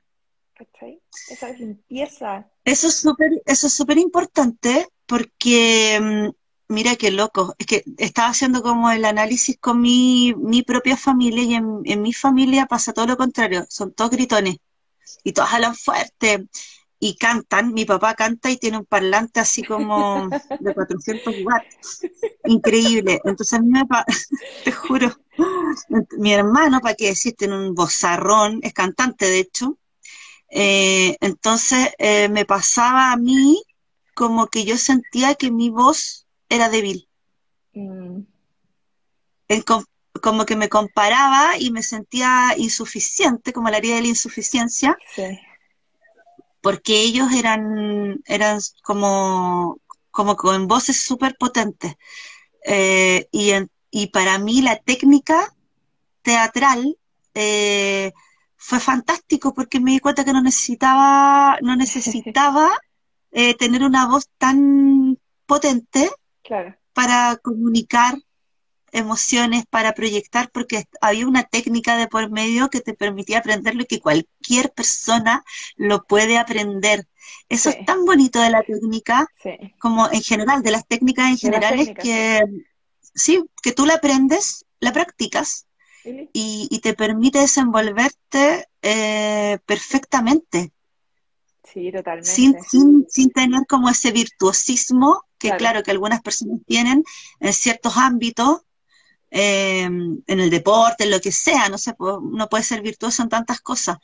¿cachai? 0.55 1.03
Esa 1.29 1.49
es 1.51 1.59
limpieza. 1.59 2.49
Eso 2.65 2.87
es 2.87 3.01
súper, 3.01 3.31
eso 3.47 3.67
es 3.67 3.73
súper 3.73 3.99
importante 3.99 4.87
porque, 5.13 6.01
mm, 6.01 6.73
mira 6.73 6.97
qué 6.97 7.11
loco, 7.11 7.55
es 7.59 7.67
que 7.67 7.85
estaba 7.99 8.31
haciendo 8.31 8.63
como 8.63 8.91
el 8.91 9.05
análisis 9.05 9.59
con 9.61 9.79
mi, 9.79 10.35
mi 10.39 10.63
propia 10.63 10.97
familia 10.97 11.43
y 11.43 11.55
en, 11.55 12.01
mi 12.01 12.15
familia 12.15 12.65
pasa 12.65 12.95
todo 12.95 13.07
lo 13.07 13.19
contrario, 13.19 13.67
son 13.69 13.93
todos 13.93 14.11
gritones 14.11 14.57
y 15.23 15.33
todos 15.33 15.53
hablan 15.53 15.75
fuerte 15.75 16.47
y 16.99 17.17
cantan. 17.17 17.75
Mi 17.75 17.85
papá 17.85 18.15
canta 18.15 18.51
y 18.51 18.57
tiene 18.57 18.79
un 18.79 18.87
parlante 18.87 19.39
así 19.41 19.63
como 19.65 20.31
de 20.59 20.73
400 20.73 21.35
watts, 21.45 22.07
increíble. 22.47 23.21
Entonces 23.23 23.59
a 23.59 23.61
mí 23.61 23.69
me, 23.69 23.83
te 24.65 24.73
juro, 24.73 25.15
mi 26.17 26.33
hermano, 26.33 26.81
para 26.81 26.95
qué 26.95 27.09
decir, 27.09 27.35
tiene 27.37 27.59
un 27.59 27.75
vozarrón, 27.75 28.61
es 28.63 28.73
cantante 28.73 29.27
de 29.27 29.41
hecho. 29.41 29.77
Eh, 30.49 31.19
entonces 31.21 31.91
eh, 31.99 32.31
me 32.31 32.47
pasaba 32.47 33.13
a 33.13 33.17
mí 33.19 33.63
como 34.15 34.49
que 34.49 34.65
yo 34.65 34.77
sentía 34.79 35.35
que 35.35 35.51
mi 35.51 35.71
voz 35.71 36.27
era 36.49 36.69
débil, 36.69 37.09
Mm, 37.75 38.27
En 39.49 39.63
como 40.23 40.45
que 40.45 40.57
me 40.57 40.69
comparaba 40.69 41.57
y 41.59 41.71
me 41.71 41.83
sentía 41.83 42.55
insuficiente, 42.57 43.53
como 43.53 43.71
la 43.71 43.79
herida 43.79 43.97
de 43.97 44.03
la 44.03 44.09
insuficiencia, 44.09 44.97
sí, 45.15 45.23
porque 46.61 47.03
ellos 47.03 47.33
eran, 47.33 48.21
eran 48.27 48.59
como, 48.83 49.79
como 50.11 50.37
con 50.37 50.69
voces 50.69 51.01
súper 51.01 51.37
potentes. 51.39 51.95
Eh, 52.65 53.29
y, 53.33 53.51
en- 53.51 53.71
y 53.91 54.09
para 54.09 54.39
mí 54.39 54.63
la 54.63 54.77
técnica 54.79 55.55
teatral 56.23 56.99
eh, 57.35 58.13
fue 58.57 58.81
fantástico 58.81 59.55
porque 59.55 59.81
me 59.81 59.93
di 59.93 60.01
cuenta 60.01 60.25
que 60.25 60.33
no 60.33 60.43
necesitaba, 60.43 61.59
no 61.63 61.77
necesitaba 61.77 62.71
eh, 63.33 63.55
tener 63.55 63.83
una 63.83 64.07
voz 64.07 64.29
tan 64.39 65.19
potente 65.47 66.11
claro, 66.43 66.77
para 66.93 67.37
comunicar 67.43 68.15
emociones, 68.93 69.65
para 69.69 69.95
proyectar, 69.95 70.51
porque 70.51 70.85
había 71.01 71.27
una 71.27 71.45
técnica 71.45 71.97
de 71.97 72.09
por 72.09 72.31
medio 72.31 72.69
que 72.69 72.81
te 72.81 72.95
permitía 72.95 73.39
aprenderlo 73.39 73.83
y 73.83 73.87
que 73.87 74.01
cualquier 74.01 74.71
persona 74.71 75.45
lo 75.77 76.05
puede 76.05 76.39
aprender. 76.39 77.07
Eso 77.49 77.71
es 77.71 77.85
tan 77.87 78.05
bonito 78.05 78.41
de 78.41 78.51
la 78.51 78.63
técnica, 78.63 79.27
sí, 79.43 79.75
como 79.79 80.11
en 80.11 80.23
general, 80.23 80.63
de 80.63 80.71
las 80.71 80.87
técnicas 80.87 81.31
en 81.31 81.39
general, 81.39 81.81
es 81.81 81.91
que 81.91 82.41
sí, 83.15 83.43
que 83.63 83.73
tú 83.73 83.87
la 83.87 83.95
aprendes, 83.95 84.67
la 84.81 84.93
practicas 84.93 85.67
y, 86.05 86.69
y 86.71 86.79
te 86.81 86.95
permite 86.95 87.39
desenvolverte 87.39 88.67
eh, 88.83 89.59
perfectamente, 89.65 90.72
Sí, 91.73 91.91
sin, 92.21 92.55
totalmente, 92.55 92.63
sin, 92.69 93.07
sin 93.09 93.31
tener 93.31 93.67
como 93.67 93.89
ese 93.89 94.13
virtuosismo 94.13 95.25
que 95.39 95.49
claro, 95.49 95.59
claro 95.59 95.83
que 95.83 95.91
algunas 95.91 96.23
personas 96.23 96.61
tienen 96.67 97.05
en 97.41 97.53
ciertos 97.53 97.97
ámbitos, 97.97 98.63
eh, 99.31 99.85
en 99.85 100.23
el 100.41 100.51
deporte, 100.51 101.05
en 101.05 101.11
lo 101.11 101.21
que 101.21 101.33
sea, 101.33 101.69
no 101.69 101.79
sé, 101.79 101.95
uno 101.99 102.49
puede 102.49 102.63
ser 102.65 102.83
virtuoso 102.83 103.23
en 103.23 103.29
tantas 103.31 103.61
cosas, 103.61 103.99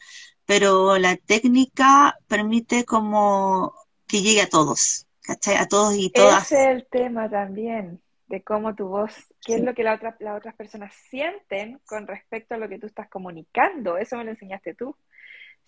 pero 0.47 0.99
la 0.99 1.16
técnica 1.16 2.19
permite 2.27 2.85
como 2.85 3.75
que 4.07 4.23
llegue 4.23 4.43
a 4.43 4.49
todos, 4.49 5.07
¿cachai? 5.21 5.57
A 5.57 5.66
todos 5.69 5.95
y 5.97 6.11
ese 6.11 6.11
todas. 6.11 6.53
es 6.53 6.69
el 6.69 6.87
tema 6.91 7.29
también, 7.31 8.01
de 8.27 8.43
cómo 8.43 8.75
tu 8.75 8.89
voz, 8.89 9.12
qué 9.45 9.57
es 9.57 9.61
Sí, 9.61 9.62
lo 9.62 9.75
que 9.75 9.83
la 9.85 9.95
otra, 9.95 10.16
las 10.21 10.39
otras 10.39 10.55
personas 10.55 10.95
sienten 11.11 11.81
con 11.87 12.07
respecto 12.07 12.55
a 12.55 12.59
lo 12.59 12.69
que 12.69 12.79
tú 12.79 12.87
estás 12.87 13.09
comunicando, 13.09 13.99
eso 13.99 14.16
me 14.16 14.25
lo 14.25 14.31
enseñaste 14.31 14.75
tú. 14.75 14.97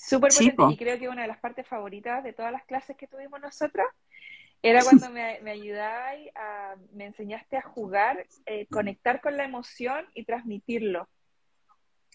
Súper 0.00 0.32
sí, 0.32 0.50
potente, 0.50 0.56
po. 0.56 0.70
y 0.70 0.76
creo 0.78 0.98
que 0.98 1.08
una 1.10 1.22
de 1.22 1.28
las 1.28 1.38
partes 1.38 1.66
favoritas 1.66 2.24
de 2.24 2.32
todas 2.32 2.50
las 2.50 2.64
clases 2.64 2.96
que 2.96 3.06
tuvimos 3.06 3.38
nosotros 3.38 3.86
era 4.62 4.82
cuando 4.82 5.10
me, 5.10 5.40
me 5.42 5.52
a, 5.78 6.74
me 6.94 7.04
enseñaste 7.04 7.58
a 7.58 7.62
jugar, 7.62 8.26
eh, 8.46 8.66
conectar 8.70 9.20
con 9.20 9.36
la 9.36 9.44
emoción 9.44 10.06
y 10.14 10.24
transmitirlo. 10.24 11.06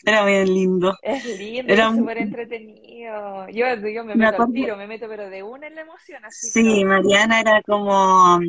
Era 0.04 0.26
bien 0.26 0.46
lindo. 0.46 0.98
Es 1.04 1.26
lindo, 1.26 1.72
era 1.72 1.94
súper 1.94 2.18
entretenido. 2.18 3.48
Yo, 3.50 3.66
yo 3.76 4.04
me 4.04 4.16
meto 4.16 4.44
al 4.44 4.52
tiro, 4.52 4.76
me 4.78 4.88
meto 4.88 5.08
pero 5.08 5.30
de 5.30 5.44
una 5.44 5.68
en 5.68 5.76
la 5.76 5.82
emoción. 5.82 6.26
Así 6.26 6.50
sí, 6.50 6.84
Mariana 6.84 7.40
era 7.40 7.62
como 7.62 8.40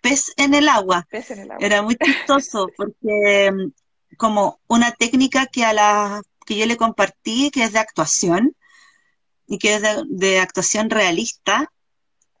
pez 0.00 0.32
en 0.36 0.54
el 0.54 0.68
agua. 0.68 1.04
Pez 1.10 1.32
en 1.32 1.40
el 1.40 1.50
agua. 1.50 1.66
Era 1.66 1.82
muy 1.82 1.96
chistoso 1.96 2.68
porque 2.76 3.50
mm, 3.52 4.16
como 4.16 4.60
una 4.68 4.92
técnica 4.92 5.46
que 5.46 5.64
a 5.64 5.72
la 5.72 6.22
que 6.46 6.56
yo 6.56 6.66
le 6.66 6.76
compartí, 6.76 7.50
que 7.50 7.64
es 7.64 7.72
de 7.72 7.80
actuación, 7.80 8.54
y 9.46 9.58
que 9.58 9.74
es 9.74 9.82
de, 10.08 10.38
actuación 10.38 10.90
realista, 10.90 11.70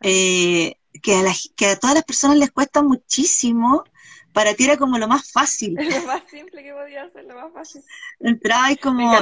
eh, 0.00 0.76
que, 1.02 1.14
a 1.14 1.32
que 1.56 1.66
a 1.66 1.76
todas 1.78 1.94
las 1.94 2.04
personas 2.04 2.38
les 2.38 2.50
cuesta 2.50 2.82
muchísimo 2.82 3.84
para 4.34 4.52
ti 4.54 4.64
era 4.64 4.76
como 4.76 4.98
lo 4.98 5.08
más 5.08 5.30
fácil. 5.30 5.74
lo 5.78 6.06
más 6.06 6.22
simple 6.28 6.62
que 6.62 6.72
podía 6.72 7.04
hacer, 7.04 7.24
lo 7.24 7.36
más 7.36 7.52
fácil. 7.54 7.82
Entraba 8.18 8.74
como 8.76 9.16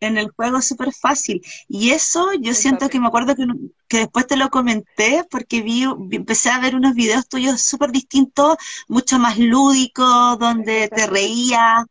en, 0.00 0.16
el 0.16 0.30
juego 0.30 0.60
súper 0.62 0.92
fácil. 0.92 1.40
Y 1.66 1.90
eso 1.90 2.32
yo 2.34 2.54
siento 2.54 2.88
que 2.88 3.00
me 3.00 3.08
acuerdo 3.08 3.34
que, 3.34 3.46
que, 3.88 3.98
después 3.98 4.28
te 4.28 4.36
lo 4.36 4.50
comenté 4.50 5.24
porque 5.28 5.62
vi, 5.62 5.84
empecé 6.12 6.50
a 6.50 6.60
ver 6.60 6.76
unos 6.76 6.94
videos 6.94 7.28
tuyos 7.28 7.60
súper 7.62 7.90
distintos, 7.90 8.58
mucho 8.86 9.18
más 9.18 9.38
lúdicos, 9.38 10.38
donde 10.38 10.88
te 10.88 11.06
reías. 11.08 11.84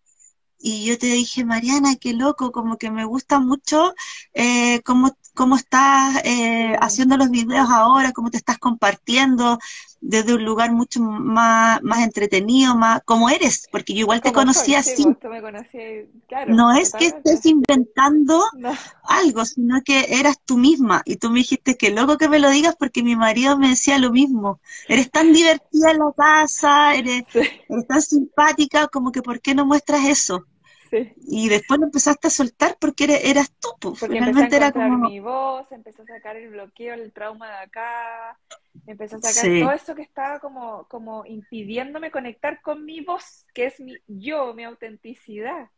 Y 0.60 0.86
yo 0.86 0.97
te 0.97 1.08
dije, 1.08 1.45
Mariana, 1.45 1.95
qué 1.97 2.14
loco, 2.14 2.51
como 2.51 2.78
que 2.78 2.89
me 2.91 3.05
gusta 3.05 3.39
mucho 3.39 3.93
eh, 4.34 4.82
cómo, 4.84 5.16
cómo 5.36 5.55
estás 5.55 6.18
eh, 6.26 6.76
haciendo 6.82 7.16
los 7.18 7.30
videos 7.30 7.70
ahora, 7.70 8.12
cómo 8.12 8.32
te 8.32 8.38
estás 8.38 8.58
compartiendo, 8.58 9.60
desde 10.01 10.35
un 10.35 10.45
lugar 10.45 10.71
mucho 10.71 11.01
más, 11.01 11.81
más 11.81 12.03
entretenido, 12.03 12.75
más 12.75 13.01
como 13.03 13.29
eres, 13.29 13.67
porque 13.71 13.93
yo 13.93 14.01
igual 14.01 14.21
te 14.21 14.31
conocí 14.31 14.75
así. 14.75 15.05
no 16.47 16.75
es 16.75 16.93
que 16.93 17.07
estés 17.07 17.45
inventando 17.45 18.43
algo, 19.03 19.45
sino 19.45 19.81
que 19.83 20.19
eras 20.19 20.37
tú 20.43 20.57
misma. 20.57 21.01
Y 21.05 21.17
tú 21.17 21.29
me 21.29 21.39
dijiste 21.39 21.75
que 21.77 21.89
loco 21.89 22.17
que 22.17 22.29
me 22.29 22.39
lo 22.39 22.49
digas 22.49 22.75
porque 22.77 23.03
mi 23.03 23.15
marido 23.15 23.57
me 23.57 23.69
decía 23.69 23.97
lo 23.97 24.11
mismo. 24.11 24.59
Eres 24.87 25.09
tan 25.09 25.33
divertida 25.33 25.91
en 25.91 25.99
la 25.99 26.11
casa, 26.15 26.95
eres, 26.95 27.23
eres 27.33 27.87
tan 27.87 28.01
simpática, 28.01 28.87
como 28.87 29.11
que 29.11 29.21
¿por 29.21 29.41
qué 29.41 29.55
no 29.55 29.65
muestras 29.65 30.05
eso? 30.05 30.45
Y 31.27 31.49
después 31.49 31.79
lo 31.79 31.85
empezaste 31.85 32.27
a 32.27 32.31
soltar 32.31 32.77
porque 32.79 33.05
eras 33.23 33.51
tú, 33.59 33.69
pues. 33.79 33.99
Porque 33.99 34.19
Realmente 34.19 34.55
era 34.55 34.71
como 34.71 35.09
mi 35.09 35.19
voz, 35.19 35.71
empecé 35.71 36.01
a 36.01 36.05
sacar 36.05 36.35
el 36.35 36.49
bloqueo, 36.49 36.93
el 36.93 37.11
trauma 37.11 37.49
de 37.49 37.57
acá, 37.65 38.39
empecé 38.85 39.15
a 39.15 39.19
sacar 39.19 39.51
todo 39.59 39.71
eso 39.71 39.95
que 39.95 40.01
estaba 40.01 40.39
como, 40.39 40.88
como 40.88 41.25
impidiéndome 41.25 42.11
conectar 42.11 42.61
con 42.61 42.85
mi 42.85 43.01
voz, 43.01 43.45
que 43.53 43.65
es 43.65 43.79
mi 43.79 43.95
yo, 44.07 44.53
mi 44.53 44.63
autenticidad. 44.63 45.69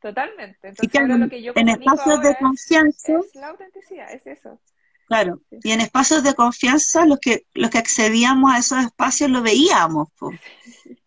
Totalmente. 0.00 0.68
Entonces, 0.68 1.18
lo 1.18 1.28
que 1.28 1.42
yo 1.42 1.52
en 1.56 1.68
espacios 1.70 2.22
de 2.22 2.36
confianza. 2.36 3.18
Es, 3.18 3.34
la 3.34 3.48
autenticidad, 3.48 4.12
es 4.12 4.26
eso. 4.26 4.60
Claro, 5.08 5.40
y 5.50 5.70
en 5.70 5.80
espacios 5.80 6.22
de 6.22 6.34
confianza 6.34 7.06
los 7.06 7.18
que, 7.18 7.46
los 7.54 7.70
que 7.70 7.78
accedíamos 7.78 8.52
a 8.52 8.58
esos 8.58 8.84
espacios 8.84 9.30
lo 9.30 9.40
veíamos. 9.40 10.08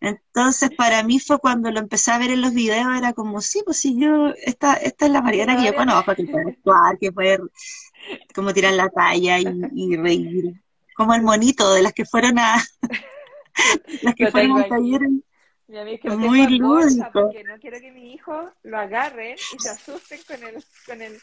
Entonces 0.00 0.70
para 0.76 1.04
mí 1.04 1.20
fue 1.20 1.38
cuando 1.38 1.70
lo 1.70 1.78
empecé 1.78 2.10
a 2.10 2.18
ver 2.18 2.30
en 2.32 2.40
los 2.40 2.52
videos, 2.52 2.96
era 2.96 3.12
como, 3.12 3.40
sí, 3.40 3.62
pues 3.64 3.76
si 3.76 3.96
yo, 3.96 4.34
esta, 4.44 4.74
esta 4.74 5.06
es 5.06 5.12
la 5.12 5.22
Mariana 5.22 5.56
que 5.56 5.66
yo 5.66 5.74
conozco, 5.76 6.16
que 6.16 6.24
puede 6.24 6.50
actuar, 6.50 6.98
que 6.98 7.12
puede 7.12 7.38
como 8.34 8.52
tirar 8.52 8.74
la 8.74 8.88
talla 8.88 9.38
y, 9.72 9.96
reír. 9.96 10.52
Como 10.96 11.14
el 11.14 11.22
monito 11.22 11.72
de 11.72 11.82
las 11.82 11.92
que 11.92 12.04
fueron 12.04 12.40
a 12.40 12.56
las 14.02 14.14
que 14.16 14.32
fueron 14.32 14.58
a 14.58 14.66
taller. 14.66 15.02
muy 16.18 16.58
lúdico. 16.58 17.08
Porque 17.12 17.44
no 17.44 17.56
quiero 17.60 17.78
que 17.78 17.92
mi 17.92 18.14
hijo 18.14 18.50
lo 18.64 18.78
agarre 18.78 19.36
y 19.36 19.58
se 19.60 19.70
asusten 19.70 20.18
con 20.26 20.42
el, 20.42 20.64
con 20.86 21.00
el, 21.00 21.20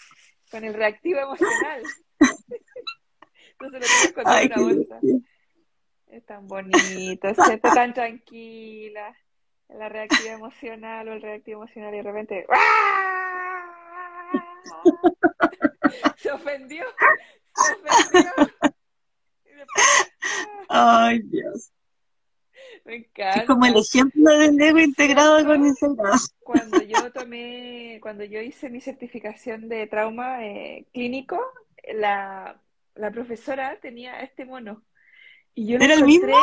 con 0.49 0.63
el 0.63 0.73
reactivo 0.73 1.19
emocional. 1.19 1.83
Entonces 3.59 4.13
lo 4.15 4.23
tengo 4.23 4.31
en 4.31 4.51
una 4.51 4.61
bolsa. 4.61 4.99
Es 6.07 6.25
tan 6.25 6.47
bonito, 6.47 7.33
siente 7.35 7.69
tan 7.69 7.93
tranquila. 7.93 9.15
La 9.69 9.87
reactiva 9.87 10.31
emocional 10.31 11.07
o 11.07 11.13
el 11.13 11.21
reactivo 11.21 11.61
emocional 11.61 11.93
y 11.93 11.97
de 11.97 12.03
repente 12.03 12.47
se 16.17 16.31
ofendió, 16.31 16.85
se 17.53 17.73
ofendió. 17.73 18.31
Ay, 20.69 21.19
Dios. 21.23 21.71
Me 22.85 22.95
encanta. 22.95 23.41
Es 23.41 23.47
como 23.47 23.65
el 23.65 23.77
ejemplo 23.77 24.37
del 24.39 24.59
ego 24.59 24.79
integrado 24.79 25.45
con 25.45 25.65
el 25.65 25.75
Cuando 26.39 26.81
yo 26.81 27.11
tomé, 27.11 27.99
cuando 28.01 28.23
yo 28.23 28.41
hice 28.41 28.69
mi 28.69 28.81
certificación 28.81 29.69
de 29.69 29.85
trauma 29.85 30.43
eh, 30.45 30.87
clínico, 30.93 31.39
la, 31.93 32.59
la 32.99 33.11
profesora 33.11 33.77
tenía 33.81 34.21
este 34.21 34.45
mono. 34.45 34.83
Y 35.55 35.67
yo 35.67 35.77
¿Era 35.77 35.95
el 35.95 36.05
mismo? 36.05 36.35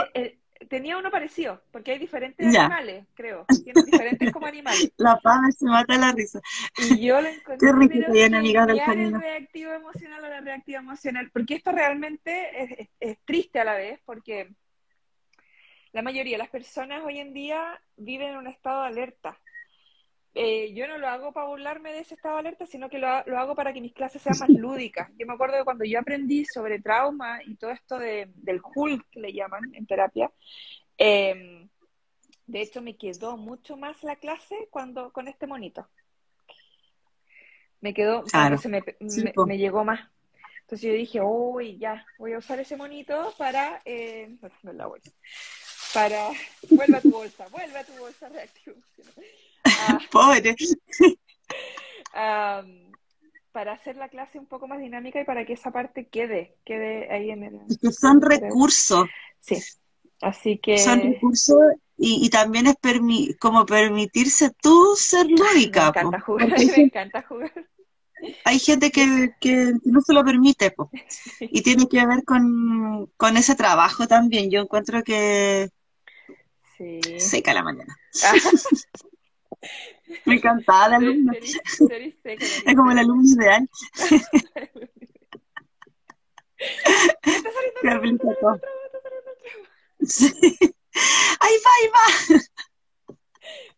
tenía 0.68 0.96
uno 0.96 1.11
parecido, 1.11 1.62
porque 1.70 1.92
hay 1.92 1.98
diferentes 1.98 2.46
animales, 2.46 3.07
creo. 3.14 3.44
Tienen 3.62 3.84
diferentes 3.84 4.32
como 4.32 4.46
animales. 4.46 4.90
La 4.96 5.18
fama 5.20 5.50
se 5.52 5.66
mata 5.66 5.98
la 5.98 6.12
risa. 6.12 6.40
Y 6.78 7.04
yo 7.04 7.20
lo 7.20 7.28
encontré. 7.28 7.68
Qué 7.68 7.72
rico 7.72 8.12
que 8.12 8.24
amigas 8.24 8.66
del 8.66 8.78
camino. 8.78 9.18
reactivo 9.18 9.72
emocional 9.72 10.24
o 10.24 10.28
la 10.28 10.40
reactiva 10.40 10.80
emocional, 10.80 11.30
porque 11.30 11.54
esto 11.54 11.72
realmente 11.72 12.62
es, 12.82 12.88
es 13.00 13.18
triste 13.24 13.61
a 13.61 13.64
la 13.64 13.74
vez, 13.74 14.00
porque 14.04 14.48
la 15.92 16.02
mayoría 16.02 16.34
de 16.34 16.38
las 16.38 16.50
personas 16.50 17.02
hoy 17.04 17.20
en 17.20 17.32
día 17.32 17.80
viven 17.96 18.28
en 18.28 18.36
un 18.38 18.46
estado 18.46 18.82
de 18.82 18.88
alerta. 18.88 19.38
Eh, 20.39 20.74
yo 20.74 20.87
no 20.87 20.99
lo 20.99 21.09
hago 21.09 21.32
para 21.32 21.47
burlarme 21.47 21.95
de 21.95 22.01
ese 22.01 22.14
estado 22.14 22.34
de 22.34 22.41
alerta, 22.41 22.66
sino 22.66 22.91
que 22.91 22.99
lo, 22.99 23.09
hago 23.09 23.55
para 23.55 23.72
que 23.72 23.80
mis 23.80 23.95
clases 23.95 24.20
sean 24.20 24.39
más 24.39 24.51
lúdicas. 24.51 25.09
Yo 25.18 25.26
me 25.26 25.32
acuerdo 25.32 25.57
de 25.57 25.64
cuando 25.64 25.87
yo 25.87 25.99
aprendí 25.99 26.45
sobre 26.45 26.78
trauma 26.78 27.43
y 27.43 27.55
todo 27.55 27.70
esto 27.70 27.99
de, 27.99 28.30
del 28.34 28.61
Hulk, 28.62 29.09
que 29.11 29.20
le 29.20 29.32
llaman 29.32 29.74
en 29.74 29.87
terapia, 29.87 30.30
em, 30.99 31.66
de 32.47 32.61
hecho 32.61 32.82
me 32.82 32.99
quedó 32.99 33.39
mucho 33.39 33.78
más 33.78 34.03
la 34.03 34.16
clase 34.16 34.68
cuando 34.68 35.11
con 35.11 35.26
este 35.26 35.47
monito. 35.47 35.89
Me 37.80 37.95
quedó, 37.95 38.22
se 38.28 38.68
me, 38.68 38.82
me, 39.47 39.57
llegó 39.57 39.87
más. 39.87 40.07
Entonces 40.61 40.87
yo 40.87 40.93
dije, 40.93 41.22
uy, 41.22 41.78
ya, 41.78 42.05
voy 42.18 42.34
a 42.34 42.39
usar 42.39 42.61
ese 42.61 42.76
monito 42.76 43.32
para... 43.39 43.80
Eh, 43.87 44.37
no, 44.62 44.72
la 44.74 44.87
bolsa. 44.87 45.11
Para... 45.95 46.28
Vuelve 46.68 46.99
a 46.99 47.01
tu 47.01 47.11
bolsa, 47.11 47.49
vuelve 47.49 47.78
a 47.78 47.84
tu 47.84 47.93
bolsa 47.95 48.28
reactiva. 48.28 48.76
Pobre. 50.10 50.56
para 53.52 53.72
hacer 53.72 53.96
la 53.96 54.08
clase 54.08 54.38
un 54.38 54.46
poco 54.46 54.68
más 54.68 54.80
dinámica 54.80 55.20
y 55.20 55.24
para 55.24 55.44
que 55.46 55.54
esa 55.54 55.70
parte 55.70 56.06
quede, 56.06 56.56
quede 56.64 57.10
ahí 57.12 57.30
en 57.30 57.44
el... 57.44 57.60
que 57.80 57.92
son 57.92 58.20
recursos. 58.20 59.08
Sí, 59.40 59.56
así 60.20 60.58
que... 60.58 60.78
Son 60.78 61.00
recursos 61.00 61.58
y, 61.98 62.28
también 62.28 62.66
es 62.66 62.76
como 63.38 63.64
permitirse 63.64 64.50
tú 64.60 64.94
ser 64.96 65.26
lúdica. 65.26 65.92
Me 65.92 66.00
encanta 66.00 66.20
jugar, 66.20 66.48
me 66.76 66.82
encanta 66.82 67.22
jugar. 67.22 67.52
Hay 68.44 68.58
gente 68.58 68.90
que, 68.90 69.34
que 69.40 69.72
no 69.84 70.00
se 70.00 70.12
lo 70.12 70.24
permite, 70.24 70.74
y 71.40 71.62
tiene 71.62 71.88
que 71.88 72.06
ver 72.06 72.24
con, 72.24 73.10
con 73.16 73.36
ese 73.36 73.54
trabajo 73.54 74.06
también. 74.06 74.50
Yo 74.50 74.60
encuentro 74.60 75.02
que 75.02 75.70
sí. 76.76 77.00
seca 77.18 77.54
la 77.54 77.62
mañana. 77.62 77.96
Me 80.24 80.36
encantaba 80.36 80.88
la 80.88 80.97
alumna. 80.97 81.32
Es 81.34 82.74
como 82.74 82.90
el 82.90 82.99
alumno 82.99 83.22
ideal. 83.24 83.68
Sí. 90.01 90.32
Ahí 91.40 91.55
va, 91.64 91.70
ahí 91.78 91.88
va. 91.94 92.07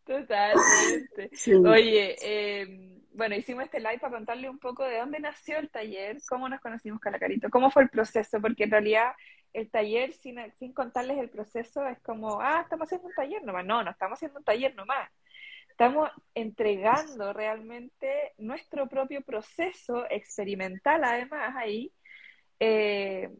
Totalmente. 0.04 1.30
Oye, 1.68 2.16
eh, 2.22 3.02
bueno, 3.12 3.34
hicimos 3.34 3.64
este 3.64 3.80
live 3.80 3.98
para 3.98 4.14
contarle 4.14 4.48
un 4.48 4.58
poco 4.58 4.84
de 4.84 4.98
dónde 4.98 5.18
nació 5.20 5.58
el 5.58 5.70
taller, 5.70 6.18
cómo 6.28 6.48
nos 6.48 6.60
conocimos 6.60 7.00
con 7.00 7.12
la 7.12 7.18
Carito, 7.18 7.50
cómo 7.50 7.70
fue 7.70 7.82
el 7.82 7.90
proceso, 7.90 8.40
porque 8.40 8.64
en 8.64 8.70
realidad 8.70 9.12
el 9.52 9.70
taller, 9.70 10.12
sin, 10.12 10.38
sin 10.58 10.72
contarles 10.72 11.18
el 11.18 11.30
proceso, 11.30 11.86
es 11.86 11.98
como, 12.00 12.40
ah, 12.40 12.60
estamos 12.62 12.86
haciendo 12.86 13.08
un 13.08 13.14
taller 13.14 13.42
nomás. 13.42 13.64
No, 13.66 13.82
no 13.82 13.90
estamos 13.90 14.16
haciendo 14.16 14.38
un 14.38 14.44
taller 14.44 14.74
nomás 14.74 15.10
estamos 15.78 16.10
entregando 16.34 17.32
realmente 17.32 18.32
nuestro 18.38 18.88
propio 18.88 19.22
proceso 19.22 20.10
experimental, 20.10 21.04
además, 21.04 21.54
ahí, 21.54 21.92
eh, 22.58 23.30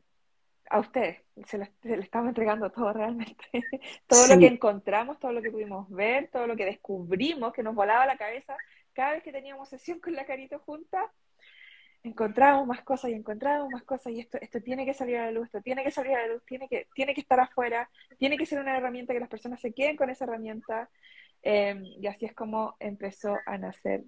a 0.71 0.79
ustedes. 0.79 1.21
Se 1.47 1.59
le, 1.59 1.69
estamos 1.99 2.29
entregando 2.29 2.71
todo 2.71 2.93
realmente. 2.93 3.45
todo 4.07 4.29
lo 4.29 4.39
que 4.39 4.47
encontramos, 4.47 5.19
todo 5.19 5.33
lo 5.33 5.43
que 5.43 5.51
pudimos 5.51 5.91
ver, 5.91 6.29
todo 6.31 6.47
lo 6.47 6.55
que 6.55 6.65
descubrimos, 6.65 7.53
que 7.53 7.65
nos 7.65 7.75
volaba 7.75 8.07
la 8.07 8.17
cabeza 8.17 8.57
cada 8.93 9.15
vez 9.15 9.25
que 9.25 9.33
teníamos 9.33 9.69
sesión 9.69 9.99
con 9.99 10.15
la 10.15 10.25
carita 10.25 10.61
junta. 10.61 11.13
encontramos 12.05 12.69
más 12.69 12.83
cosas 12.83 13.11
y 13.11 13.15
encontramos 13.15 13.69
más 13.69 13.83
cosas 13.83 14.13
y 14.13 14.21
esto, 14.21 14.39
esto 14.41 14.61
tiene 14.61 14.87
que 14.87 14.95
salir 14.95 15.17
a 15.17 15.25
la 15.25 15.33
luz, 15.33 15.47
esto 15.47 15.61
tiene 15.61 15.83
que 15.83 15.91
salir 15.91 16.15
a 16.15 16.25
la 16.25 16.35
luz, 16.35 16.45
tiene 16.47 16.69
que, 16.69 16.87
tiene 16.95 17.15
que 17.15 17.21
estar 17.21 17.41
afuera, 17.41 17.91
tiene 18.17 18.39
que 18.39 18.47
ser 18.47 18.61
una 18.61 18.77
herramienta 18.77 19.13
que 19.13 19.19
las 19.19 19.29
personas 19.29 19.61
se 19.61 19.73
queden 19.73 19.97
con 19.97 20.09
esa 20.09 20.25
herramienta. 20.25 20.89
Em, 21.43 21.85
y 21.85 22.07
así 22.07 22.27
es 22.27 22.35
como 22.35 22.77
empezó 22.81 23.37
a 23.47 23.59
nacer 23.59 24.05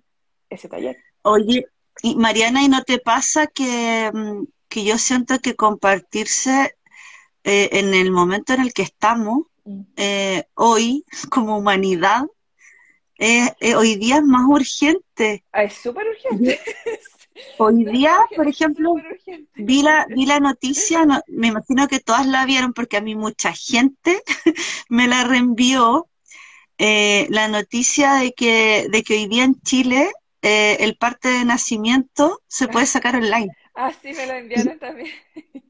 ese 0.48 0.68
taller. 0.68 0.96
Oye, 1.22 1.66
y 2.02 2.16
Mariana, 2.16 2.62
¿y 2.62 2.68
no 2.68 2.82
te 2.82 2.98
pasa 2.98 3.46
que, 3.46 4.10
mm, 4.12 4.44
que 4.68 4.84
yo 4.84 4.98
siento 4.98 5.38
que 5.38 5.54
compartirse 5.54 6.74
eh, 7.44 7.68
en 7.72 7.94
el 7.94 8.10
momento 8.10 8.52
en 8.52 8.60
el 8.60 8.72
que 8.72 8.82
estamos, 8.82 9.46
mm. 9.64 9.80
eh, 9.96 10.44
hoy, 10.54 11.04
como 11.30 11.58
humanidad, 11.58 12.24
eh, 13.18 13.74
hoy 13.76 13.96
día 13.96 14.16
es 14.16 14.22
más 14.22 14.46
urgente. 14.48 15.44
Ah, 15.52 15.64
es 15.64 15.74
súper 15.74 16.06
urgente. 16.08 16.58
Hoy 17.56 17.84
día, 17.84 18.18
por 18.36 18.48
ejemplo, 18.48 18.94
vi 19.54 19.82
la, 19.82 20.06
vi 20.10 20.26
la 20.26 20.40
noticia, 20.40 21.06
me 21.26 21.46
imagino 21.46 21.88
que 21.88 22.00
todas 22.00 22.26
la 22.26 22.44
vieron 22.44 22.74
porque 22.74 22.98
a 22.98 23.00
mí 23.00 23.14
mucha 23.14 23.54
gente 23.54 24.22
me 24.90 25.08
la 25.08 25.24
reenvió, 25.24 26.09
la 27.30 27.48
noticia 27.48 28.14
de 28.14 28.32
que, 28.32 28.86
de 28.90 29.02
que 29.02 29.14
hoy 29.14 29.26
día 29.26 29.44
en 29.44 29.60
Chile 29.62 30.10
el 30.42 30.96
parte 30.96 31.28
de 31.28 31.44
nacimiento 31.44 32.40
se 32.46 32.68
puede 32.68 32.86
sacar 32.86 33.16
online. 33.16 33.50
Ah, 33.74 33.92
sí, 34.02 34.12
me 34.12 34.26
lo 34.26 34.34
enviaron 34.34 34.78
también. 34.78 35.08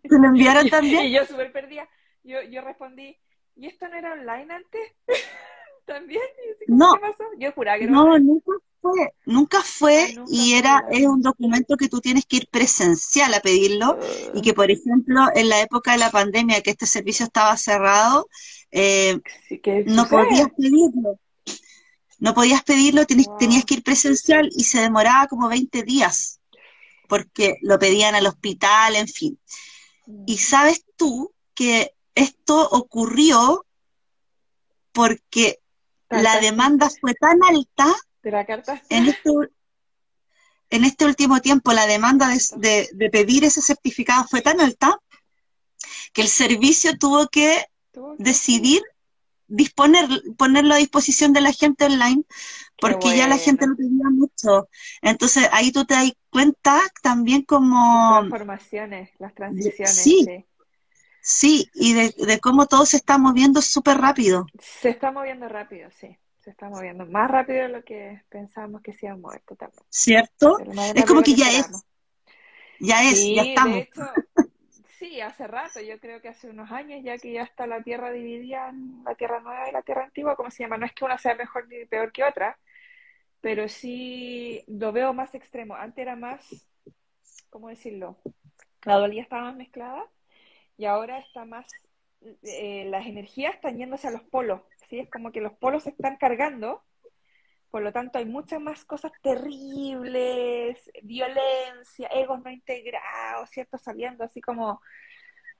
¿Te 0.03 0.19
lo 0.19 0.27
enviaron 0.27 0.69
también? 0.71 1.07
Y 1.07 1.13
yo 1.13 1.25
súper 1.27 1.53
perdida. 1.53 1.89
Yo, 2.23 2.43
yo 2.43 2.61
respondí, 2.63 3.17
¿y 3.57 3.67
esto 3.67 3.89
no 3.89 3.97
era 3.97 4.13
online 4.13 4.53
antes? 4.53 4.81
¿También? 5.87 6.23
no, 6.69 6.95
¿qué 6.95 7.01
pasó? 7.01 7.25
Yo 7.39 7.53
juraba 7.53 7.79
que 7.79 7.87
no. 7.87 8.19
nunca 8.19 8.53
fue. 8.81 9.13
Nunca 9.27 9.63
fue 9.63 10.15
y 10.29 10.55
era 10.55 10.85
es 10.91 11.07
un 11.07 11.21
documento 11.21 11.77
que 11.77 11.89
tú 11.89 12.01
tienes 12.01 12.27
que 12.27 12.39
ir 12.39 12.49
presencial 12.51 13.33
a 13.35 13.41
pedirlo 13.41 13.99
y 14.35 14.41
que, 14.41 14.55
por 14.55 14.71
ejemplo, 14.71 15.23
en 15.35 15.49
la 15.49 15.61
época 15.61 15.93
de 15.93 15.99
la 15.99 16.11
pandemia 16.11 16.63
que 16.63 16.71
este 16.71 16.87
servicio 16.87 17.27
estaba 17.27 17.57
cerrado, 17.57 18.29
eh, 18.71 19.19
no 19.87 20.09
podías 20.09 20.49
pedirlo. 20.57 21.19
No 22.19 22.35
podías 22.35 22.63
pedirlo, 22.63 23.07
tenías 23.07 23.65
que 23.65 23.75
ir 23.75 23.83
presencial 23.83 24.51
y 24.55 24.65
se 24.65 24.81
demoraba 24.81 25.27
como 25.27 25.49
20 25.49 25.83
días 25.85 26.41
porque 27.09 27.57
lo 27.63 27.79
pedían 27.79 28.15
al 28.15 28.27
hospital, 28.27 28.95
en 28.95 29.09
fin. 29.09 29.39
Y 30.27 30.39
sabes 30.39 30.85
tú 30.97 31.33
que 31.55 31.93
esto 32.15 32.69
ocurrió 32.71 33.67
porque 34.93 35.61
la 36.09 36.39
demanda 36.41 36.89
fue 37.01 37.15
tan 37.15 37.39
alta 37.43 37.93
en 38.89 39.09
este, 39.09 39.31
en 40.71 40.85
este 40.85 41.05
último 41.05 41.41
tiempo 41.41 41.73
la 41.73 41.87
demanda 41.87 42.29
de, 42.57 43.11
pedir 43.11 43.45
ese 43.45 43.63
certificado 43.63 44.25
fue 44.29 44.41
tan 44.43 44.61
alta 44.61 44.99
que 46.13 46.23
el 46.23 46.29
servicio 46.29 46.97
tuvo 46.99 47.29
que 47.29 47.65
decidir 48.19 48.83
disponer, 49.51 50.07
ponerlo 50.39 50.75
a 50.75 50.79
disposición 50.79 51.33
de 51.33 51.41
la 51.41 51.53
gente 51.53 51.85
online, 51.85 52.23
porque 52.81 53.17
ya 53.17 53.29
la 53.29 53.37
gente 53.37 53.67
lo 53.67 53.77
pedía 53.77 54.09
mucho. 54.11 54.69
Entonces 55.03 55.49
ahí 55.53 55.73
tú 55.73 55.85
te 55.85 55.95
das 55.95 56.13
cuenta 56.31 56.81
también 57.03 57.43
como... 57.43 58.13
Las 58.13 58.21
transformaciones, 58.21 59.11
las 59.19 59.35
transiciones. 59.35 59.95
Sí, 59.95 60.47
sí, 61.21 61.71
y 61.75 61.93
de, 61.95 62.41
cómo 62.41 62.67
todo 62.67 62.87
se 62.87 62.97
está 62.97 63.19
moviendo 63.19 63.61
súper 63.61 63.99
rápido. 63.99 64.47
Se 64.61 64.89
está 64.89 65.11
moviendo 65.11 65.49
rápido, 65.49 65.91
sí. 65.91 66.17
Se 66.43 66.51
está 66.51 66.71
moviendo 66.71 67.05
más 67.05 67.31
rápido 67.31 67.63
de 67.65 67.69
lo 67.69 67.85
que 67.85 68.23
pensábamos 68.31 68.81
que 68.81 68.95
se 68.95 69.07
iba 69.07 69.15
a 69.15 69.19
mover 69.19 69.43
totalmente. 69.43 69.85
¿Cierto? 69.91 70.59
Es 70.95 71.05
como 71.05 71.23
que, 71.23 71.35
ya 71.35 71.51
es. 71.51 71.69
Ya 72.79 73.03
es, 73.03 73.23
ya 73.35 73.43
estamos. 73.43 73.85
Sí, 75.01 75.19
hace 75.23 75.47
rato, 75.47 75.81
yo 75.81 75.99
creo 75.99 76.21
que 76.21 76.29
hace 76.29 76.51
unos 76.51 76.71
años 76.71 77.03
ya 77.03 77.17
que 77.17 77.33
ya 77.33 77.43
está 77.43 77.67
la 77.67 77.83
Tierra 77.83 78.13
dividida 78.13 78.69
en 78.69 79.03
la 79.03 79.15
Tierra 79.15 79.41
Nueva 79.41 79.67
y 79.69 79.73
la 79.73 79.81
Tierra 79.83 80.05
Antigua, 80.05 80.37
como 80.37 80.51
se 80.51 80.63
llama, 80.63 80.77
no 80.77 80.85
es 80.85 80.93
que 80.93 81.07
una 81.07 81.17
sea 81.17 81.35
mejor 81.35 81.67
ni 81.69 81.87
peor 81.87 82.13
que 82.13 82.23
otra, 82.23 82.59
pero 83.41 83.67
sí 83.69 84.63
lo 84.69 84.93
veo 84.93 85.15
más 85.15 85.35
extremo. 85.35 85.75
Antes 85.75 86.03
era 86.03 86.17
más, 86.17 86.67
¿cómo 87.49 87.71
decirlo? 87.71 88.19
La 88.85 88.97
dualidad 88.99 89.23
estaba 89.23 89.45
más 89.45 89.57
mezclada 89.57 90.05
y 90.77 90.85
ahora 90.85 91.19
está 91.19 91.47
más, 91.47 91.67
eh, 92.43 92.85
las 92.91 93.07
energías 93.07 93.55
están 93.55 93.79
yéndose 93.79 94.09
a 94.09 94.11
los 94.11 94.23
polos, 94.25 94.61
¿sí? 94.91 95.01
Es 95.01 95.11
como 95.11 95.33
que 95.33 95.41
los 95.41 95.55
polos 95.55 95.85
se 95.85 95.91
están 95.91 96.17
cargando 96.17 96.83
por 97.71 97.83
lo 97.83 97.93
tanto, 97.93 98.19
hay 98.19 98.25
muchas 98.25 98.61
más 98.61 98.85
cosas 98.85 99.13
terribles, 99.23 100.91
violencia, 101.03 102.09
egos 102.09 102.43
no 102.45 102.51
integrados, 102.51 103.49
¿cierto? 103.51 103.79
Saliendo 103.79 104.25
así 104.25 104.41
como, 104.41 104.81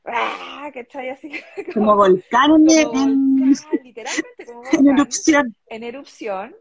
¡ah! 0.05 0.71
¿cachai? 0.75 1.11
Así 1.11 1.31
como, 1.75 1.93
como 1.93 1.97
volcanes 1.97 2.87
en, 2.93 3.55
literalmente 3.85 4.47
como 4.47 4.63
en 4.73 4.89
erupción. 4.89 5.57
En 5.69 5.83
erupción. 5.85 6.57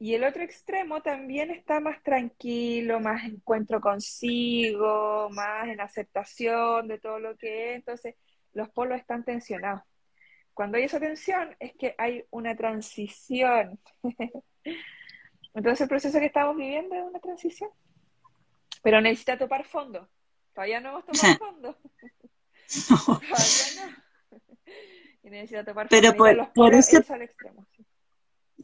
Y 0.00 0.14
el 0.14 0.24
otro 0.24 0.42
extremo 0.42 1.02
también 1.02 1.50
está 1.50 1.78
más 1.78 2.02
tranquilo, 2.02 3.00
más 3.00 3.22
encuentro 3.24 3.80
consigo, 3.80 5.28
más 5.30 5.68
en 5.68 5.80
aceptación 5.80 6.88
de 6.88 6.98
todo 6.98 7.20
lo 7.20 7.36
que 7.36 7.70
es. 7.72 7.76
Entonces, 7.76 8.14
los 8.54 8.70
polos 8.70 8.98
están 8.98 9.24
tensionados. 9.24 9.82
Cuando 10.54 10.78
hay 10.78 10.84
esa 10.84 10.98
tensión 10.98 11.54
es 11.60 11.74
que 11.74 11.94
hay 11.98 12.24
una 12.30 12.56
transición. 12.56 13.78
Entonces 15.54 15.80
el 15.82 15.88
proceso 15.88 16.18
que 16.18 16.26
estamos 16.26 16.56
viviendo 16.56 16.94
es 16.94 17.02
una 17.02 17.20
transición. 17.20 17.70
Pero 18.82 19.00
necesita 19.00 19.36
topar 19.38 19.64
fondo. 19.64 20.08
Todavía 20.54 20.80
no 20.80 20.90
hemos 20.90 21.06
topado 21.06 21.38
fondo. 21.38 21.78
Todavía 22.88 23.86
no. 23.86 24.38
Y 25.22 25.30
necesita 25.30 25.64
topar 25.64 25.88
Pero 25.88 26.08
fondo. 26.08 26.18
Por, 26.18 26.36
los 26.36 26.48
por 26.48 27.14
al 27.14 27.22
extremo, 27.22 27.66
sí, 27.76 27.86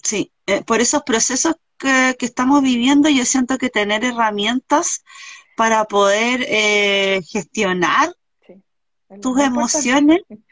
sí 0.03 0.33
eh, 0.47 0.63
por 0.65 0.81
esos 0.81 1.03
procesos 1.03 1.57
que, 1.77 2.17
que, 2.19 2.25
estamos 2.25 2.63
viviendo, 2.63 3.09
yo 3.11 3.25
siento 3.25 3.59
que 3.59 3.69
tener 3.69 4.05
herramientas 4.05 5.05
para 5.57 5.85
poder 5.87 6.45
eh, 6.49 7.21
gestionar 7.27 8.15
tus 9.21 9.41
emociones 9.41 10.21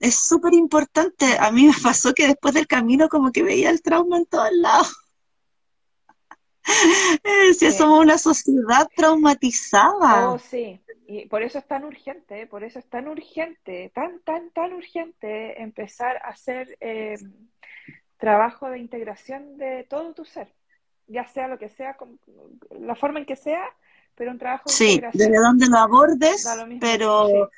es 0.00 0.14
súper 0.14 0.54
importante. 0.54 1.36
A 1.38 1.52
mí 1.52 1.66
me 1.66 1.74
pasó 1.82 2.12
que 2.14 2.26
después 2.26 2.54
del 2.54 2.66
camino 2.66 3.08
como 3.08 3.30
que 3.30 3.42
veía 3.42 3.70
el 3.70 3.82
trauma 3.82 4.16
en 4.16 4.26
todos 4.26 4.52
lados. 4.52 4.96
Si 7.58 7.72
somos 7.72 8.00
una 8.00 8.18
sociedad 8.18 8.86
traumatizada. 8.94 10.30
Oh, 10.30 10.38
sí. 10.38 10.80
Y 11.06 11.26
por 11.26 11.42
eso 11.42 11.58
es 11.58 11.66
tan 11.66 11.84
urgente, 11.84 12.46
por 12.46 12.62
eso 12.62 12.78
es 12.78 12.88
tan 12.88 13.08
urgente, 13.08 13.90
tan, 13.92 14.20
tan, 14.20 14.50
tan 14.50 14.72
urgente 14.72 15.60
empezar 15.60 16.18
a 16.18 16.28
hacer 16.28 16.76
eh, 16.80 17.16
trabajo 18.16 18.70
de 18.70 18.78
integración 18.78 19.56
de 19.56 19.84
todo 19.90 20.14
tu 20.14 20.24
ser, 20.24 20.54
ya 21.08 21.26
sea 21.26 21.48
lo 21.48 21.58
que 21.58 21.68
sea, 21.68 21.96
la 22.78 22.94
forma 22.94 23.18
en 23.18 23.26
que 23.26 23.34
sea, 23.34 23.64
pero 24.14 24.30
un 24.30 24.38
trabajo 24.38 24.64
de 24.66 24.72
sí, 24.72 25.02
desde 25.12 25.36
donde 25.36 25.66
lo 25.66 25.78
abordes, 25.78 26.46
pero 26.78 27.50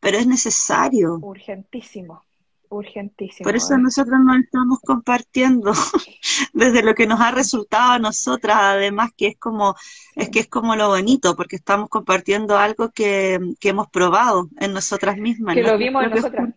pero 0.00 0.18
es 0.18 0.26
necesario. 0.26 1.18
Urgentísimo, 1.22 2.24
urgentísimo. 2.68 3.44
Por 3.44 3.56
eso 3.56 3.76
nosotros 3.78 4.18
nos 4.24 4.38
estamos 4.38 4.80
compartiendo 4.80 5.72
desde 6.52 6.82
lo 6.82 6.94
que 6.94 7.06
nos 7.06 7.20
ha 7.20 7.30
resultado 7.30 7.92
a 7.92 7.98
nosotras, 7.98 8.56
además 8.58 9.10
que 9.16 9.28
es 9.28 9.38
como, 9.38 9.74
es 10.14 10.30
que 10.30 10.40
es 10.40 10.48
como 10.48 10.76
lo 10.76 10.88
bonito, 10.88 11.36
porque 11.36 11.56
estamos 11.56 11.88
compartiendo 11.88 12.56
algo 12.56 12.90
que, 12.90 13.38
hemos 13.62 13.88
probado 13.88 14.48
en 14.60 14.72
nosotras 14.72 15.16
mismas. 15.18 15.54
Que 15.54 15.62
lo 15.62 15.76
vimos 15.76 16.04
en 16.04 16.10
nosotras, 16.10 16.54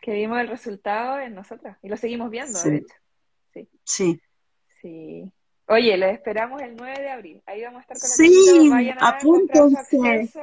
que 0.00 0.12
vimos 0.12 0.38
el 0.40 0.48
resultado 0.48 1.18
en 1.18 1.34
nosotras, 1.34 1.78
y 1.82 1.88
lo 1.88 1.96
seguimos 1.96 2.30
viendo, 2.30 2.60
de 2.62 2.76
hecho. 2.76 2.94
Sí. 3.52 3.68
sí. 3.84 4.20
Sí. 4.82 5.32
Oye, 5.66 5.96
lo 5.96 6.06
esperamos 6.06 6.60
el 6.60 6.76
9 6.76 7.00
de 7.00 7.08
abril. 7.08 7.42
Ahí 7.46 7.62
vamos 7.62 7.78
a 7.78 7.94
estar 7.94 7.98
con 7.98 8.08
Sí, 8.10 8.70
apúntense 9.00 10.42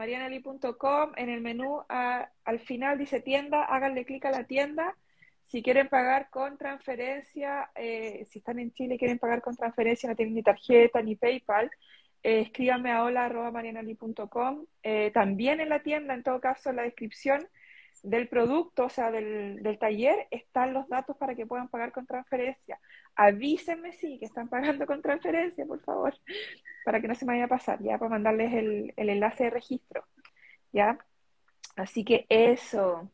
marianali.com, 0.00 1.12
en 1.16 1.28
el 1.28 1.42
menú 1.42 1.82
al 1.88 2.58
final 2.60 2.96
dice 2.96 3.20
tienda, 3.20 3.64
háganle 3.64 4.06
clic 4.06 4.24
a 4.24 4.30
la 4.30 4.44
tienda. 4.44 4.96
Si 5.44 5.62
quieren 5.62 5.88
pagar 5.88 6.30
con 6.30 6.56
transferencia, 6.56 7.70
eh, 7.74 8.24
si 8.30 8.38
están 8.38 8.58
en 8.60 8.72
Chile 8.72 8.94
y 8.94 8.98
quieren 8.98 9.18
pagar 9.18 9.42
con 9.42 9.56
transferencia, 9.56 10.08
no 10.08 10.16
tienen 10.16 10.34
ni 10.34 10.42
tarjeta 10.42 11.02
ni 11.02 11.16
PayPal, 11.16 11.70
eh, 12.22 12.40
escríbanme 12.40 12.92
a 12.92 13.04
hola.marianali.com. 13.04 14.64
Eh, 14.82 15.10
también 15.12 15.60
en 15.60 15.68
la 15.68 15.82
tienda, 15.82 16.14
en 16.14 16.22
todo 16.22 16.40
caso, 16.40 16.70
en 16.70 16.76
la 16.76 16.82
descripción 16.82 17.46
del 18.02 18.26
producto, 18.28 18.86
o 18.86 18.88
sea, 18.88 19.10
del, 19.10 19.62
del, 19.62 19.78
taller, 19.78 20.28
están 20.30 20.72
los 20.72 20.88
datos 20.88 21.14
para 21.18 21.34
que 21.34 21.44
puedan 21.44 21.68
pagar 21.68 21.92
con 21.92 22.06
transferencia. 22.06 22.80
Avísenme 23.16 23.92
si 23.92 24.18
que 24.18 24.24
están 24.24 24.48
pagando 24.48 24.86
con 24.86 25.02
transferencia, 25.02 25.66
por 25.66 25.82
favor, 25.82 26.14
para 26.84 27.00
que 27.00 27.08
no 27.08 27.14
se 27.14 27.24
me 27.24 27.32
vaya 27.34 27.44
a 27.44 27.48
pasar, 27.48 27.82
ya 27.82 27.98
para 27.98 28.10
mandarles 28.10 28.52
el, 28.52 28.92
el 28.96 29.08
enlace 29.08 29.44
de 29.44 29.50
registro, 29.50 30.04
¿ya? 30.72 30.98
Así 31.76 32.04
que 32.04 32.26
eso. 32.28 33.10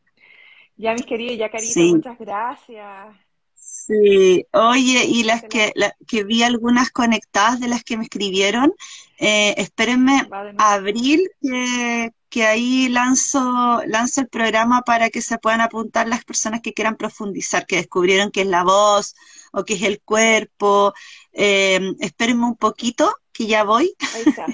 Ya, 0.75 0.93
mis 0.93 1.05
queridos, 1.05 1.37
ya, 1.37 1.49
Carita, 1.49 1.79
muchas 1.79 2.19
gracias. 2.19 3.15
Sí, 3.55 4.45
oye, 4.53 5.05
y 5.05 5.23
las 5.23 5.43
que, 5.43 5.73
que 6.07 6.23
vi 6.23 6.43
algunas 6.43 6.91
conectadas 6.91 7.59
de 7.59 7.67
las 7.67 7.83
que 7.83 7.97
me 7.97 8.03
escribieron, 8.03 8.73
eh, 9.17 9.55
espérenme 9.57 10.27
abril, 10.57 11.29
que, 11.41 12.11
que 12.29 12.45
ahí 12.45 12.87
lanzo, 12.89 13.81
lanzo 13.87 14.21
el 14.21 14.27
programa 14.27 14.83
para 14.83 15.09
que 15.09 15.21
se 15.21 15.37
puedan 15.37 15.61
apuntar 15.61 16.07
las 16.07 16.23
personas 16.23 16.61
que 16.61 16.73
quieran 16.73 16.95
profundizar, 16.95 17.65
que 17.65 17.77
descubrieron 17.77 18.31
que 18.31 18.41
es 18.41 18.47
la 18.47 18.63
voz 18.63 19.15
o 19.51 19.65
que 19.65 19.73
es 19.73 19.81
el 19.81 20.01
cuerpo. 20.01 20.93
Eh, 21.33 21.79
espérenme 21.99 22.45
un 22.45 22.55
poquito, 22.55 23.15
que 23.37 23.45
ya 23.45 23.63
voy. 23.63 23.93
Ahí 24.15 24.23
está. 24.25 24.47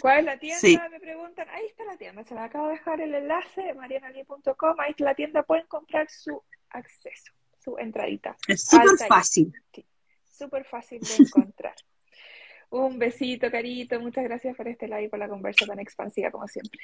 ¿Cuál 0.00 0.20
es 0.20 0.24
la 0.24 0.38
tienda? 0.62 0.88
Me 0.88 1.00
preguntan. 1.00 1.48
Ahí 1.50 1.66
está 1.66 1.84
la 1.84 1.96
tienda. 1.96 2.24
Se 2.24 2.34
la 2.34 2.44
acabo 2.44 2.68
de 2.68 2.74
dejar 2.74 3.00
el 3.00 3.14
enlace, 3.14 3.74
marianali.com. 3.74 4.74
Ahí 4.78 4.92
está 4.92 5.04
la 5.04 5.14
tienda. 5.14 5.42
Pueden 5.42 5.66
comprar 5.66 6.08
su 6.08 6.40
acceso, 6.70 7.32
su 7.62 7.76
entradita. 7.78 8.36
Es 8.46 8.64
súper 8.64 9.08
fácil. 9.08 9.52
súper 10.30 10.64
fácil 10.64 11.00
de 11.00 11.14
encontrar. 11.16 11.74
Un 12.70 12.98
besito, 12.98 13.50
Carito. 13.50 14.00
Muchas 14.00 14.24
gracias 14.24 14.56
por 14.56 14.68
este 14.68 14.86
live, 14.86 15.08
por 15.10 15.18
la 15.18 15.28
conversa 15.28 15.66
tan 15.66 15.78
expansiva 15.80 16.30
como 16.30 16.46
siempre. 16.48 16.80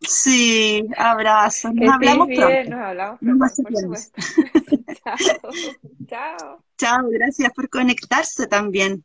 Sí, 0.00 0.82
abrazos. 0.96 1.74
Nos 1.74 1.92
hablamos 1.92 2.26
bien, 2.28 2.70
Nos 2.70 2.80
hablamos 2.80 3.18
pronto, 3.20 3.62
por 3.62 3.76
supuesto. 3.76 4.22
Chao. 5.04 5.52
Chao. 6.06 6.64
Chao, 6.78 7.08
gracias 7.10 7.52
por 7.52 7.68
conectarse 7.68 8.46
también. 8.46 9.04